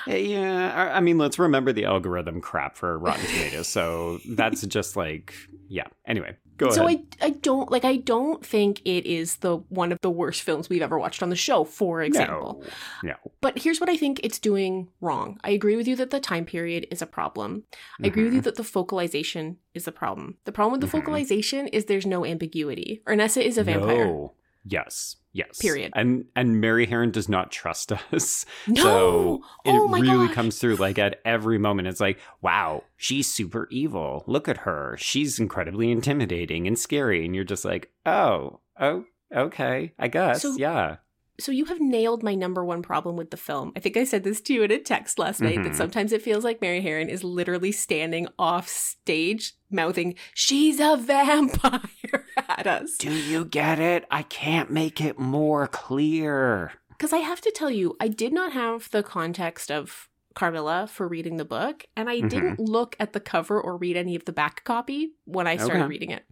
Uh, 0.08 0.14
Yeah, 0.16 0.92
I 0.96 1.00
mean, 1.02 1.18
let's 1.18 1.38
remember 1.38 1.74
the 1.74 1.86
algorithm 1.86 2.40
crap 2.42 2.78
for 2.78 2.98
Rotten 2.98 3.26
Tomatoes. 3.26 3.68
so 3.68 4.20
that's 4.30 4.66
just 4.68 4.96
like, 4.96 5.34
yeah. 5.68 5.88
Anyway, 6.06 6.38
go 6.56 6.70
so 6.70 6.86
ahead. 6.88 7.04
I 7.22 7.26
I 7.26 7.30
don't 7.32 7.70
like 7.70 7.84
I 7.84 7.98
don't 7.98 8.46
think 8.46 8.80
it 8.86 9.06
is 9.06 9.36
the 9.38 9.58
one 9.68 9.92
of 9.92 10.00
the 10.02 10.10
worst 10.10 10.44
films 10.44 10.70
we've 10.70 10.82
ever 10.82 10.98
watched 10.98 11.22
on 11.22 11.30
the 11.30 11.36
show, 11.36 11.66
for 11.66 12.02
example. 12.02 12.64
No, 13.04 13.10
no. 13.10 13.16
But 13.42 13.60
here's 13.60 13.82
what 13.82 13.90
I 13.90 13.98
think 13.98 14.22
it's 14.24 14.40
doing 14.40 14.88
wrong. 15.02 15.38
I 15.44 15.50
agree 15.50 15.76
with 15.76 15.90
you 15.90 15.98
that 15.98 16.12
the 16.12 16.22
time 16.22 16.46
period 16.46 16.88
is 16.90 17.02
a 17.02 17.06
problem. 17.06 17.64
I 18.02 18.08
agree 18.08 18.24
with 18.24 18.30
Mm-hmm. 18.32 18.36
you 18.38 18.42
that 18.44 18.56
the 18.56 18.64
focalization 18.64 19.58
is 19.74 19.86
a 19.88 19.92
problem. 19.92 20.38
The 20.46 20.54
problem 20.54 20.72
with 20.72 20.82
the 20.82 20.88
Mhm. 20.88 21.02
focalization 21.02 21.68
is 21.68 21.84
there's 21.86 22.06
no 22.06 22.26
ambiguity. 22.26 23.02
Ernessa 23.06 23.42
is 23.44 23.58
a 23.58 23.64
vampire. 23.66 24.06
No. 24.06 24.34
Yes. 24.68 25.16
Yes. 25.34 25.60
Period. 25.60 25.92
And 25.96 26.26
and 26.36 26.60
Mary 26.60 26.88
Harron 26.88 27.12
does 27.12 27.30
not 27.30 27.52
trust 27.52 27.92
us. 28.12 28.46
No! 28.68 28.82
So 28.82 29.42
it 29.66 29.72
Oh 29.72 29.88
really 29.88 30.28
gosh. 30.28 30.36
comes 30.36 30.58
through 30.60 30.78
like 30.78 30.98
at 30.98 31.20
every 31.26 31.58
moment. 31.60 31.88
It's 31.88 32.00
like, 32.00 32.20
wow, 32.42 32.84
she's 32.96 33.32
super 33.32 33.68
evil. 33.70 34.24
Look 34.28 34.48
at 34.50 34.58
her. 34.58 34.96
She's 35.00 35.40
incredibly 35.40 35.92
intimidating 35.92 36.66
and 36.68 36.78
scary. 36.78 37.24
And 37.24 37.36
you're 37.36 37.44
just 37.44 37.66
like, 37.66 37.92
oh, 38.06 38.62
oh, 38.80 39.06
okay. 39.36 39.94
I 40.00 40.08
guess. 40.08 40.42
So- 40.42 40.56
yeah. 40.58 40.98
So 41.40 41.52
you 41.52 41.66
have 41.66 41.80
nailed 41.80 42.24
my 42.24 42.34
number 42.34 42.66
one 42.66 42.82
problem 42.82 43.16
with 43.16 43.30
the 43.30 43.38
film. 43.38 43.72
I 43.76 43.80
think 43.80 43.96
I 43.96 44.06
said 44.06 44.24
this 44.24 44.42
to 44.42 44.54
you 44.54 44.64
in 44.64 44.72
a 44.72 44.80
text 44.80 45.20
last 45.20 45.40
night 45.40 45.60
Mhm. 45.60 45.64
that 45.66 45.76
sometimes 45.76 46.12
it 46.12 46.24
feels 46.24 46.44
like 46.44 46.62
Mary 46.62 46.82
Harron 46.82 47.10
is 47.10 47.24
literally 47.24 47.72
standing 47.72 48.28
off 48.40 48.68
stage 48.68 49.54
mouthing, 49.70 50.16
"She's 50.34 50.80
a 50.80 50.98
vampire" 50.98 52.26
at 52.50 52.66
us. 52.66 52.98
Do 52.98 53.12
you 53.14 53.46
get 53.46 53.78
it? 53.80 54.06
I 54.10 54.24
can't 54.24 54.72
make 54.72 55.00
it 55.00 55.20
more 55.20 55.68
clear. 55.68 56.72
Because 56.90 57.14
I 57.14 57.18
have 57.18 57.42
to 57.42 57.52
tell 57.52 57.70
you, 57.70 57.96
I 58.00 58.08
did 58.08 58.34
not 58.34 58.54
have 58.54 58.90
the 58.90 59.04
context 59.04 59.70
of 59.70 60.10
Carmilla 60.38 60.88
for 60.88 61.08
reading 61.08 61.38
the 61.38 61.46
book, 61.46 61.86
and 61.96 62.08
I 62.10 62.22
Mhm. 62.22 62.30
didn't 62.30 62.60
look 62.60 62.96
at 63.00 63.14
the 63.14 63.20
cover 63.20 63.60
or 63.60 63.76
read 63.76 63.98
any 63.98 64.16
of 64.16 64.26
the 64.26 64.32
back 64.32 64.64
copy 64.64 65.14
when 65.26 65.48
I 65.48 65.58
started 65.58 65.82
Okay. 65.86 65.90
reading 65.90 66.12
it. 66.12 66.26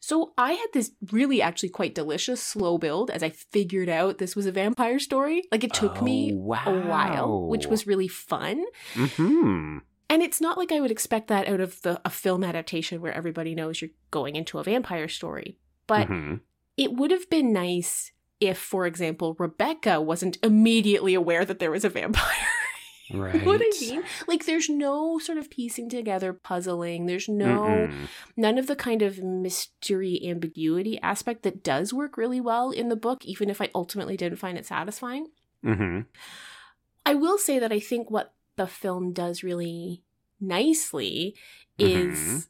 So 0.00 0.32
I 0.38 0.54
had 0.54 0.68
this 0.72 0.92
really 1.12 1.42
actually 1.42 1.68
quite 1.68 1.94
delicious 1.94 2.42
slow 2.42 2.78
build 2.78 3.10
as 3.10 3.22
I 3.22 3.28
figured 3.28 3.90
out 3.90 4.16
this 4.16 4.34
was 4.34 4.46
a 4.46 4.52
vampire 4.52 4.98
story. 4.98 5.44
Like 5.52 5.62
it 5.62 5.74
took 5.74 6.00
me 6.00 6.32
Oh, 6.32 6.54
a 6.66 6.86
while, 6.88 7.46
which 7.48 7.66
was 7.66 7.86
really 7.86 8.08
fun. 8.08 8.64
Hmm. 8.94 9.78
And 10.08 10.22
it's 10.22 10.40
not 10.40 10.56
like 10.58 10.72
I 10.72 10.80
would 10.80 10.90
expect 10.90 11.28
that 11.28 11.46
out 11.46 11.60
of 11.60 11.82
the 11.82 12.00
a 12.04 12.10
film 12.10 12.42
adaptation 12.42 13.00
where 13.02 13.12
everybody 13.12 13.54
knows 13.54 13.80
you're 13.82 13.90
going 14.10 14.36
into 14.36 14.58
a 14.58 14.64
vampire 14.64 15.06
story. 15.06 15.58
But 15.86 16.08
Mhm. 16.08 16.40
it 16.78 16.94
would 16.94 17.10
have 17.10 17.28
been 17.28 17.52
nice 17.52 18.12
if, 18.40 18.56
for 18.56 18.86
example, 18.86 19.36
Rebecca 19.38 20.00
wasn't 20.00 20.38
immediately 20.42 21.12
aware 21.14 21.44
that 21.44 21.58
there 21.58 21.70
was 21.70 21.84
a 21.84 21.90
vampire. 21.90 22.46
Right. 23.12 23.44
What 23.46 23.60
I 23.62 23.70
mean? 23.80 24.02
Like, 24.28 24.46
there's 24.46 24.68
no 24.68 25.18
sort 25.18 25.38
of 25.38 25.50
piecing 25.50 25.88
together, 25.88 26.32
puzzling. 26.32 27.06
There's 27.06 27.28
no, 27.28 27.60
Mm-mm. 27.88 28.08
none 28.36 28.58
of 28.58 28.66
the 28.66 28.76
kind 28.76 29.02
of 29.02 29.18
mystery 29.22 30.20
ambiguity 30.24 31.00
aspect 31.02 31.42
that 31.42 31.62
does 31.64 31.92
work 31.92 32.16
really 32.16 32.40
well 32.40 32.70
in 32.70 32.88
the 32.88 32.96
book, 32.96 33.24
even 33.24 33.50
if 33.50 33.60
I 33.60 33.68
ultimately 33.74 34.16
didn't 34.16 34.38
find 34.38 34.56
it 34.58 34.66
satisfying. 34.66 35.26
Mhm. 35.64 36.06
I 37.04 37.14
will 37.14 37.38
say 37.38 37.58
that 37.58 37.72
I 37.72 37.80
think 37.80 38.10
what 38.10 38.34
the 38.56 38.66
film 38.66 39.12
does 39.12 39.42
really 39.42 40.02
nicely 40.40 41.34
is 41.78 42.48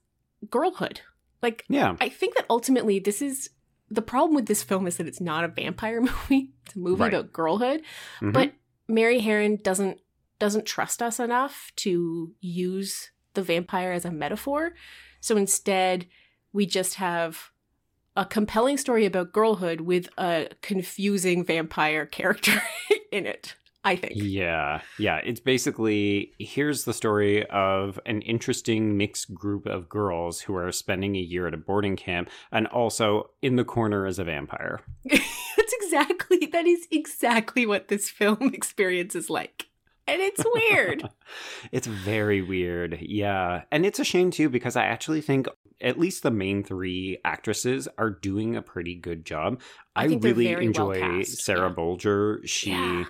girlhood. 0.50 1.00
Like, 1.42 1.64
Yeah. 1.68 1.96
I 2.00 2.08
think 2.08 2.34
that 2.36 2.46
ultimately 2.50 2.98
this 2.98 3.22
is 3.22 3.50
the 3.88 4.02
problem 4.02 4.34
with 4.34 4.46
this 4.46 4.62
film 4.62 4.86
is 4.86 4.96
that 4.98 5.06
it's 5.08 5.20
not 5.20 5.44
a 5.44 5.48
vampire 5.48 6.00
movie. 6.30 6.52
It's 6.66 6.76
a 6.76 6.78
movie 6.78 7.00
Right. 7.00 7.14
about 7.14 7.32
girlhood. 7.32 7.82
Mhm. 8.20 8.32
But 8.32 8.52
Mary 8.88 9.20
Harron 9.20 9.62
doesn't 9.62 9.98
doesn't 10.40 10.66
trust 10.66 11.00
us 11.00 11.20
enough 11.20 11.70
to 11.76 12.32
use 12.40 13.12
the 13.34 13.42
vampire 13.42 13.92
as 13.92 14.04
a 14.04 14.10
metaphor. 14.10 14.72
So 15.20 15.36
instead, 15.36 16.06
we 16.52 16.66
just 16.66 16.96
have 16.96 17.50
a 18.16 18.24
compelling 18.24 18.76
story 18.76 19.06
about 19.06 19.32
girlhood 19.32 19.82
with 19.82 20.08
a 20.18 20.48
confusing 20.62 21.44
vampire 21.44 22.06
character 22.06 22.60
in 23.12 23.26
it. 23.26 23.54
I 23.82 23.96
think. 23.96 24.12
Yeah, 24.14 24.82
yeah. 24.98 25.22
It's 25.24 25.40
basically 25.40 26.32
here's 26.38 26.84
the 26.84 26.92
story 26.92 27.46
of 27.48 27.98
an 28.04 28.20
interesting 28.22 28.98
mixed 28.98 29.32
group 29.32 29.64
of 29.64 29.88
girls 29.88 30.42
who 30.42 30.54
are 30.54 30.70
spending 30.70 31.16
a 31.16 31.20
year 31.20 31.46
at 31.46 31.54
a 31.54 31.56
boarding 31.56 31.96
camp, 31.96 32.28
and 32.52 32.66
also 32.66 33.30
in 33.40 33.56
the 33.56 33.64
corner 33.64 34.06
is 34.06 34.18
a 34.18 34.24
vampire. 34.24 34.82
That's 35.04 35.72
exactly 35.82 36.44
that 36.52 36.66
is 36.66 36.88
exactly 36.90 37.64
what 37.64 37.88
this 37.88 38.10
film 38.10 38.50
experience 38.54 39.14
is 39.14 39.30
like. 39.30 39.69
And 40.10 40.20
it's 40.20 40.44
weird. 40.44 41.08
it's 41.72 41.86
very 41.86 42.42
weird. 42.42 42.98
Yeah. 43.00 43.62
And 43.70 43.86
it's 43.86 43.98
a 43.98 44.04
shame 44.04 44.30
too 44.30 44.48
because 44.48 44.76
I 44.76 44.84
actually 44.84 45.20
think 45.20 45.46
at 45.80 45.98
least 45.98 46.22
the 46.22 46.30
main 46.30 46.62
three 46.62 47.18
actresses 47.24 47.88
are 47.96 48.10
doing 48.10 48.56
a 48.56 48.62
pretty 48.62 48.94
good 48.94 49.24
job. 49.24 49.60
I 49.96 50.04
I, 50.04 50.06
really 50.06 50.48
very 50.48 50.68
well 50.68 50.90
enjoy 50.92 51.22
Sarah 51.22 51.68
yeah. 51.68 51.74
Bolger. 51.74 52.46
She 52.46 52.70
Yeah. 52.70 53.04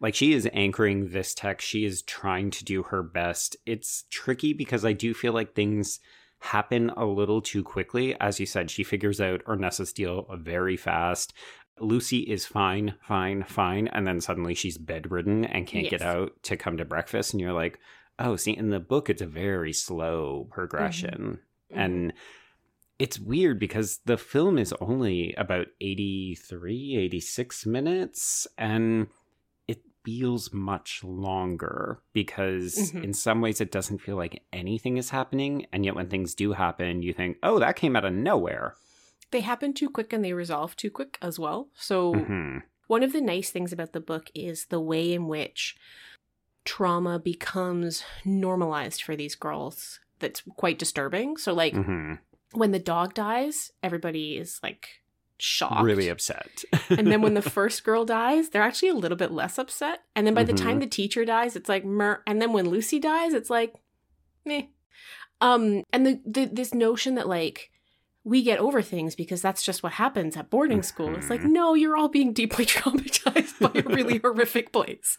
like 0.00 0.14
she 0.14 0.32
is 0.32 0.48
anchoring 0.52 1.10
this 1.10 1.34
text. 1.34 1.66
She 1.66 1.84
is 1.84 2.02
trying 2.02 2.50
to 2.52 2.64
do 2.64 2.84
her 2.84 3.02
best. 3.02 3.56
It's 3.66 4.04
tricky 4.10 4.52
because 4.52 4.84
I 4.84 4.92
do 4.92 5.14
feel 5.14 5.32
like 5.32 5.54
things 5.54 6.00
happen 6.40 6.90
a 6.90 7.04
little 7.04 7.40
too 7.40 7.62
quickly. 7.64 8.14
As 8.20 8.38
you 8.38 8.46
said, 8.46 8.70
she 8.70 8.84
figures 8.84 9.20
out 9.20 9.42
Ernessa's 9.46 9.92
deal 9.92 10.26
very 10.38 10.76
fast. 10.76 11.32
Lucy 11.78 12.20
is 12.20 12.46
fine, 12.46 12.94
fine, 13.02 13.42
fine, 13.44 13.88
and 13.88 14.06
then 14.06 14.20
suddenly 14.20 14.54
she's 14.54 14.78
bedridden 14.78 15.44
and 15.44 15.66
can't 15.66 15.90
get 15.90 16.02
out 16.02 16.32
to 16.44 16.56
come 16.56 16.76
to 16.78 16.84
breakfast, 16.84 17.32
and 17.34 17.40
you're 17.40 17.52
like, 17.52 17.78
oh, 18.18 18.36
see, 18.36 18.56
in 18.56 18.70
the 18.70 18.80
book 18.80 19.10
it's 19.10 19.20
a 19.22 19.26
very 19.26 19.72
slow 19.72 20.48
progression, 20.50 21.38
Mhm. 21.70 21.76
and 21.78 22.12
it's 22.98 23.18
weird 23.20 23.58
because 23.58 23.98
the 24.06 24.16
film 24.16 24.56
is 24.56 24.72
only 24.80 25.34
about 25.34 25.66
83, 25.82 26.96
86 26.96 27.66
minutes, 27.66 28.46
and 28.56 29.08
it 29.68 29.82
feels 30.02 30.50
much 30.54 31.04
longer 31.04 32.00
because 32.14 32.92
Mhm. 32.94 33.04
in 33.04 33.12
some 33.12 33.42
ways 33.42 33.60
it 33.60 33.70
doesn't 33.70 33.98
feel 33.98 34.16
like 34.16 34.42
anything 34.50 34.96
is 34.96 35.10
happening, 35.10 35.66
and 35.72 35.84
yet 35.84 35.94
when 35.94 36.08
things 36.08 36.34
do 36.34 36.52
happen, 36.52 37.02
you 37.02 37.12
think, 37.12 37.36
oh, 37.42 37.58
that 37.58 37.76
came 37.76 37.96
out 37.96 38.06
of 38.06 38.14
nowhere. 38.14 38.76
They 39.36 39.42
happen 39.42 39.74
too 39.74 39.90
quick 39.90 40.14
and 40.14 40.24
they 40.24 40.32
resolve 40.32 40.76
too 40.76 40.90
quick 40.90 41.18
as 41.20 41.38
well. 41.38 41.68
So 41.74 42.14
Mhm. 42.14 42.62
One 42.86 43.02
of 43.02 43.12
the 43.12 43.20
nice 43.20 43.50
things 43.50 43.70
about 43.70 43.92
the 43.92 44.00
book 44.00 44.30
is 44.34 44.66
the 44.66 44.80
way 44.80 45.12
in 45.12 45.26
which 45.28 45.76
trauma 46.64 47.18
becomes 47.18 48.02
normalized 48.24 49.02
for 49.02 49.14
these 49.14 49.34
girls. 49.34 50.00
That's 50.20 50.40
quite 50.56 50.78
disturbing. 50.78 51.36
So, 51.36 51.52
like, 51.52 51.74
Mhm. 51.74 52.18
when 52.52 52.70
the 52.70 52.78
dog 52.78 53.12
dies, 53.12 53.72
everybody 53.82 54.38
is 54.38 54.58
like 54.62 55.02
shocked. 55.38 55.84
Really 55.84 56.08
upset. 56.08 56.64
and 56.88 57.08
then 57.08 57.20
when 57.20 57.34
the 57.34 57.42
first 57.58 57.84
girl 57.84 58.06
dies, 58.06 58.48
they're 58.48 58.62
actually 58.62 58.88
a 58.88 58.94
little 58.94 59.18
bit 59.18 59.32
less 59.32 59.58
upset. 59.58 60.04
And 60.14 60.26
then 60.26 60.32
by 60.32 60.44
the 60.44 60.54
Mhm. 60.54 60.62
time 60.62 60.78
the 60.78 60.86
teacher 60.86 61.26
dies, 61.26 61.56
it's 61.56 61.68
like 61.68 61.84
mer. 61.84 62.22
And 62.26 62.40
then 62.40 62.52
when 62.54 62.70
Lucy 62.70 62.98
dies, 62.98 63.34
it's 63.34 63.50
like 63.50 63.74
meh. 64.46 64.68
Um, 65.42 65.82
and 65.92 66.06
the, 66.06 66.22
the 66.24 66.44
this 66.46 66.72
notion 66.72 67.16
that 67.16 67.28
like 67.28 67.70
we 68.28 68.42
get 68.42 68.58
over 68.58 68.82
things 68.82 69.14
because 69.14 69.40
that's 69.40 69.62
just 69.62 69.84
what 69.84 69.92
happens 69.92 70.36
at 70.36 70.50
boarding 70.50 70.82
school. 70.82 71.14
It's 71.14 71.30
like 71.30 71.42
Mhm. 71.42 71.50
no, 71.52 71.74
you're 71.74 71.96
all 71.96 72.08
being 72.08 72.32
deeply 72.40 72.66
traumatized 72.66 73.54
by 73.60 73.70
a 73.78 73.84
really 73.84 74.18
horrific 74.24 74.72
place. 74.72 75.16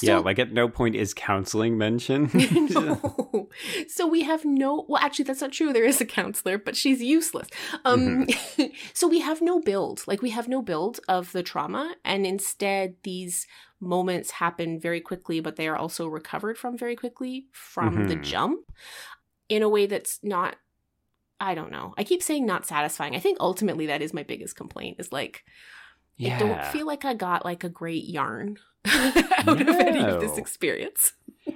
yeah, 0.00 0.18
like 0.18 0.40
at 0.40 0.50
no 0.52 0.68
point 0.68 0.96
is 0.96 1.14
counseling 1.14 1.78
mentioned. 1.78 2.34
no. 2.74 3.48
So 3.86 4.06
we 4.08 4.22
have 4.22 4.44
no 4.44 4.84
well 4.88 5.00
actually 5.00 5.26
that's 5.26 5.40
not 5.40 5.52
true. 5.52 5.72
There 5.72 5.84
is 5.84 6.00
a 6.00 6.04
counselor, 6.06 6.58
but 6.58 6.74
she's 6.76 7.00
useless. 7.00 7.46
Um 7.84 8.26
so 8.94 9.06
we 9.06 9.20
have 9.20 9.40
no 9.40 9.60
build. 9.60 10.02
Like 10.08 10.20
we 10.20 10.30
have 10.30 10.48
no 10.48 10.60
build 10.60 10.98
of 11.08 11.30
the 11.30 11.44
trauma 11.44 11.94
and 12.04 12.26
instead 12.26 12.96
these 13.04 13.46
moments 13.78 14.32
happen 14.32 14.78
very 14.80 15.00
quickly 15.00 15.38
but 15.40 15.54
they 15.56 15.66
are 15.68 15.76
also 15.76 16.06
recovered 16.06 16.58
from 16.58 16.76
very 16.76 16.96
quickly 16.96 17.46
from 17.52 18.08
the 18.08 18.16
Mhm. 18.16 18.22
jump 18.22 18.60
in 19.48 19.62
a 19.62 19.68
way 19.68 19.86
that's 19.86 20.18
not 20.22 20.56
I 21.40 21.54
don't 21.54 21.72
know. 21.72 21.94
I 21.96 22.04
keep 22.04 22.22
saying 22.22 22.44
not 22.44 22.66
satisfying. 22.66 23.16
I 23.16 23.18
think 23.18 23.38
ultimately 23.40 23.86
that 23.86 24.02
is 24.02 24.12
my 24.12 24.22
biggest 24.22 24.56
complaint 24.56 24.96
is 25.00 25.10
like 25.10 25.44
I 26.22 26.38
don't 26.38 26.64
feel 26.66 26.86
like 26.86 27.04
I 27.04 27.14
got 27.14 27.44
like 27.44 27.64
a 27.64 27.70
great 27.70 28.04
yarn 28.04 28.58
out 28.86 29.60
of 29.60 29.68
any 29.68 30.04
of 30.04 30.20
this 30.20 30.36
experience. 30.36 31.14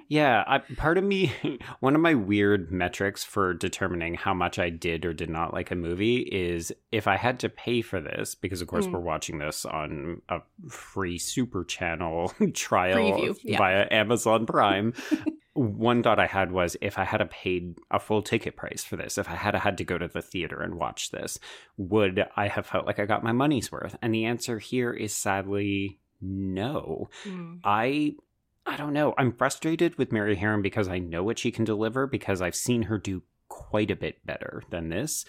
Yeah, 0.08 0.44
I, 0.46 0.58
part 0.76 0.98
of 0.98 1.04
me, 1.04 1.32
one 1.80 1.94
of 1.94 2.00
my 2.00 2.14
weird 2.14 2.70
metrics 2.72 3.24
for 3.24 3.54
determining 3.54 4.14
how 4.14 4.34
much 4.34 4.58
I 4.58 4.70
did 4.70 5.04
or 5.04 5.12
did 5.12 5.30
not 5.30 5.52
like 5.52 5.70
a 5.70 5.74
movie 5.74 6.18
is 6.18 6.72
if 6.92 7.06
I 7.06 7.16
had 7.16 7.38
to 7.40 7.48
pay 7.48 7.82
for 7.82 8.00
this, 8.00 8.34
because 8.34 8.60
of 8.60 8.68
course 8.68 8.86
Mm. 8.86 8.92
we're 8.92 9.00
watching 9.00 9.38
this 9.38 9.64
on 9.64 10.20
a 10.28 10.40
free 10.68 11.18
super 11.18 11.64
channel 11.64 12.32
trial 12.54 12.96
Preview, 12.96 13.38
yeah. 13.42 13.58
via 13.58 13.88
Amazon 13.90 14.46
Prime. 14.54 14.92
one 15.54 16.02
thought 16.02 16.18
I 16.18 16.26
had 16.26 16.50
was 16.52 16.76
if 16.80 16.98
I 16.98 17.04
had 17.04 17.20
a 17.20 17.26
paid 17.26 17.76
a 17.90 17.98
full 18.00 18.22
ticket 18.22 18.56
price 18.56 18.82
for 18.84 18.96
this, 18.96 19.18
if 19.18 19.28
I 19.30 19.34
had 19.36 19.54
had 19.54 19.78
to 19.78 19.84
go 19.84 19.96
to 19.98 20.08
the 20.08 20.20
theater 20.22 20.60
and 20.60 20.74
watch 20.74 21.10
this, 21.12 21.38
would 21.76 22.24
I 22.36 22.48
have 22.48 22.66
felt 22.66 22.86
like 22.86 22.98
I 22.98 23.06
got 23.06 23.22
my 23.22 23.32
money's 23.32 23.70
worth? 23.70 23.96
And 24.02 24.12
the 24.12 24.24
answer 24.24 24.58
here 24.58 24.92
is 24.92 25.14
sadly 25.14 25.98
no. 26.20 27.08
Mm. 27.24 27.60
I 27.64 28.14
I 28.66 28.76
don't 28.76 28.92
know. 28.92 29.14
I'm 29.18 29.32
frustrated 29.32 29.96
with 29.98 30.12
Mary 30.12 30.36
Harron 30.36 30.62
because 30.62 30.88
I 30.88 30.98
know 30.98 31.22
what 31.22 31.38
she 31.38 31.50
can 31.50 31.64
deliver 31.64 32.06
because 32.06 32.40
I've 32.40 32.56
seen 32.56 32.82
her 32.82 32.98
do 32.98 33.22
quite 33.48 33.90
a 33.90 33.96
bit 33.96 34.24
better 34.24 34.62
than 34.70 34.88
this. 34.88 35.24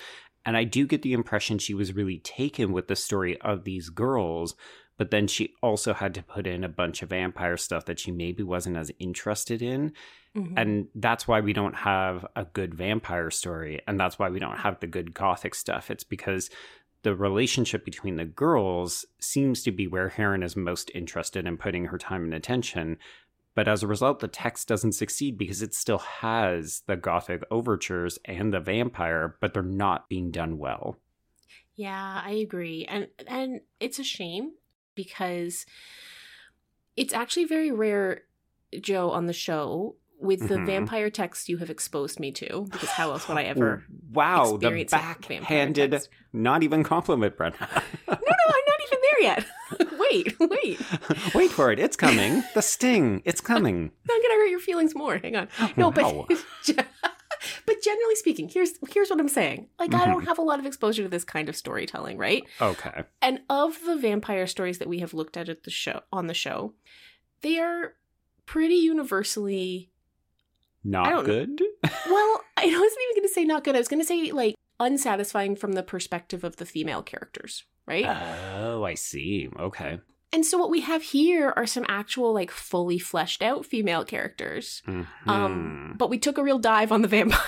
And 0.45 0.55
I 0.55 0.63
do 0.63 0.85
get 0.87 1.01
the 1.01 1.13
impression 1.13 1.57
she 1.57 1.73
was 1.73 1.95
really 1.95 2.19
taken 2.19 2.71
with 2.71 2.87
the 2.87 2.95
story 2.95 3.39
of 3.41 3.63
these 3.63 3.89
girls, 3.89 4.55
but 4.97 5.11
then 5.11 5.27
she 5.27 5.53
also 5.61 5.93
had 5.93 6.13
to 6.13 6.23
put 6.23 6.47
in 6.47 6.63
a 6.63 6.69
bunch 6.69 7.01
of 7.01 7.09
vampire 7.09 7.57
stuff 7.57 7.85
that 7.85 7.99
she 7.99 8.11
maybe 8.11 8.43
wasn't 8.43 8.77
as 8.77 8.91
interested 8.99 9.61
in. 9.61 9.91
Mm-hmm. 10.35 10.57
And 10.57 10.87
that's 10.95 11.27
why 11.27 11.41
we 11.41 11.53
don't 11.53 11.75
have 11.75 12.25
a 12.35 12.45
good 12.45 12.75
vampire 12.75 13.31
story. 13.31 13.81
And 13.87 13.99
that's 13.99 14.19
why 14.19 14.29
we 14.29 14.39
don't 14.39 14.59
have 14.59 14.79
the 14.79 14.87
good 14.87 15.13
gothic 15.13 15.55
stuff. 15.55 15.89
It's 15.89 16.03
because 16.03 16.49
the 17.03 17.15
relationship 17.15 17.85
between 17.85 18.15
the 18.15 18.25
girls 18.25 19.05
seems 19.19 19.63
to 19.63 19.71
be 19.71 19.87
where 19.87 20.09
Harron 20.09 20.43
is 20.43 20.55
most 20.55 20.89
interested 20.95 21.45
in 21.45 21.57
putting 21.57 21.85
her 21.85 21.97
time 21.97 22.23
and 22.23 22.33
attention. 22.33 22.97
But 23.55 23.69
as 23.69 23.81
a 23.81 23.87
result, 23.87 24.19
the 24.19 24.27
text 24.27 24.67
doesn't 24.67 24.91
succeed 24.91 25.37
because 25.37 25.61
it 25.61 25.73
still 25.73 25.99
has 25.99 26.83
the 26.87 26.97
gothic 26.97 27.43
overtures 27.49 28.19
and 28.25 28.53
the 28.53 28.59
vampire, 28.59 29.37
but 29.39 29.53
they're 29.53 29.63
not 29.63 30.09
being 30.09 30.29
done 30.29 30.57
well. 30.57 30.97
Yeah, 31.75 32.21
I 32.23 32.31
agree. 32.31 32.85
And 32.85 33.07
and 33.27 33.61
it's 33.79 33.99
a 33.99 34.03
shame 34.03 34.51
because 34.93 35.65
it's 36.95 37.13
actually 37.13 37.45
very 37.45 37.71
rare, 37.71 38.21
Joe, 38.81 39.09
on 39.11 39.25
the 39.25 39.33
show 39.33 39.95
with 40.19 40.47
the 40.47 40.55
mm-hmm. 40.55 40.65
vampire 40.65 41.09
text 41.09 41.49
you 41.49 41.57
have 41.57 41.69
exposed 41.69 42.19
me 42.19 42.31
to, 42.31 42.67
because 42.71 42.89
how 42.89 43.11
else 43.11 43.27
would 43.27 43.37
I 43.37 43.43
ever? 43.43 43.83
wow, 44.11 44.57
the 44.57 44.85
backhanded, 44.89 46.07
not 46.31 46.63
even 46.63 46.83
compliment, 46.83 47.37
Brenna. 47.37 47.59
no, 48.07 48.13
no, 48.13 48.15
I'm 48.17 48.65
not 48.67 48.79
even 48.87 48.99
there 49.01 49.21
yet. 49.21 49.45
wait, 50.15 50.39
wait, 50.39 50.79
wait 51.35 51.51
for 51.51 51.71
it. 51.71 51.79
It's 51.79 51.95
coming. 51.95 52.43
The 52.53 52.61
sting. 52.61 53.21
It's 53.25 53.41
coming. 53.41 53.91
I'm 54.09 54.21
gonna 54.21 54.33
hurt 54.35 54.49
your 54.49 54.59
feelings 54.59 54.95
more. 54.95 55.17
Hang 55.17 55.35
on. 55.35 55.47
No, 55.77 55.89
wow. 55.89 56.25
but 56.27 56.85
but 57.65 57.81
generally 57.83 58.15
speaking, 58.15 58.49
here's 58.49 58.71
here's 58.89 59.09
what 59.09 59.19
I'm 59.19 59.29
saying. 59.29 59.67
Like 59.79 59.91
mm-hmm. 59.91 60.01
I 60.01 60.05
don't 60.05 60.19
mm-hmm. 60.19 60.27
have 60.27 60.39
a 60.39 60.43
lot 60.43 60.59
of 60.59 60.65
exposure 60.65 61.03
to 61.03 61.09
this 61.09 61.23
kind 61.23 61.49
of 61.49 61.55
storytelling, 61.55 62.17
right? 62.17 62.43
Okay. 62.61 63.03
And 63.21 63.41
of 63.49 63.79
the 63.85 63.95
vampire 63.95 64.47
stories 64.47 64.79
that 64.79 64.87
we 64.87 64.99
have 64.99 65.13
looked 65.13 65.37
at 65.37 65.49
at 65.49 65.63
the 65.63 65.71
show 65.71 66.01
on 66.11 66.27
the 66.27 66.33
show, 66.33 66.73
they 67.41 67.59
are 67.59 67.93
pretty 68.45 68.75
universally 68.75 69.89
not 70.83 71.25
good. 71.25 71.59
well, 71.83 72.41
I 72.57 72.65
wasn't 72.65 72.73
even 72.73 73.15
going 73.15 73.27
to 73.27 73.33
say 73.33 73.43
not 73.43 73.63
good. 73.63 73.75
I 73.75 73.79
was 73.79 73.87
going 73.87 74.01
to 74.01 74.05
say 74.05 74.31
like 74.31 74.55
unsatisfying 74.79 75.55
from 75.55 75.73
the 75.73 75.83
perspective 75.83 76.43
of 76.43 76.57
the 76.57 76.65
female 76.65 77.01
characters, 77.01 77.63
right? 77.85 78.05
Oh, 78.05 78.83
I 78.83 78.95
see. 78.95 79.49
Okay. 79.59 79.99
And 80.31 80.45
so 80.45 80.57
what 80.57 80.69
we 80.69 80.81
have 80.81 81.01
here 81.01 81.53
are 81.55 81.65
some 81.65 81.85
actual 81.87 82.33
like 82.33 82.51
fully 82.51 82.99
fleshed 82.99 83.41
out 83.41 83.65
female 83.65 84.03
characters. 84.03 84.81
Mm-hmm. 84.85 85.29
Um, 85.29 85.95
but 85.97 86.09
we 86.09 86.17
took 86.17 86.37
a 86.37 86.43
real 86.43 86.59
dive 86.59 86.91
on 86.91 87.01
the 87.01 87.07
vampire 87.09 87.39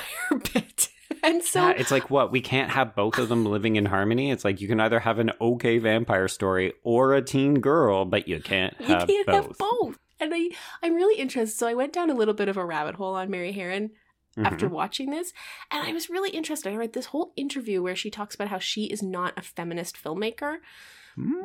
bit. 0.54 0.90
And 1.24 1.44
so 1.44 1.68
yeah, 1.68 1.74
it's 1.76 1.92
like 1.92 2.10
what 2.10 2.32
we 2.32 2.42
can't 2.42 2.72
have 2.72 2.96
both 2.96 3.18
of 3.18 3.28
them 3.28 3.46
living 3.46 3.76
in 3.76 3.86
harmony. 3.86 4.32
It's 4.32 4.46
like 4.46 4.62
you 4.62 4.68
can 4.68 4.80
either 4.80 5.00
have 5.00 5.20
an 5.20 5.32
okay 5.42 5.80
vampire 5.80 6.28
story 6.28 6.74
or 6.84 7.14
a 7.14 7.22
teen 7.22 7.60
girl, 7.60 8.06
but 8.06 8.28
you 8.28 8.40
can't 8.40 8.74
have 8.82 9.10
you 9.10 9.24
can't 9.26 9.28
both. 9.28 9.48
Have 9.48 9.58
both. 9.58 10.00
And 10.20 10.34
I 10.34 10.50
I'm 10.82 10.96
really 10.96 11.20
interested. 11.20 11.58
So 11.58 11.68
I 11.68 11.74
went 11.74 11.92
down 11.94 12.10
a 12.10 12.16
little 12.16 12.34
bit 12.34 12.48
of 12.48 12.58
a 12.58 12.66
rabbit 12.66 12.96
hole 12.96 13.16
on 13.16 13.30
Mary 13.30 13.54
Harron 13.54 13.92
mm-hmm. 14.38 14.46
after 14.46 14.68
watching 14.68 15.10
this. 15.10 15.34
And 15.72 15.88
I 15.88 15.94
was 15.94 16.10
really 16.10 16.30
interested. 16.30 16.72
I 16.72 16.76
read 16.76 16.94
this 16.94 17.08
whole 17.08 17.34
interview 17.36 17.82
where 17.82 17.96
she 17.96 18.10
talks 18.10 18.36
about 18.36 18.50
how 18.50 18.60
she 18.60 18.86
is 18.86 19.02
not 19.02 19.34
a 19.38 19.42
feminist 19.42 20.02
filmmaker. 20.02 20.58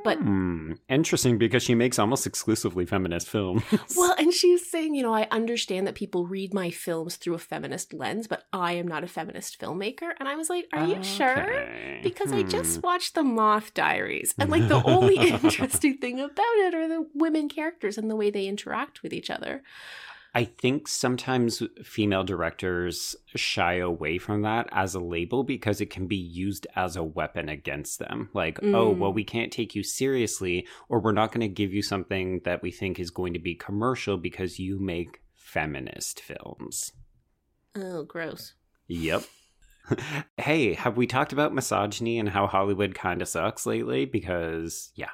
But 0.05 0.19
mm, 0.19 0.77
interesting 0.91 1.39
because 1.39 1.63
she 1.63 1.75
makes 1.75 1.99
almost 1.99 2.27
exclusively 2.27 2.85
feminist 2.85 3.27
films. 3.27 3.63
well, 3.97 4.15
and 4.19 4.31
she's 4.31 4.71
saying, 4.71 4.95
you 4.95 5.03
know, 5.03 5.15
I 5.15 5.27
understand 5.31 5.87
that 5.87 5.95
people 5.95 6.27
read 6.27 6.53
my 6.53 6.71
films 6.71 7.17
through 7.17 7.35
a 7.35 7.39
feminist 7.39 7.95
lens, 7.95 8.27
but 8.27 8.45
I 8.53 8.75
am 8.75 8.87
not 8.87 9.03
a 9.03 9.07
feminist 9.07 9.59
filmmaker. 9.59 10.11
And 10.21 10.29
I 10.29 10.37
was 10.37 10.51
like, 10.51 10.67
Are 10.75 10.87
you 10.87 10.97
okay. 10.97 11.03
sure? 11.03 11.69
Because 12.03 12.31
hmm. 12.31 12.37
I 12.37 12.43
just 12.43 12.77
hmm. 12.77 12.81
watched 12.83 13.15
The 13.15 13.23
Moth 13.23 13.73
Diaries. 13.73 14.35
And 14.39 14.51
like 14.51 14.69
the 14.69 14.83
only 14.85 15.17
interesting 15.29 15.97
thing 15.97 16.21
about 16.21 16.57
it 16.57 16.75
are 16.75 16.89
the 16.89 17.07
women 17.15 17.49
characters 17.49 17.97
and 17.97 18.11
the 18.11 18.17
way 18.17 18.29
they 18.31 18.47
interact 18.47 19.03
with 19.03 19.15
each 19.15 19.31
other. 19.31 19.63
I 20.35 20.45
think 20.45 20.89
sometimes 20.89 21.63
female 21.85 22.25
directors 22.25 23.15
shy 23.35 23.75
away 23.75 24.17
from 24.17 24.43
that 24.43 24.67
as 24.73 24.95
a 24.95 25.01
label 25.01 25.45
because 25.45 25.81
it 25.81 25.91
can 25.91 26.07
be 26.07 26.17
used 26.17 26.67
as 26.75 26.97
a 26.97 27.05
weapon 27.05 27.51
against 27.51 27.99
them. 27.99 28.31
Like, 28.33 28.59
mm. 28.61 28.75
oh, 28.75 28.91
well, 28.91 29.13
mm. 29.13 29.17
we 29.17 29.25
can't 29.25 29.53
take 29.53 29.75
you 29.75 29.83
seriously, 29.83 30.67
or 30.89 31.01
we're 31.01 31.13
not 31.13 31.33
going 31.33 31.43
to 31.43 31.49
give 31.49 31.75
you 31.75 31.83
something 31.83 32.41
that 32.45 32.63
we 32.63 32.71
think 32.71 32.99
is 32.99 33.11
going 33.11 33.35
to 33.35 33.39
be 33.39 33.55
commercial 33.55 34.17
because 34.17 34.59
you 34.59 34.81
make 34.81 35.21
feminist 35.35 36.21
films. 36.21 36.93
Oh, 37.77 38.05
gross. 38.05 38.55
Yep. 38.89 39.25
hey, 40.39 40.73
have 40.73 40.97
we 40.97 41.07
talked 41.07 41.35
about 41.35 41.55
misogyny 41.55 42.19
and 42.19 42.31
how 42.31 42.47
Hollywood 42.47 42.95
kind 42.95 43.21
of 43.21 43.29
sucks 43.29 43.67
lately? 43.67 44.07
Because, 44.07 44.93
yeah. 44.95 45.11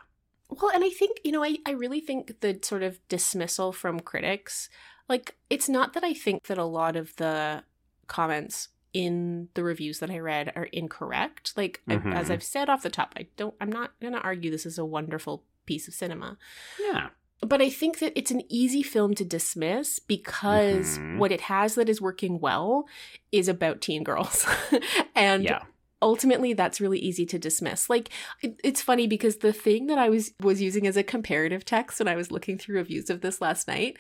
Well, 0.49 0.71
and 0.73 0.85
I 0.85 0.91
think, 0.91 1.19
you 1.25 1.33
know, 1.33 1.43
I, 1.43 1.57
I 1.67 1.73
really 1.73 2.01
think 2.01 2.41
the 2.41 2.59
sort 2.63 2.85
of 2.85 3.01
dismissal 3.09 3.73
from 3.73 3.99
critics 3.99 4.69
like 5.09 5.37
it's 5.51 5.69
not 5.69 5.95
that 5.95 6.05
I 6.05 6.15
think 6.15 6.47
that 6.47 6.59
a 6.59 6.65
lot 6.65 6.97
of 6.97 7.15
the 7.17 7.63
comments 8.07 8.69
in 8.93 9.49
the 9.55 9.63
reviews 9.63 9.99
that 10.01 10.11
I 10.11 10.19
read 10.19 10.53
are 10.57 10.65
incorrect. 10.65 11.53
Like 11.57 11.83
mm-hmm. 11.89 12.13
I, 12.13 12.17
as 12.17 12.31
I've 12.31 12.43
said 12.43 12.69
off 12.69 12.83
the 12.83 12.91
top, 12.91 13.15
I 13.17 13.27
don't 13.37 13.55
I'm 13.61 13.71
not 13.71 13.93
going 14.01 14.15
to 14.15 14.21
argue 14.21 14.51
this 14.51 14.67
is 14.67 14.79
a 14.79 14.85
wonderful 14.85 15.45
piece 15.67 15.89
of 15.89 15.95
cinema. 15.95 16.39
Yeah. 16.81 17.09
But 17.41 17.63
I 17.63 17.71
think 17.71 18.01
that 18.01 18.13
it's 18.17 18.33
an 18.33 18.43
easy 18.49 18.83
film 18.83 19.15
to 19.15 19.25
dismiss 19.25 20.01
because 20.01 20.99
mm-hmm. 20.99 21.19
what 21.19 21.31
it 21.31 21.43
has 21.43 21.77
that 21.77 21.89
is 21.89 22.01
working 22.01 22.41
well 22.41 22.87
is 23.31 23.47
about 23.47 23.81
teen 23.81 24.03
girls. 24.03 24.45
and 25.15 25.45
yeah 25.45 25.63
ultimately 26.01 26.53
that's 26.53 26.81
really 26.81 26.99
easy 26.99 27.27
to 27.27 27.39
dismiss 27.39 27.91
like 27.91 28.11
it, 28.43 28.61
it's 28.63 28.81
funny 28.81 29.07
because 29.07 29.39
the 29.39 29.53
thing 29.53 29.87
that 29.87 29.99
i 29.99 30.09
was 30.09 30.33
was 30.41 30.63
using 30.63 30.87
as 30.87 30.97
a 30.97 31.03
comparative 31.03 31.65
text 31.65 31.99
when 31.99 32.09
i 32.09 32.15
was 32.15 32.31
looking 32.31 32.57
through 32.57 32.77
reviews 32.77 33.11
of 33.11 33.21
this 33.21 33.41
last 33.41 33.67
night 33.67 33.97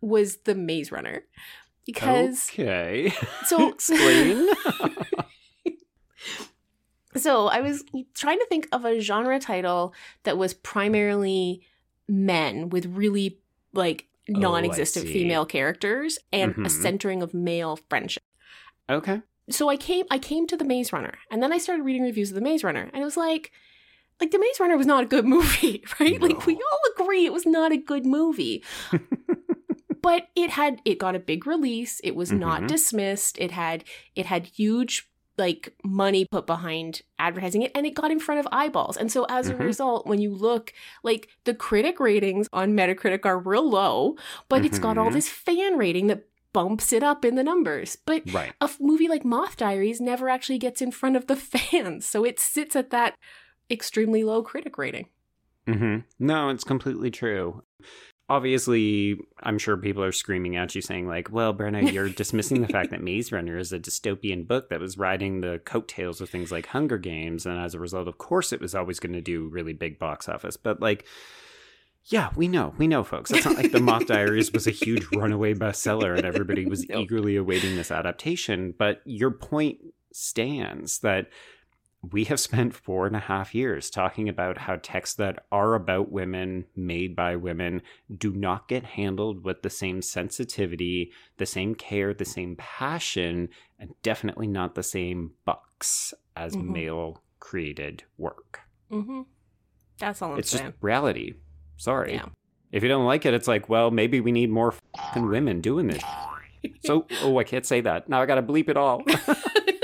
was 0.00 0.38
the 0.38 0.54
Maze 0.54 0.92
Runner 0.92 1.22
because 1.86 2.50
okay. 2.52 3.12
So 3.46 3.68
explain. 3.72 4.48
so 7.16 7.46
I 7.46 7.60
was 7.60 7.84
trying 8.14 8.38
to 8.38 8.46
think 8.46 8.68
of 8.72 8.84
a 8.84 9.00
genre 9.00 9.38
title 9.38 9.94
that 10.24 10.36
was 10.36 10.52
primarily 10.52 11.62
men 12.08 12.68
with 12.68 12.86
really 12.86 13.38
like 13.72 14.06
oh, 14.28 14.38
non-existent 14.38 15.06
oh, 15.06 15.12
female 15.12 15.46
characters 15.46 16.18
and 16.32 16.52
mm-hmm. 16.52 16.66
a 16.66 16.70
centering 16.70 17.22
of 17.22 17.32
male 17.32 17.78
friendship. 17.88 18.22
Okay. 18.90 19.22
So 19.48 19.68
I 19.68 19.76
came 19.76 20.06
I 20.10 20.18
came 20.18 20.46
to 20.48 20.56
the 20.56 20.64
Maze 20.64 20.92
Runner 20.92 21.14
and 21.30 21.42
then 21.42 21.52
I 21.52 21.58
started 21.58 21.84
reading 21.84 22.02
reviews 22.02 22.30
of 22.30 22.34
the 22.34 22.40
Maze 22.40 22.64
Runner 22.64 22.90
and 22.92 23.00
it 23.00 23.04
was 23.04 23.16
like 23.16 23.52
like 24.20 24.30
the 24.30 24.38
Maze 24.38 24.58
Runner 24.58 24.76
was 24.76 24.86
not 24.86 25.04
a 25.04 25.06
good 25.06 25.24
movie, 25.36 25.84
right? 26.00 26.20
No. 26.20 26.26
Like 26.26 26.46
we 26.46 26.54
all 26.54 26.80
agree 26.94 27.24
it 27.24 27.32
was 27.32 27.46
not 27.46 27.70
a 27.70 27.76
good 27.76 28.04
movie 28.04 28.64
but 30.06 30.28
it 30.36 30.50
had 30.50 30.80
it 30.84 31.00
got 31.00 31.16
a 31.16 31.18
big 31.18 31.48
release 31.48 31.98
it 32.04 32.14
was 32.14 32.30
mm-hmm. 32.30 32.38
not 32.38 32.68
dismissed 32.68 33.36
it 33.38 33.50
had 33.50 33.82
it 34.14 34.24
had 34.24 34.46
huge 34.46 35.10
like 35.36 35.74
money 35.84 36.24
put 36.24 36.46
behind 36.46 37.02
advertising 37.18 37.62
it 37.62 37.72
and 37.74 37.84
it 37.84 37.94
got 37.94 38.12
in 38.12 38.20
front 38.20 38.38
of 38.38 38.46
eyeballs 38.52 38.96
and 38.96 39.10
so 39.10 39.26
as 39.28 39.50
mm-hmm. 39.50 39.60
a 39.60 39.64
result 39.64 40.06
when 40.06 40.20
you 40.20 40.32
look 40.32 40.72
like 41.02 41.28
the 41.42 41.52
critic 41.52 41.98
ratings 41.98 42.48
on 42.52 42.76
metacritic 42.76 43.26
are 43.26 43.40
real 43.40 43.68
low 43.68 44.14
but 44.48 44.58
mm-hmm. 44.58 44.66
it's 44.66 44.78
got 44.78 44.96
all 44.96 45.06
mm-hmm. 45.06 45.14
this 45.14 45.28
fan 45.28 45.76
rating 45.76 46.06
that 46.06 46.28
bumps 46.52 46.92
it 46.92 47.02
up 47.02 47.24
in 47.24 47.34
the 47.34 47.42
numbers 47.42 47.98
but 48.06 48.22
right. 48.32 48.52
a 48.60 48.70
movie 48.78 49.08
like 49.08 49.24
moth 49.24 49.56
diaries 49.56 50.00
never 50.00 50.28
actually 50.28 50.56
gets 50.56 50.80
in 50.80 50.92
front 50.92 51.16
of 51.16 51.26
the 51.26 51.36
fans 51.52 52.06
so 52.06 52.24
it 52.24 52.38
sits 52.38 52.76
at 52.76 52.90
that 52.90 53.16
extremely 53.68 54.22
low 54.22 54.40
critic 54.40 54.78
rating 54.78 55.08
Mm-hmm. 55.66 56.24
No, 56.24 56.48
it's 56.50 56.62
completely 56.62 57.10
true 57.10 57.64
obviously, 58.28 59.18
I'm 59.42 59.58
sure 59.58 59.76
people 59.76 60.02
are 60.02 60.12
screaming 60.12 60.56
at 60.56 60.74
you 60.74 60.80
saying, 60.80 61.06
like, 61.06 61.30
well, 61.30 61.54
Brenna, 61.54 61.92
you're 61.92 62.08
dismissing 62.08 62.60
the 62.62 62.68
fact 62.68 62.90
that 62.90 63.02
Maze 63.02 63.30
Runner 63.32 63.56
is 63.56 63.72
a 63.72 63.78
dystopian 63.78 64.46
book 64.46 64.68
that 64.70 64.80
was 64.80 64.98
riding 64.98 65.40
the 65.40 65.60
coattails 65.64 66.20
of 66.20 66.28
things 66.28 66.50
like 66.50 66.66
Hunger 66.66 66.98
Games. 66.98 67.46
And 67.46 67.58
as 67.58 67.74
a 67.74 67.80
result, 67.80 68.08
of 68.08 68.18
course, 68.18 68.52
it 68.52 68.60
was 68.60 68.74
always 68.74 68.98
going 68.98 69.12
to 69.12 69.20
do 69.20 69.48
really 69.48 69.72
big 69.72 69.98
box 69.98 70.28
office. 70.28 70.56
But, 70.56 70.80
like, 70.80 71.06
yeah, 72.06 72.30
we 72.36 72.48
know. 72.48 72.74
We 72.78 72.86
know, 72.86 73.04
folks. 73.04 73.30
It's 73.30 73.44
not 73.44 73.56
like 73.56 73.72
The 73.72 73.80
Moth 73.80 74.06
Diaries 74.06 74.52
was 74.52 74.66
a 74.66 74.72
huge 74.72 75.06
runaway 75.14 75.54
bestseller 75.54 76.16
and 76.16 76.24
everybody 76.24 76.66
was 76.66 76.88
eagerly 76.90 77.36
awaiting 77.36 77.76
this 77.76 77.90
adaptation. 77.90 78.74
But 78.76 79.02
your 79.04 79.30
point 79.32 79.78
stands 80.12 81.00
that 81.00 81.28
we 82.12 82.24
have 82.24 82.38
spent 82.38 82.74
four 82.74 83.06
and 83.06 83.16
a 83.16 83.20
half 83.20 83.54
years 83.54 83.90
talking 83.90 84.28
about 84.28 84.58
how 84.58 84.76
texts 84.82 85.16
that 85.16 85.44
are 85.50 85.74
about 85.74 86.10
women, 86.12 86.66
made 86.76 87.16
by 87.16 87.34
women, 87.36 87.82
do 88.16 88.32
not 88.32 88.68
get 88.68 88.84
handled 88.84 89.44
with 89.44 89.62
the 89.62 89.70
same 89.70 90.02
sensitivity, 90.02 91.10
the 91.38 91.46
same 91.46 91.74
care, 91.74 92.14
the 92.14 92.24
same 92.24 92.54
passion, 92.56 93.48
and 93.78 93.90
definitely 94.02 94.46
not 94.46 94.74
the 94.74 94.82
same 94.82 95.32
bucks 95.44 96.14
as 96.36 96.54
Mhm. 96.54 96.68
male 96.68 97.22
created 97.40 98.04
work. 98.18 98.60
Mm-hmm. 98.90 99.22
That's 99.98 100.22
all 100.22 100.32
I'm 100.34 100.38
it's 100.38 100.50
saying. 100.50 100.72
just 100.72 100.82
reality. 100.82 101.34
Sorry. 101.76 102.14
Yeah. 102.14 102.26
If 102.72 102.82
you 102.82 102.88
don't 102.88 103.06
like 103.06 103.24
it, 103.26 103.34
it's 103.34 103.48
like, 103.48 103.68
well, 103.68 103.90
maybe 103.90 104.20
we 104.20 104.32
need 104.32 104.50
more 104.50 104.74
women 105.16 105.60
doing 105.60 105.86
this. 105.88 106.02
so, 106.84 107.06
oh, 107.22 107.38
I 107.38 107.44
can't 107.44 107.64
say 107.66 107.80
that. 107.80 108.08
Now 108.08 108.20
I 108.20 108.26
got 108.26 108.34
to 108.36 108.42
bleep 108.42 108.68
it 108.68 108.76
all. 108.76 109.02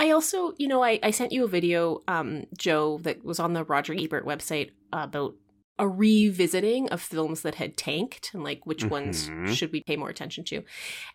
I 0.00 0.10
also, 0.12 0.54
you 0.58 0.66
know, 0.66 0.82
I, 0.82 0.98
I 1.02 1.10
sent 1.10 1.30
you 1.30 1.44
a 1.44 1.48
video, 1.48 2.00
um, 2.08 2.46
Joe, 2.56 2.98
that 3.02 3.22
was 3.22 3.38
on 3.38 3.52
the 3.52 3.64
Roger 3.64 3.92
Ebert 3.96 4.24
website 4.24 4.70
about 4.92 5.34
a 5.78 5.86
revisiting 5.86 6.88
of 6.88 7.00
films 7.02 7.42
that 7.42 7.56
had 7.56 7.76
tanked 7.76 8.32
and 8.34 8.42
like 8.42 8.66
which 8.66 8.84
ones 8.84 9.28
Mhm. 9.28 9.54
should 9.54 9.72
we 9.72 9.82
pay 9.82 9.96
more 9.96 10.08
attention 10.08 10.42
to. 10.44 10.62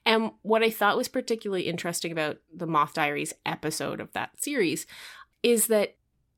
And 0.06 0.32
what 0.44 0.64
I 0.64 0.70
thought 0.70 0.98
was 0.98 1.08
particularly 1.08 1.64
interesting 1.64 2.12
about 2.12 2.38
the 2.54 2.68
Moth 2.68 2.94
Diaries 2.94 3.34
episode 3.46 4.00
of 4.00 4.14
that 4.14 4.32
series 4.42 4.86
is 5.44 5.68
that 5.68 5.96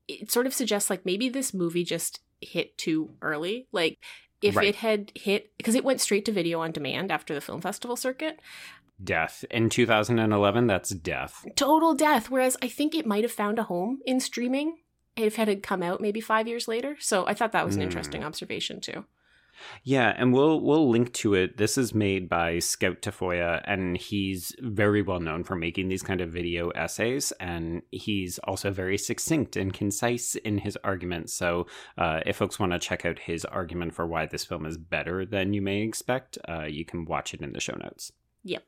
it 0.08 0.30
sort 0.30 0.46
of 0.46 0.54
suggests 0.54 0.88
like 0.90 1.04
maybe 1.06 1.28
this 1.28 1.52
movie 1.52 1.84
just 1.84 2.20
hit 2.40 2.76
too 2.78 3.10
early. 3.20 3.66
Like 3.72 3.98
if 4.40 4.56
Right. 4.56 4.68
it 4.68 4.76
had 4.76 5.10
hit 5.14 5.56
because 5.58 5.74
it 5.74 5.84
went 5.84 6.00
straight 6.00 6.24
to 6.26 6.32
video 6.32 6.60
on 6.60 6.70
demand 6.72 7.10
after 7.10 7.34
the 7.34 7.40
film 7.40 7.60
festival 7.60 7.96
circuit, 7.96 8.40
death. 9.02 9.44
In 9.50 9.68
2011, 9.68 10.66
that's 10.66 10.90
death. 10.90 11.44
total 11.56 11.94
death. 11.94 12.30
Whereas 12.30 12.56
I 12.62 12.68
think 12.68 12.94
it 12.94 13.06
might 13.06 13.24
have 13.24 13.32
found 13.32 13.58
a 13.58 13.64
home 13.64 14.00
in 14.06 14.20
streaming 14.20 14.78
if 15.16 15.38
it 15.38 15.48
had 15.48 15.62
come 15.62 15.82
out 15.82 16.00
maybe 16.00 16.20
five 16.20 16.46
years 16.48 16.68
later. 16.68 16.96
So 17.00 17.26
I 17.26 17.34
thought 17.34 17.52
that 17.52 17.66
was 17.66 17.76
an 17.76 17.82
Hmm. 17.82 17.86
interesting 17.88 18.24
observation 18.24 18.80
too. 18.80 19.04
Yeah, 19.82 20.14
and 20.16 20.32
we'll 20.32 20.60
we'll 20.60 20.88
link 20.88 21.12
to 21.14 21.34
it. 21.34 21.56
This 21.56 21.76
is 21.76 21.92
made 21.92 22.28
by 22.28 22.60
Scout 22.60 23.02
Tafoya, 23.02 23.60
and 23.64 23.96
he's 23.96 24.54
very 24.60 25.02
well 25.02 25.18
known 25.18 25.42
for 25.42 25.56
making 25.56 25.88
these 25.88 26.02
kind 26.04 26.20
of 26.20 26.30
video 26.30 26.68
essays. 26.70 27.32
And 27.40 27.82
he's 27.90 28.38
also 28.44 28.70
very 28.70 28.96
succinct 28.96 29.56
and 29.56 29.74
concise 29.74 30.36
in 30.36 30.58
his 30.58 30.78
arguments. 30.84 31.32
So, 31.34 31.66
uh, 31.96 32.20
if 32.24 32.36
folks 32.36 32.60
want 32.60 32.70
to 32.70 32.78
check 32.78 33.04
out 33.04 33.18
his 33.18 33.44
argument 33.44 33.94
for 33.96 34.06
why 34.06 34.26
this 34.26 34.44
film 34.44 34.64
is 34.64 34.78
better 34.78 35.26
than 35.26 35.52
you 35.52 35.60
may 35.62 35.82
expect, 35.82 36.38
uh, 36.48 36.66
you 36.68 36.84
can 36.84 37.04
watch 37.04 37.34
it 37.34 37.40
in 37.40 37.52
the 37.52 37.60
show 37.60 37.74
notes. 37.82 38.12
Yep. 38.44 38.62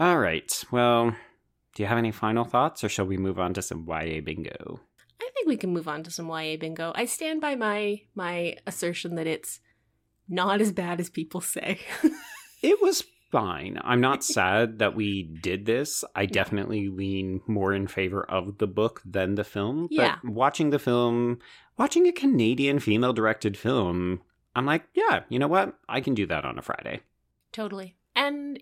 All 0.00 0.18
right. 0.18 0.64
Well, 0.70 1.16
do 1.74 1.82
you 1.82 1.86
have 1.88 1.98
any 1.98 2.12
final 2.12 2.44
thoughts, 2.44 2.84
or 2.84 2.88
shall 2.88 3.06
we 3.06 3.16
move 3.16 3.38
on 3.38 3.54
to 3.54 3.62
some 3.62 3.86
YA 3.88 4.20
bingo? 4.20 4.80
I 5.20 5.30
think 5.34 5.48
we 5.48 5.56
can 5.56 5.72
move 5.72 5.88
on 5.88 6.02
to 6.04 6.10
some 6.10 6.28
YA 6.28 6.56
bingo. 6.56 6.92
I 6.94 7.04
stand 7.06 7.40
by 7.40 7.54
my 7.56 8.00
my 8.14 8.56
assertion 8.66 9.16
that 9.16 9.26
it's 9.26 9.60
not 10.28 10.60
as 10.60 10.72
bad 10.72 11.00
as 11.00 11.10
people 11.10 11.40
say. 11.40 11.80
It 12.60 12.82
was 12.82 13.04
fine. 13.30 13.78
I'm 13.84 14.00
not 14.00 14.24
sad 14.24 14.80
that 14.80 14.96
we 14.96 15.22
did 15.22 15.64
this. 15.64 16.02
I 16.16 16.26
definitely 16.26 16.88
lean 16.88 17.40
more 17.46 17.72
in 17.72 17.86
favor 17.86 18.24
of 18.28 18.58
the 18.58 18.66
book 18.66 19.00
than 19.04 19.36
the 19.36 19.44
film. 19.44 19.86
Yeah. 19.92 20.16
But 20.24 20.32
watching 20.32 20.70
the 20.70 20.80
film, 20.80 21.38
watching 21.76 22.08
a 22.08 22.12
Canadian 22.12 22.80
female 22.80 23.12
directed 23.12 23.56
film, 23.56 24.22
I'm 24.56 24.66
like, 24.66 24.88
yeah, 24.92 25.20
you 25.28 25.38
know 25.38 25.46
what? 25.46 25.78
I 25.88 26.00
can 26.00 26.14
do 26.14 26.26
that 26.26 26.44
on 26.44 26.58
a 26.58 26.62
Friday. 26.62 27.02
totally. 27.52 27.94
And 28.16 28.60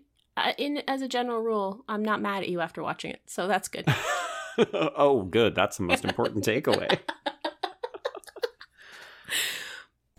in 0.59 0.83
as 0.89 1.03
a 1.03 1.09
general 1.09 1.41
rule, 1.41 1.85
I'm 1.89 2.05
not 2.05 2.21
mad 2.21 2.43
at 2.43 2.49
you 2.49 2.61
after 2.61 2.83
watching 2.83 3.11
it. 3.13 3.21
So 3.27 3.47
that's 3.47 3.69
good. 3.69 3.87
oh, 4.73 5.23
good. 5.31 5.55
That's 5.55 5.77
the 5.79 5.83
most 5.85 6.05
important 6.05 6.45
takeaway. 6.45 6.99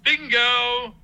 Bingo! 0.03 0.95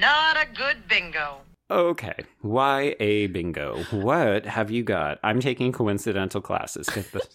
Not 0.00 0.36
a 0.36 0.46
good 0.56 0.88
bingo. 0.88 1.38
Okay. 1.70 2.14
YA 2.42 3.26
bingo. 3.28 3.82
What 3.90 4.46
have 4.46 4.70
you 4.70 4.82
got? 4.82 5.18
I'm 5.22 5.40
taking 5.40 5.70
coincidental 5.72 6.40
classes. 6.40 6.88
'cause 6.88 7.10
the- 7.10 7.28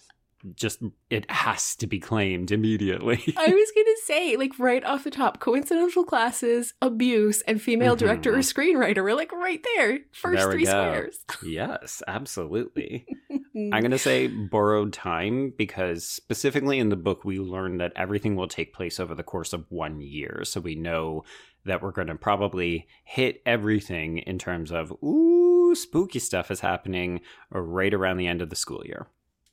Just, 0.55 0.81
it 1.09 1.29
has 1.31 1.75
to 1.77 1.87
be 1.87 1.99
claimed 1.99 2.51
immediately. 2.51 3.21
I 3.37 3.47
was 3.47 3.71
gonna 3.75 3.97
say, 4.05 4.35
like 4.35 4.57
right 4.59 4.83
off 4.83 5.03
the 5.03 5.11
top, 5.11 5.39
coincidental 5.39 6.03
classes, 6.03 6.73
abuse, 6.81 7.41
and 7.41 7.61
female 7.61 7.95
mm-hmm. 7.95 8.05
director 8.05 8.33
or 8.33 8.39
screenwriter. 8.39 9.03
We're 9.03 9.15
like 9.15 9.31
right 9.31 9.65
there, 9.75 9.99
first 10.11 10.39
There 10.39 10.51
three 10.51 10.65
go. 10.65 10.71
squares. 10.71 11.19
yes, 11.43 12.03
absolutely. 12.07 13.05
I'm 13.31 13.39
mm-hmm. 13.55 13.79
going 13.79 13.91
to 13.91 13.97
say 13.97 14.27
borrowed 14.27 14.93
time 14.93 15.53
because 15.57 16.07
specifically 16.07 16.79
in 16.79 16.89
the 16.89 16.95
book, 16.95 17.23
we 17.23 17.39
learn 17.39 17.77
that 17.77 17.93
everything 17.95 18.35
will 18.35 18.47
take 18.47 18.73
place 18.73 18.99
over 18.99 19.13
the 19.13 19.23
course 19.23 19.53
of 19.53 19.65
one 19.69 20.01
year. 20.01 20.41
So 20.43 20.59
we 20.59 20.75
know 20.75 21.23
that 21.65 21.81
we're 21.81 21.91
going 21.91 22.07
to 22.07 22.15
probably 22.15 22.87
hit 23.03 23.41
everything 23.45 24.17
in 24.19 24.37
terms 24.37 24.71
of, 24.71 24.91
ooh, 25.03 25.75
spooky 25.75 26.19
stuff 26.19 26.51
is 26.51 26.59
happening 26.59 27.21
right 27.51 27.93
around 27.93 28.17
the 28.17 28.27
end 28.27 28.41
of 28.41 28.49
the 28.49 28.55
school 28.55 28.83
year. 28.85 29.07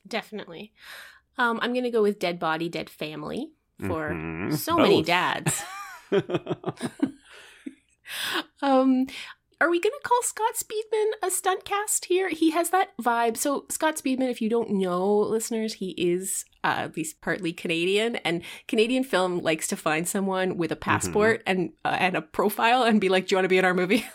Definitely. 0.07 0.71
Um, 1.37 1.59
I'm 1.61 1.73
gonna 1.73 1.91
go 1.91 2.01
with 2.01 2.19
dead 2.19 2.39
body, 2.39 2.69
dead 2.69 2.89
family 2.89 3.51
for 3.79 4.11
Mhm. 4.11 4.57
so 4.57 4.77
many 4.77 5.01
dads. 5.03 5.63
Um, 8.61 9.07
are 9.61 9.69
we 9.69 9.79
going 9.79 9.93
to 9.93 10.07
call 10.07 10.21
Scott 10.23 10.55
Speedman 10.55 11.11
a 11.23 11.31
stunt 11.31 11.63
cast 11.65 12.05
here? 12.05 12.29
He 12.29 12.51
has 12.51 12.71
that 12.71 12.89
vibe. 13.01 13.37
So, 13.37 13.65
Scott 13.69 13.95
Speedman, 13.95 14.29
if 14.29 14.41
you 14.41 14.49
don't 14.49 14.71
know, 14.71 15.17
listeners, 15.19 15.75
he 15.75 15.91
is 15.91 16.43
uh, 16.63 16.75
at 16.79 16.97
least 16.97 17.21
partly 17.21 17.53
Canadian, 17.53 18.17
and 18.17 18.41
Canadian 18.67 19.03
film 19.03 19.39
likes 19.39 19.67
to 19.67 19.77
find 19.77 20.07
someone 20.07 20.57
with 20.57 20.71
a 20.71 20.75
passport 20.75 21.41
and 21.47 21.71
uh, 21.85 21.95
and 21.99 22.15
a 22.17 22.21
profile 22.21 22.83
and 22.83 22.99
be 22.99 23.07
like, 23.09 23.27
"Do 23.27 23.33
you 23.33 23.37
want 23.37 23.45
to 23.45 23.49
be 23.49 23.57
in 23.57 23.65
our 23.65 23.73
movie?" 23.73 24.05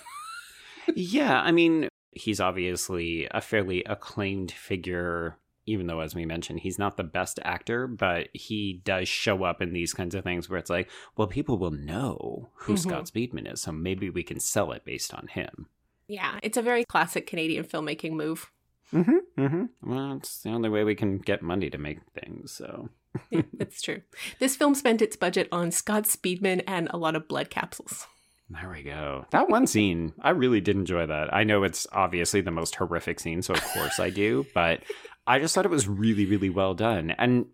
yeah, 0.94 1.40
I 1.40 1.52
mean, 1.52 1.88
he's 2.12 2.40
obviously 2.40 3.26
a 3.30 3.40
fairly 3.40 3.82
acclaimed 3.84 4.52
figure, 4.52 5.38
even 5.66 5.86
though, 5.88 6.00
as 6.00 6.14
we 6.14 6.24
mentioned, 6.24 6.60
he's 6.60 6.78
not 6.78 6.96
the 6.96 7.04
best 7.04 7.38
actor, 7.44 7.86
but 7.86 8.28
he 8.32 8.80
does 8.84 9.08
show 9.08 9.44
up 9.44 9.60
in 9.60 9.72
these 9.72 9.92
kinds 9.92 10.14
of 10.14 10.24
things 10.24 10.48
where 10.48 10.58
it's 10.58 10.70
like, 10.70 10.88
well, 11.16 11.26
people 11.28 11.58
will 11.58 11.70
know 11.72 12.50
who 12.54 12.74
Mhm. 12.74 12.78
Scott 12.78 13.04
Speedman 13.06 13.52
is, 13.52 13.60
so 13.62 13.72
maybe 13.72 14.08
we 14.10 14.22
can 14.22 14.40
sell 14.40 14.72
it 14.72 14.84
based 14.84 15.12
on 15.12 15.26
him. 15.28 15.66
yeah, 16.08 16.38
it's 16.44 16.56
a 16.56 16.62
very 16.62 16.84
classic 16.84 17.26
Canadian 17.26 17.64
filmmaking 17.64 18.12
move. 18.12 18.52
Mm-hmm. 18.92 19.40
Mm-hmm. 19.42 19.90
Well, 19.92 20.12
it's 20.18 20.40
the 20.42 20.50
only 20.50 20.68
way 20.68 20.84
we 20.84 20.94
can 20.94 21.18
get 21.18 21.42
money 21.42 21.68
to 21.70 21.78
make 21.78 21.98
things, 22.14 22.52
so. 22.52 22.90
That's 23.54 23.82
true. 23.82 24.02
This 24.38 24.54
film 24.54 24.76
spent 24.76 25.02
its 25.02 25.16
budget 25.16 25.48
on 25.50 25.72
Scott 25.72 26.04
Speedman 26.04 26.62
and 26.68 26.86
a 26.90 26.96
lot 26.96 27.16
of 27.16 27.26
blood 27.26 27.50
capsules. 27.50 28.06
There 28.48 28.70
we 28.70 28.84
go. 28.84 29.26
That 29.30 29.48
one 29.48 29.66
scene, 29.66 30.12
I 30.20 30.30
really 30.30 30.60
did 30.60 30.76
enjoy 30.76 31.06
that. 31.06 31.34
I 31.34 31.42
know 31.42 31.64
it's 31.64 31.84
obviously 31.90 32.40
the 32.42 32.52
most 32.52 32.76
horrific 32.76 33.18
scene, 33.18 33.42
so 33.42 33.54
of 33.54 33.64
course 33.64 33.98
I 33.98 34.10
do, 34.10 34.46
but 34.54 34.82
I 35.26 35.38
just 35.38 35.54
thought 35.54 35.64
it 35.64 35.70
was 35.70 35.88
really, 35.88 36.24
really 36.26 36.50
well 36.50 36.74
done. 36.74 37.10
And 37.12 37.46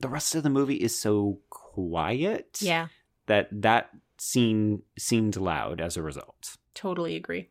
the 0.00 0.08
rest 0.08 0.34
of 0.34 0.42
the 0.42 0.50
movie 0.50 0.76
is 0.76 0.98
so 0.98 1.38
quiet 1.50 2.58
Yeah, 2.60 2.88
that 3.26 3.48
that 3.52 3.90
scene 4.18 4.82
seemed 4.98 5.36
loud 5.36 5.80
as 5.80 5.96
a 5.96 6.02
result. 6.02 6.56
totally 6.74 7.16
agree. 7.16 7.48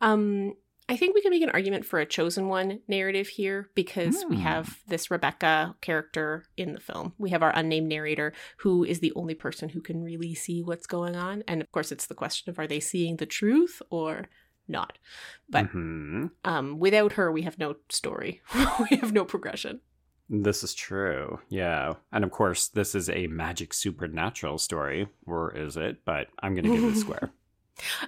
Um, 0.00 0.54
I 0.88 0.96
think 0.96 1.14
we 1.14 1.22
can 1.22 1.30
make 1.30 1.42
an 1.42 1.50
argument 1.50 1.84
for 1.84 2.00
a 2.00 2.06
chosen 2.06 2.48
one 2.48 2.80
narrative 2.88 3.28
here 3.28 3.70
because 3.74 4.24
we 4.28 4.36
Hmm. 4.36 4.42
have 4.42 4.78
this 4.88 5.10
Rebecca 5.10 5.76
character 5.80 6.46
in 6.56 6.72
the 6.72 6.80
film. 6.80 7.12
We 7.18 7.30
have 7.30 7.42
our 7.44 7.52
unnamed 7.54 7.88
narrator 7.88 8.32
who 8.58 8.82
is 8.84 8.98
the 8.98 9.12
only 9.14 9.34
person 9.34 9.68
who 9.68 9.80
can 9.80 10.02
really 10.02 10.34
see 10.34 10.62
what's 10.62 10.86
going 10.86 11.14
on. 11.14 11.44
And 11.46 11.60
of 11.60 11.70
course, 11.70 11.92
it's 11.92 12.06
the 12.06 12.14
question 12.16 12.50
of 12.50 12.58
are 12.58 12.66
they 12.66 12.80
seeing 12.80 13.16
the 13.18 13.26
truth 13.26 13.80
or 13.90 14.28
not? 14.70 14.98
But 15.48 15.66
Mhm. 15.72 16.30
um, 16.44 16.78
without 16.78 17.12
her, 17.12 17.30
we 17.32 17.42
have 17.42 17.58
no 17.58 17.76
story, 17.88 18.40
we 18.90 18.96
have 18.98 19.12
no 19.12 19.24
progression. 19.24 19.80
This 20.32 20.62
is 20.62 20.74
true. 20.74 21.40
Yeah. 21.48 21.94
And 22.12 22.22
of 22.22 22.30
course, 22.30 22.68
this 22.68 22.94
is 22.94 23.10
a 23.10 23.26
magic 23.26 23.74
supernatural 23.74 24.58
story, 24.58 25.08
or 25.26 25.52
is 25.56 25.76
it? 25.76 26.04
But 26.04 26.28
I'm 26.40 26.54
going 26.54 26.64
to 26.66 26.70
give 26.70 26.84
it 26.84 26.92
a 26.92 26.96
square. 27.00 27.30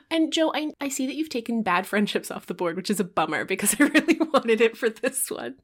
And 0.09 0.33
Joe, 0.33 0.53
I, 0.55 0.71
I 0.81 0.89
see 0.89 1.07
that 1.07 1.17
you've 1.17 1.31
taken 1.31 1.63
bad 1.65 1.85
friendships 1.87 2.31
off 2.31 2.47
the 2.47 2.55
board, 2.55 2.77
which 2.77 2.91
is 2.91 3.01
a 3.01 3.05
bummer 3.05 3.45
because 3.45 3.75
I 3.81 3.85
really 3.85 4.19
wanted 4.33 4.61
it 4.61 4.77
for 4.77 4.89
this 4.89 5.31
one. 5.33 5.57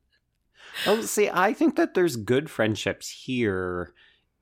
Oh, 0.86 1.00
see, 1.02 1.30
I 1.32 1.52
think 1.52 1.76
that 1.76 1.94
there's 1.94 2.16
good 2.16 2.50
friendships 2.50 3.08
here, 3.08 3.92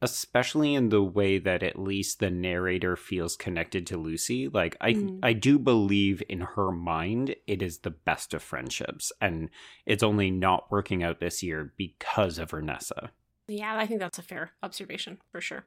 especially 0.03 0.75
in 0.75 0.91
the 0.91 1.03
way 1.03 1.39
that 1.39 1.63
at 1.63 1.79
least 1.79 2.21
the 2.21 2.31
narrator 2.31 2.97
feels 2.97 3.37
connected 3.37 3.87
to 3.87 3.97
Lucy. 3.97 4.49
Like 4.49 4.77
I 4.81 4.93
Mm. 4.95 5.19
I 5.23 5.33
do 5.33 5.59
believe 5.59 6.23
in 6.29 6.41
her 6.41 6.71
mind 6.71 7.35
it 7.47 7.63
is 7.63 7.79
the 7.79 7.91
best 7.91 8.35
of 8.35 8.43
friendships 8.43 9.11
and 9.21 9.49
it's 9.87 10.03
only 10.03 10.31
not 10.31 10.71
working 10.71 11.03
out 11.03 11.19
this 11.21 11.43
year 11.43 11.73
because 11.77 12.39
of 12.39 12.51
Ernessa. 12.51 13.11
Yeah, 13.49 13.77
I 13.79 13.87
think 13.87 14.01
that's 14.01 14.19
a 14.19 14.23
fair 14.23 14.53
observation 14.63 15.19
for 15.33 15.41
sure. 15.41 15.67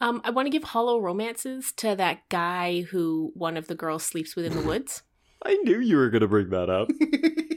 Um, 0.00 0.20
I 0.24 0.30
want 0.30 0.46
to 0.46 0.50
give 0.50 0.64
hollow 0.64 0.98
romances 0.98 1.72
to 1.76 1.94
that 1.94 2.28
guy 2.28 2.80
who 2.82 3.30
one 3.34 3.56
of 3.56 3.68
the 3.68 3.76
girls 3.76 4.02
sleeps 4.02 4.34
with 4.34 4.46
in 4.46 4.54
the 4.56 4.62
woods. 4.66 5.02
I 5.44 5.54
knew 5.62 5.78
you 5.78 5.96
were 5.96 6.10
going 6.10 6.22
to 6.22 6.28
bring 6.28 6.50
that 6.50 6.68
up. 6.70 6.88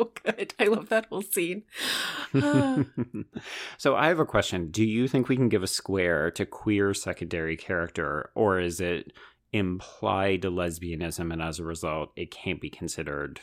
so 0.00 0.12
good. 0.24 0.54
I 0.58 0.64
love 0.66 0.88
that 0.88 1.06
whole 1.06 1.22
scene. 1.22 1.64
Uh, 2.34 2.84
so 3.78 3.96
I 3.96 4.08
have 4.08 4.18
a 4.18 4.26
question. 4.26 4.70
Do 4.70 4.84
you 4.84 5.08
think 5.08 5.28
we 5.28 5.36
can 5.36 5.48
give 5.48 5.62
a 5.62 5.68
square 5.68 6.30
to 6.32 6.46
queer 6.46 6.94
secondary 6.94 7.56
character, 7.56 8.30
or 8.34 8.60
is 8.60 8.80
it 8.80 9.12
implied 9.52 10.42
lesbianism 10.42 11.32
and 11.32 11.42
as 11.42 11.58
a 11.58 11.64
result 11.64 12.12
it 12.14 12.30
can't 12.30 12.60
be 12.60 12.70
considered 12.70 13.40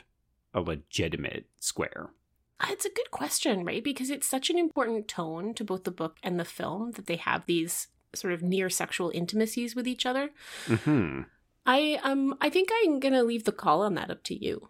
a 0.54 0.62
legitimate 0.62 1.46
square? 1.60 2.10
it's 2.70 2.86
a 2.86 2.90
good 2.90 3.12
question, 3.12 3.64
right? 3.66 3.84
Because 3.84 4.10
it's 4.10 4.28
such 4.28 4.50
an 4.50 4.58
important 4.58 5.08
tone 5.08 5.54
to 5.54 5.64
both 5.64 5.84
the 5.84 5.92
book 5.92 6.18
and 6.24 6.40
the 6.40 6.46
film 6.46 6.92
that 6.94 7.06
they 7.06 7.18
have 7.18 7.46
these 7.46 7.90
sort 8.16 8.34
of 8.34 8.42
near 8.42 8.68
sexual 8.70 9.12
intimacies 9.14 9.76
with 9.76 9.88
each 9.88 10.06
other. 10.06 10.32
hmm 10.66 11.22
I 11.68 12.00
um 12.02 12.36
I 12.40 12.50
think 12.50 12.70
I'm 12.82 13.00
gonna 13.00 13.24
leave 13.24 13.44
the 13.44 13.52
call 13.52 13.82
on 13.84 13.94
that 13.96 14.10
up 14.10 14.24
to 14.24 14.44
you. 14.44 14.70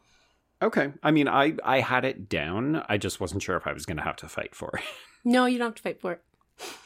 Okay. 0.61 0.91
I 1.03 1.11
mean, 1.11 1.27
I 1.27 1.55
I 1.63 1.81
had 1.81 2.03
it 2.05 2.29
down. 2.29 2.83
I 2.89 2.97
just 2.97 3.19
wasn't 3.19 3.43
sure 3.43 3.57
if 3.57 3.67
I 3.67 3.73
was 3.73 3.85
going 3.85 3.97
to 3.97 4.03
have 4.03 4.15
to 4.17 4.27
fight 4.27 4.55
for 4.55 4.71
it. 4.75 4.83
No, 5.23 5.45
you 5.45 5.57
don't 5.57 5.67
have 5.67 5.75
to 5.75 5.83
fight 5.83 5.99
for 6.01 6.13
it. 6.13 6.21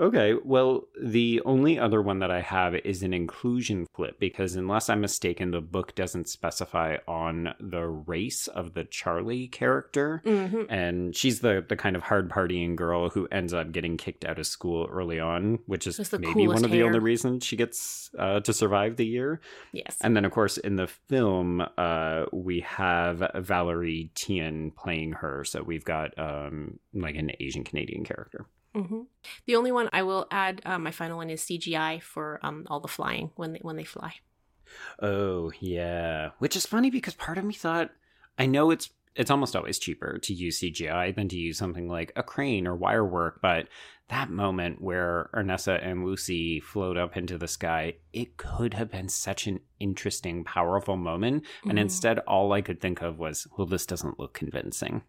Okay, 0.00 0.34
well, 0.44 0.84
the 1.02 1.42
only 1.44 1.76
other 1.76 2.00
one 2.00 2.20
that 2.20 2.30
I 2.30 2.40
have 2.40 2.72
is 2.76 3.02
an 3.02 3.12
inclusion 3.12 3.84
flip 3.96 4.20
because, 4.20 4.54
unless 4.54 4.88
I'm 4.88 5.00
mistaken, 5.00 5.50
the 5.50 5.60
book 5.60 5.96
doesn't 5.96 6.28
specify 6.28 6.98
on 7.08 7.52
the 7.58 7.84
race 7.84 8.46
of 8.46 8.74
the 8.74 8.84
Charlie 8.84 9.48
character, 9.48 10.22
Mm-hmm. 10.24 10.62
and 10.72 11.16
she's 11.16 11.40
the 11.40 11.64
the 11.68 11.74
kind 11.74 11.96
of 11.96 12.02
hard 12.04 12.30
partying 12.30 12.76
girl 12.76 13.10
who 13.10 13.26
ends 13.32 13.52
up 13.52 13.72
getting 13.72 13.96
kicked 13.96 14.24
out 14.24 14.38
of 14.38 14.46
school 14.46 14.86
early 14.88 15.18
on, 15.18 15.58
which 15.66 15.84
is 15.88 15.98
maybe 16.12 16.46
one 16.46 16.64
of 16.64 16.70
the 16.70 16.84
only 16.84 17.00
reasons 17.00 17.44
she 17.44 17.56
gets 17.56 18.10
uh, 18.20 18.38
to 18.38 18.52
survive 18.52 18.96
the 18.96 19.06
year. 19.06 19.40
Yes. 19.72 19.96
And 20.00 20.14
then, 20.14 20.24
of 20.24 20.30
course, 20.30 20.58
in 20.58 20.76
the 20.76 20.86
film, 20.86 21.60
uh, 21.76 22.26
we 22.32 22.60
have 22.60 23.32
Valerie 23.34 24.12
Tian 24.14 24.70
playing 24.70 25.14
her, 25.14 25.42
so 25.44 25.60
we've 25.64 25.84
got 25.84 26.16
um, 26.18 26.78
like 26.94 27.16
an 27.16 27.32
Asian 27.40 27.64
Canadian 27.64 28.04
character. 28.04 28.46
Hmm 28.82 29.02
The 29.46 29.56
only 29.56 29.72
one 29.72 29.88
I 29.92 30.02
will 30.02 30.26
add, 30.30 30.62
uh, 30.64 30.78
my 30.78 30.90
final 30.90 31.16
one 31.18 31.30
is 31.30 31.42
CGI 31.42 32.00
for 32.00 32.38
um 32.42 32.66
all 32.70 32.80
the 32.80 32.88
flying 32.88 33.30
when 33.36 33.52
they 33.52 33.60
when 33.60 33.76
they 33.76 33.84
fly. 33.84 34.14
Oh 35.00 35.50
yeah, 35.60 36.30
which 36.38 36.56
is 36.56 36.66
funny 36.66 36.90
because 36.90 37.14
part 37.14 37.38
of 37.38 37.44
me 37.44 37.54
thought 37.54 37.90
I 38.38 38.46
know 38.46 38.70
it's 38.70 38.90
it's 39.14 39.30
almost 39.30 39.56
always 39.56 39.78
cheaper 39.78 40.18
to 40.18 40.32
use 40.32 40.60
CGI 40.60 41.10
than 41.12 41.28
to 41.28 41.36
use 41.36 41.58
something 41.58 41.88
like 41.88 42.12
a 42.14 42.22
crane 42.22 42.66
or 42.68 42.76
wire 42.76 43.04
work, 43.04 43.40
but 43.42 43.68
that 44.08 44.30
moment 44.30 44.80
where 44.80 45.28
Ernessa 45.34 45.84
and 45.84 46.04
Lucy 46.04 46.60
float 46.60 46.96
up 46.96 47.16
into 47.16 47.36
the 47.36 47.48
sky, 47.48 47.94
it 48.12 48.36
could 48.36 48.74
have 48.74 48.90
been 48.90 49.08
such 49.08 49.46
an 49.48 49.60
interesting, 49.80 50.44
powerful 50.44 50.96
moment, 50.96 51.44
and 51.64 51.78
Mhm. 51.78 51.82
instead 51.82 52.20
all 52.20 52.52
I 52.52 52.62
could 52.62 52.80
think 52.80 53.02
of 53.02 53.18
was, 53.18 53.46
well, 53.56 53.66
this 53.66 53.86
doesn't 53.86 54.18
look 54.20 54.34
convincing. 54.34 55.02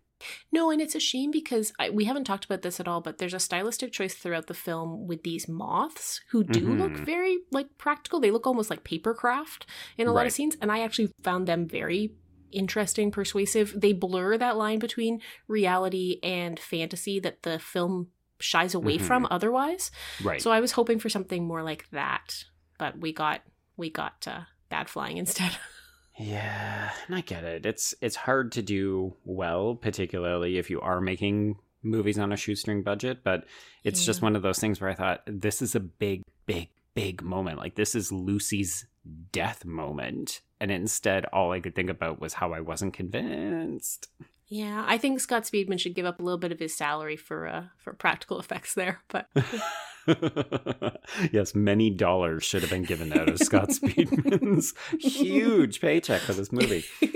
No, 0.52 0.70
and 0.70 0.82
it's 0.82 0.96
a 0.96 1.00
shame 1.00 1.32
because 1.32 1.72
I, 1.80 1.90
we 1.90 2.06
haven't 2.06 2.26
talked 2.26 2.46
about 2.46 2.62
this 2.62 2.80
at 2.80 2.88
all, 2.88 3.02
but 3.02 3.18
there's 3.18 3.34
a 3.34 3.40
stylistic 3.40 3.92
choice 3.92 4.14
throughout 4.14 4.48
the 4.48 4.54
film 4.54 5.08
with 5.08 5.24
these 5.24 5.48
moths 5.48 6.22
who 6.32 6.44
do 6.44 6.60
look 6.74 6.92
Mhm. 6.94 7.06
very 7.06 7.38
like 7.52 7.78
practical. 7.78 8.20
They 8.20 8.32
look 8.32 8.46
almost 8.48 8.70
like 8.70 8.84
paper 8.84 9.14
craft 9.14 9.66
in 9.98 10.08
a 10.08 10.14
lot 10.14 10.26
of 10.26 10.32
scenes, 10.34 10.58
and 10.62 10.72
I 10.72 10.80
actually 10.82 11.12
found 11.24 11.48
them 11.48 11.68
very 11.68 12.12
interesting, 12.52 13.12
persuasive. 13.12 13.74
They 13.80 13.94
blur 13.94 14.38
that 14.38 14.58
line 14.58 14.80
between 14.80 15.22
reality 15.48 16.20
and 16.24 16.60
fantasy 16.60 17.20
that 17.20 17.44
the 17.44 17.60
film 17.60 18.08
shies 18.40 18.74
away 18.74 18.98
Mhm. 18.98 19.02
from 19.02 19.28
otherwise. 19.30 19.92
Right. 20.24 20.42
So 20.42 20.50
I 20.52 20.60
was 20.60 20.72
hoping 20.72 20.98
for 21.00 21.10
something 21.10 21.46
more 21.46 21.62
like 21.64 21.90
that, 21.92 22.46
but 22.78 22.98
we 23.00 23.14
got 23.14 23.42
we 23.78 23.90
got 23.90 24.28
uh, 24.28 24.42
bad 24.70 24.90
flying 24.90 25.18
instead. 25.18 25.52
Yeah, 26.20 26.92
and 27.08 27.16
I 27.16 27.22
get 27.22 27.44
it. 27.46 27.66
It's 27.66 27.96
it's 28.02 28.16
hard 28.18 28.52
to 28.54 28.62
do 28.62 29.16
well, 29.24 29.76
particularly 29.76 30.58
if 30.58 30.70
you 30.70 30.82
are 30.82 31.00
making 31.00 31.58
movies 31.82 32.20
on 32.20 32.34
a 32.34 32.38
shoestring 32.38 32.84
budget, 32.84 33.24
but 33.24 33.46
it's 33.86 34.06
just 34.06 34.22
one 34.22 34.36
of 34.36 34.42
those 34.42 34.60
things 34.60 34.82
where 34.82 34.90
I 34.90 34.96
thought 34.96 35.22
this 35.26 35.62
is 35.62 35.76
a 35.76 35.80
big 35.80 36.24
big 36.46 36.70
big 36.94 37.24
moment. 37.24 37.58
Like 37.58 37.76
this 37.76 37.96
is 37.96 38.12
Lucy's 38.12 38.86
death 39.32 39.64
moment, 39.64 40.42
and 40.60 40.72
instead 40.72 41.26
all 41.26 41.54
I 41.54 41.62
could 41.62 41.74
think 41.74 41.90
about 41.90 42.20
was 42.20 42.34
how 42.34 42.52
I 42.52 42.60
wasn't 42.60 42.94
convinced. 42.94 44.10
yeah, 44.48 44.84
I 44.86 44.98
think 44.98 45.22
Scott 45.22 45.44
Speedman 45.44 45.80
should 45.80 45.96
give 45.96 46.06
up 46.06 46.20
a 46.20 46.24
little 46.24 46.38
bit 46.38 46.52
of 46.52 46.60
his 46.60 46.76
salary 46.76 47.16
for 47.16 47.48
uh, 47.48 47.64
for 47.78 47.94
practical 47.94 48.40
effects 48.42 48.74
there, 48.74 49.02
but 49.08 49.30
yes, 51.32 51.56
many 51.56 51.90
dollars 51.90 52.44
should 52.44 52.62
have 52.62 52.70
been 52.72 52.84
given 52.84 53.12
out 53.14 53.30
of 53.30 53.40
Scott 53.40 53.70
Speedman's 53.70 54.74
huge 55.00 55.82
paycheck 55.82 56.22
for 56.22 56.34
this 56.34 56.52
movie. 56.52 56.86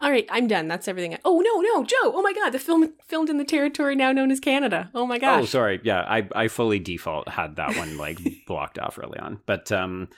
All 0.00 0.10
right, 0.12 0.26
I'm 0.30 0.46
done. 0.46 0.68
That's 0.68 0.86
everything. 0.86 1.14
I- 1.14 1.18
oh 1.24 1.40
no, 1.40 1.60
no, 1.60 1.82
Joe! 1.84 1.96
Oh 2.14 2.22
my 2.22 2.32
God, 2.32 2.50
the 2.50 2.60
film 2.60 2.92
filmed 3.08 3.28
in 3.30 3.38
the 3.38 3.44
territory 3.44 3.96
now 3.96 4.12
known 4.12 4.30
as 4.30 4.38
Canada. 4.38 4.90
Oh 4.94 5.06
my 5.06 5.18
gosh! 5.18 5.42
Oh, 5.42 5.44
sorry. 5.44 5.80
Yeah, 5.82 6.02
I, 6.02 6.28
I 6.36 6.46
fully 6.48 6.78
default 6.78 7.28
had 7.28 7.56
that 7.56 7.76
one 7.76 7.96
like 7.98 8.18
blocked 8.46 8.78
off 8.78 8.96
early 9.02 9.18
on. 9.18 9.40
But 9.44 9.72
um, 9.72 10.08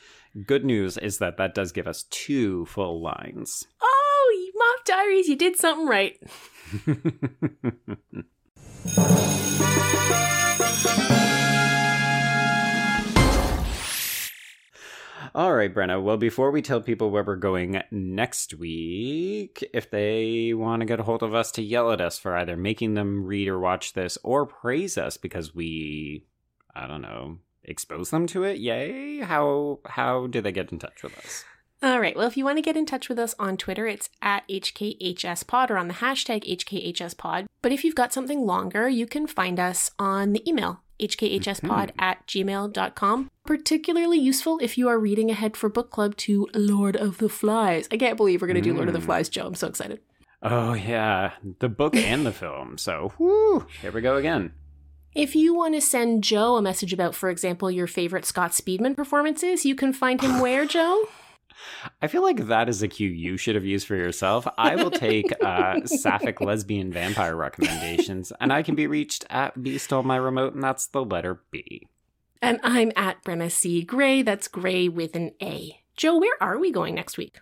good 0.47 0.67
news 0.67 0.99
is 0.99 1.17
that 1.19 1.39
that 1.39 1.55
does 1.55 1.73
give 1.73 1.87
us 1.87 2.03
two 2.11 2.67
full 2.67 3.01
lines. 3.01 3.65
Oh, 3.81 4.51
Moth 4.55 4.85
Diaries, 4.85 5.29
you 5.29 5.37
did 5.37 5.57
something 5.57 5.87
right. 5.87 6.19
All 15.33 15.55
right, 15.55 15.73
Brenna. 15.73 16.03
Well, 16.03 16.17
before 16.17 16.51
we 16.51 16.61
tell 16.61 16.81
people 16.81 17.11
where 17.11 17.23
we're 17.23 17.37
going 17.37 17.81
next 17.93 18.55
week, 18.55 19.65
if 19.73 19.89
they 19.89 20.53
want 20.55 20.81
to 20.81 20.87
get 20.87 20.99
a 20.99 21.05
hold 21.05 21.23
of 21.23 21.35
us 21.35 21.53
to 21.53 21.63
yell 21.63 21.93
at 21.93 22.01
us 22.01 22.19
for 22.19 22.37
either 22.37 22.57
making 22.57 22.95
them 22.95 23.25
read 23.25 23.47
or 23.47 23.61
watch 23.61 23.93
this 23.93 24.19
or 24.25 24.45
praise 24.45 24.99
us 24.99 25.17
because 25.17 25.55
we, 25.55 26.27
I 26.75 26.89
don't 26.89 27.03
know, 27.03 27.39
expose 27.63 28.11
them 28.11 28.27
to 28.29 28.43
it, 28.43 28.59
yay, 28.59 29.21
how 29.21 29.79
how 29.87 30.27
do 30.27 30.41
they 30.41 30.51
get 30.51 30.73
in 30.73 30.81
touch 30.81 31.05
with 31.05 31.17
us? 31.19 31.45
All 31.83 32.01
right. 32.01 32.17
Well, 32.17 32.27
if 32.27 32.37
you 32.37 32.45
want 32.45 32.59
to 32.59 32.63
get 32.63 32.77
in 32.77 32.85
touch 32.85 33.09
with 33.09 33.19
us 33.19 33.35
on 33.39 33.57
Twitter, 33.57 33.87
it's 33.87 34.11
at 34.21 34.47
HKHSPod 34.49 35.71
or 35.71 35.79
on 35.79 35.89
the 35.89 35.95
hashtag 35.95 36.45
HKHSPod. 36.45 37.47
But 37.63 37.73
if 37.73 37.85
you've 37.85 37.95
got 37.95 38.13
something 38.13 38.45
longer, 38.45 38.89
you 38.89 39.07
can 39.07 39.27
find 39.27 39.59
us 39.59 39.91
on 39.99 40.33
the 40.33 40.47
email, 40.49 40.81
hkhspod 40.99 41.91
hmm. 41.93 42.01
at 42.01 42.27
gmail.com. 42.27 43.30
Particularly 43.47 44.19
useful 44.19 44.59
if 44.63 44.77
you 44.79 44.89
are 44.89 44.99
reading 44.99 45.31
ahead 45.31 45.57
for 45.57 45.69
book 45.69 45.91
club 45.91 46.17
to 46.19 46.47
Lord 46.55 46.95
of 46.97 47.19
the 47.19 47.29
Flies. 47.29 47.89
I 47.91 47.97
can't 47.97 48.17
believe 48.17 48.41
we're 48.41 48.49
going 48.49 48.55
to 48.57 48.61
do 48.61 48.75
Lord 48.75 48.89
of 48.89 48.95
the 48.95 49.01
Mm. 49.01 49.07
Flies, 49.07 49.29
Joe. 49.29 49.47
I'm 49.47 49.55
so 49.55 49.67
excited. 49.67 50.01
Oh 50.43 50.73
yeah, 50.73 51.33
the 51.59 51.69
book 51.69 51.95
and 51.97 52.25
the 52.25 52.33
film. 52.33 52.79
So, 52.79 53.13
whoo, 53.19 53.67
here 53.83 53.93
we 53.93 54.01
go 54.01 54.17
again. 54.17 54.53
If 55.15 55.35
you 55.35 55.55
want 55.55 55.75
to 55.75 55.81
send 55.81 56.23
Joe 56.23 56.57
a 56.57 56.63
message 56.63 56.93
about, 56.93 57.15
for 57.15 57.29
example, 57.31 57.71
your 57.71 57.87
favorite 57.89 58.25
Scott 58.25 58.53
Speedman 58.53 58.95
performances, 58.97 59.67
you 59.67 59.75
can 59.75 59.93
find 59.93 60.21
him 60.21 60.39
where, 60.41 60.65
Joe? 60.67 61.09
I 62.01 62.07
feel 62.07 62.23
like 62.23 62.47
that 62.47 62.69
is 62.69 62.83
a 62.83 62.89
cue 62.89 63.11
you 63.11 63.37
should 63.37 63.55
have 63.55 63.67
used 63.67 63.87
for 63.87 63.97
yourself. 63.97 64.47
I 64.57 64.77
will 64.77 64.91
take 64.91 65.27
uh, 65.45 65.81
sapphic 65.85 66.41
lesbian 66.41 66.93
vampire 66.93 67.37
recommendations, 67.37 68.33
and 68.41 68.53
I 68.53 68.63
can 68.63 68.77
be 68.77 68.87
reached 68.87 69.27
at 69.29 69.63
B 69.63 69.77
stole 69.79 70.05
my 70.05 70.17
remote, 70.17 70.55
and 70.55 70.63
that's 70.63 70.87
the 70.87 71.05
letter 71.05 71.43
B. 71.51 71.87
And 72.43 72.59
I'm 72.63 72.91
at 72.97 73.23
Brenna 73.23 73.51
C. 73.51 73.83
Gray. 73.83 74.23
That's 74.23 74.49
Gray 74.49 74.89
with 74.89 75.15
an 75.15 75.33
A. 75.43 75.81
Joe, 75.97 76.19
where 76.19 76.43
are 76.43 76.59
we 76.59 76.73
going 76.73 76.95
next 76.95 77.19
week? 77.19 77.39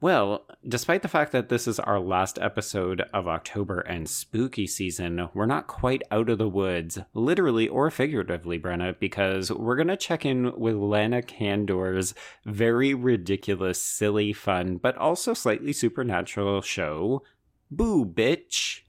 Well, 0.00 0.46
despite 0.66 1.02
the 1.02 1.08
fact 1.08 1.32
that 1.32 1.48
this 1.48 1.66
is 1.66 1.80
our 1.80 1.98
last 1.98 2.38
episode 2.40 3.00
of 3.12 3.26
October 3.26 3.80
and 3.80 4.08
spooky 4.08 4.66
season, 4.66 5.28
we're 5.34 5.46
not 5.46 5.66
quite 5.66 6.02
out 6.10 6.28
of 6.28 6.38
the 6.38 6.48
woods, 6.48 6.98
literally 7.14 7.68
or 7.68 7.90
figuratively, 7.90 8.58
Brenna, 8.60 8.98
because 8.98 9.50
we're 9.50 9.76
going 9.76 9.88
to 9.88 9.96
check 9.96 10.24
in 10.24 10.52
with 10.58 10.76
Lana 10.76 11.22
Condor's 11.22 12.14
very 12.44 12.94
ridiculous, 12.94 13.82
silly, 13.82 14.32
fun, 14.32 14.76
but 14.76 14.96
also 14.96 15.34
slightly 15.34 15.72
supernatural 15.72 16.62
show, 16.62 17.22
Boo 17.70 18.04
Bitch. 18.04 18.82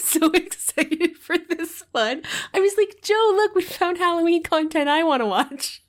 So 0.10 0.30
excited 0.32 1.16
for 1.18 1.36
this 1.38 1.84
one. 1.92 2.22
I 2.52 2.60
was 2.60 2.72
like, 2.76 3.00
Joe, 3.02 3.32
look, 3.34 3.54
we 3.54 3.62
found 3.62 3.98
Halloween 3.98 4.42
content 4.42 4.88
I 4.88 5.04
want 5.04 5.20
to 5.20 5.26
watch. 5.26 5.82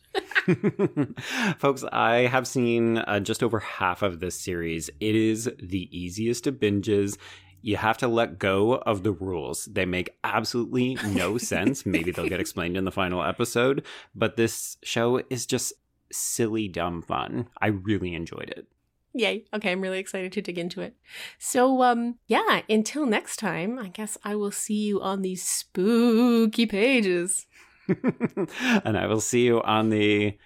Folks, 1.59 1.83
I 1.91 2.27
have 2.27 2.45
seen 2.45 2.97
uh, 2.97 3.19
just 3.19 3.41
over 3.41 3.59
half 3.59 4.01
of 4.01 4.19
this 4.19 4.39
series. 4.39 4.89
It 4.99 5.15
is 5.15 5.49
the 5.61 5.89
easiest 5.97 6.45
of 6.45 6.55
binges. 6.55 7.17
You 7.61 7.77
have 7.77 7.97
to 7.99 8.07
let 8.07 8.37
go 8.37 8.75
of 8.75 9.03
the 9.03 9.11
rules. 9.11 9.65
They 9.65 9.85
make 9.85 10.09
absolutely 10.23 10.97
no 11.07 11.37
sense. 11.39 11.85
Maybe 11.85 12.11
they'll 12.11 12.29
get 12.29 12.39
explained 12.39 12.77
in 12.77 12.85
the 12.85 12.91
final 12.91 13.23
episode, 13.23 13.85
but 14.13 14.35
this 14.35 14.77
show 14.83 15.21
is 15.29 15.45
just 15.45 15.73
silly, 16.11 16.67
dumb 16.67 17.01
fun. 17.01 17.47
I 17.61 17.67
really 17.67 18.13
enjoyed 18.13 18.53
it. 18.55 18.67
Yay. 19.13 19.45
Okay, 19.53 19.71
I'm 19.71 19.81
really 19.81 19.99
excited 19.99 20.31
to 20.33 20.41
dig 20.41 20.57
into 20.57 20.81
it. 20.81 20.95
So, 21.37 21.81
um, 21.83 22.19
yeah, 22.27 22.61
until 22.69 23.05
next 23.05 23.37
time, 23.37 23.77
I 23.77 23.89
guess 23.89 24.17
I 24.23 24.35
will 24.35 24.51
see 24.51 24.85
you 24.85 25.01
on 25.01 25.21
these 25.21 25.43
spooky 25.43 26.65
pages. 26.65 27.45
and 27.87 28.97
I 28.97 29.07
will 29.07 29.19
see 29.19 29.45
you 29.45 29.61
on 29.63 29.89
the 29.89 30.37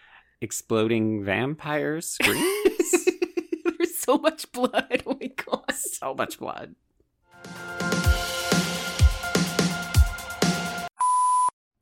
exploding 0.42 1.24
vampire 1.24 2.02
screens. 2.02 3.06
We're 3.80 3.86
so 3.86 4.06
so 4.06 4.18
much 4.18 4.52
blood. 4.52 5.04
Oh 5.08 5.18
my 5.20 5.28
god. 5.28 5.74
So 5.74 6.14
much 6.14 6.40
blood. 6.40 6.76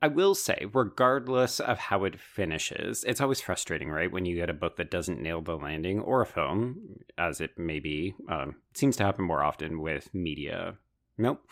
I 0.04 0.08
will 0.08 0.36
say, 0.36 0.66
regardless 0.74 1.62
of 1.62 1.80
how 1.80 2.04
it 2.04 2.20
finishes, 2.20 3.06
it's 3.06 3.22
always 3.22 3.40
frustrating, 3.40 3.90
right? 3.90 4.12
When 4.12 4.26
you 4.26 4.36
get 4.36 4.50
a 4.50 4.54
book 4.54 4.76
that 4.76 4.92
doesn't 4.92 5.22
nail 5.22 5.40
the 5.40 5.56
landing, 5.56 6.02
or 6.02 6.22
a 6.22 6.26
film, 6.26 7.00
as 7.18 7.40
it 7.40 7.58
may 7.58 7.80
be. 7.80 8.14
Um, 8.28 8.56
it 8.72 8.78
seems 8.78 8.98
to 8.98 9.06
happen 9.06 9.24
more 9.24 9.42
often 9.42 9.80
with 9.80 10.14
media. 10.14 10.76
Nope. 11.18 11.48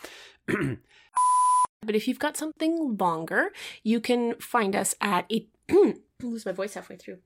But 1.84 1.96
if 1.96 2.06
you've 2.06 2.18
got 2.18 2.36
something 2.36 2.96
longer, 2.96 3.52
you 3.82 4.00
can 4.00 4.36
find 4.36 4.76
us 4.76 4.94
at 5.00 5.24
a. 5.32 5.48
lose 6.22 6.46
my 6.46 6.52
voice 6.52 6.74
halfway 6.74 6.96
through. 6.96 7.18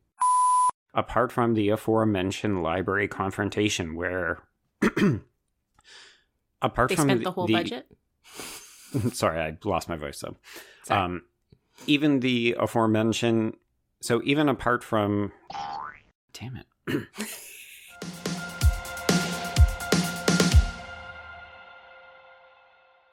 Apart 0.95 1.31
from 1.31 1.53
the 1.53 1.69
aforementioned 1.69 2.63
library 2.63 3.07
confrontation, 3.07 3.97
where 3.97 4.45
apart 6.63 6.89
They 6.89 6.95
from 6.95 7.05
spent 7.05 7.25
the 7.25 7.33
whole 7.33 7.49
budget. 7.49 7.87
sorry, 9.13 9.41
I 9.41 9.57
lost 9.65 9.89
my 9.89 9.97
voice 9.97 10.21
though. 10.21 10.37
Sorry. 10.85 11.01
Um, 11.01 11.23
even 11.87 12.21
the 12.21 12.57
aforementioned, 12.59 13.57
so 14.01 14.21
even 14.25 14.49
apart 14.49 14.83
from, 14.83 15.33
damn 16.33 16.57
it. 16.57 17.07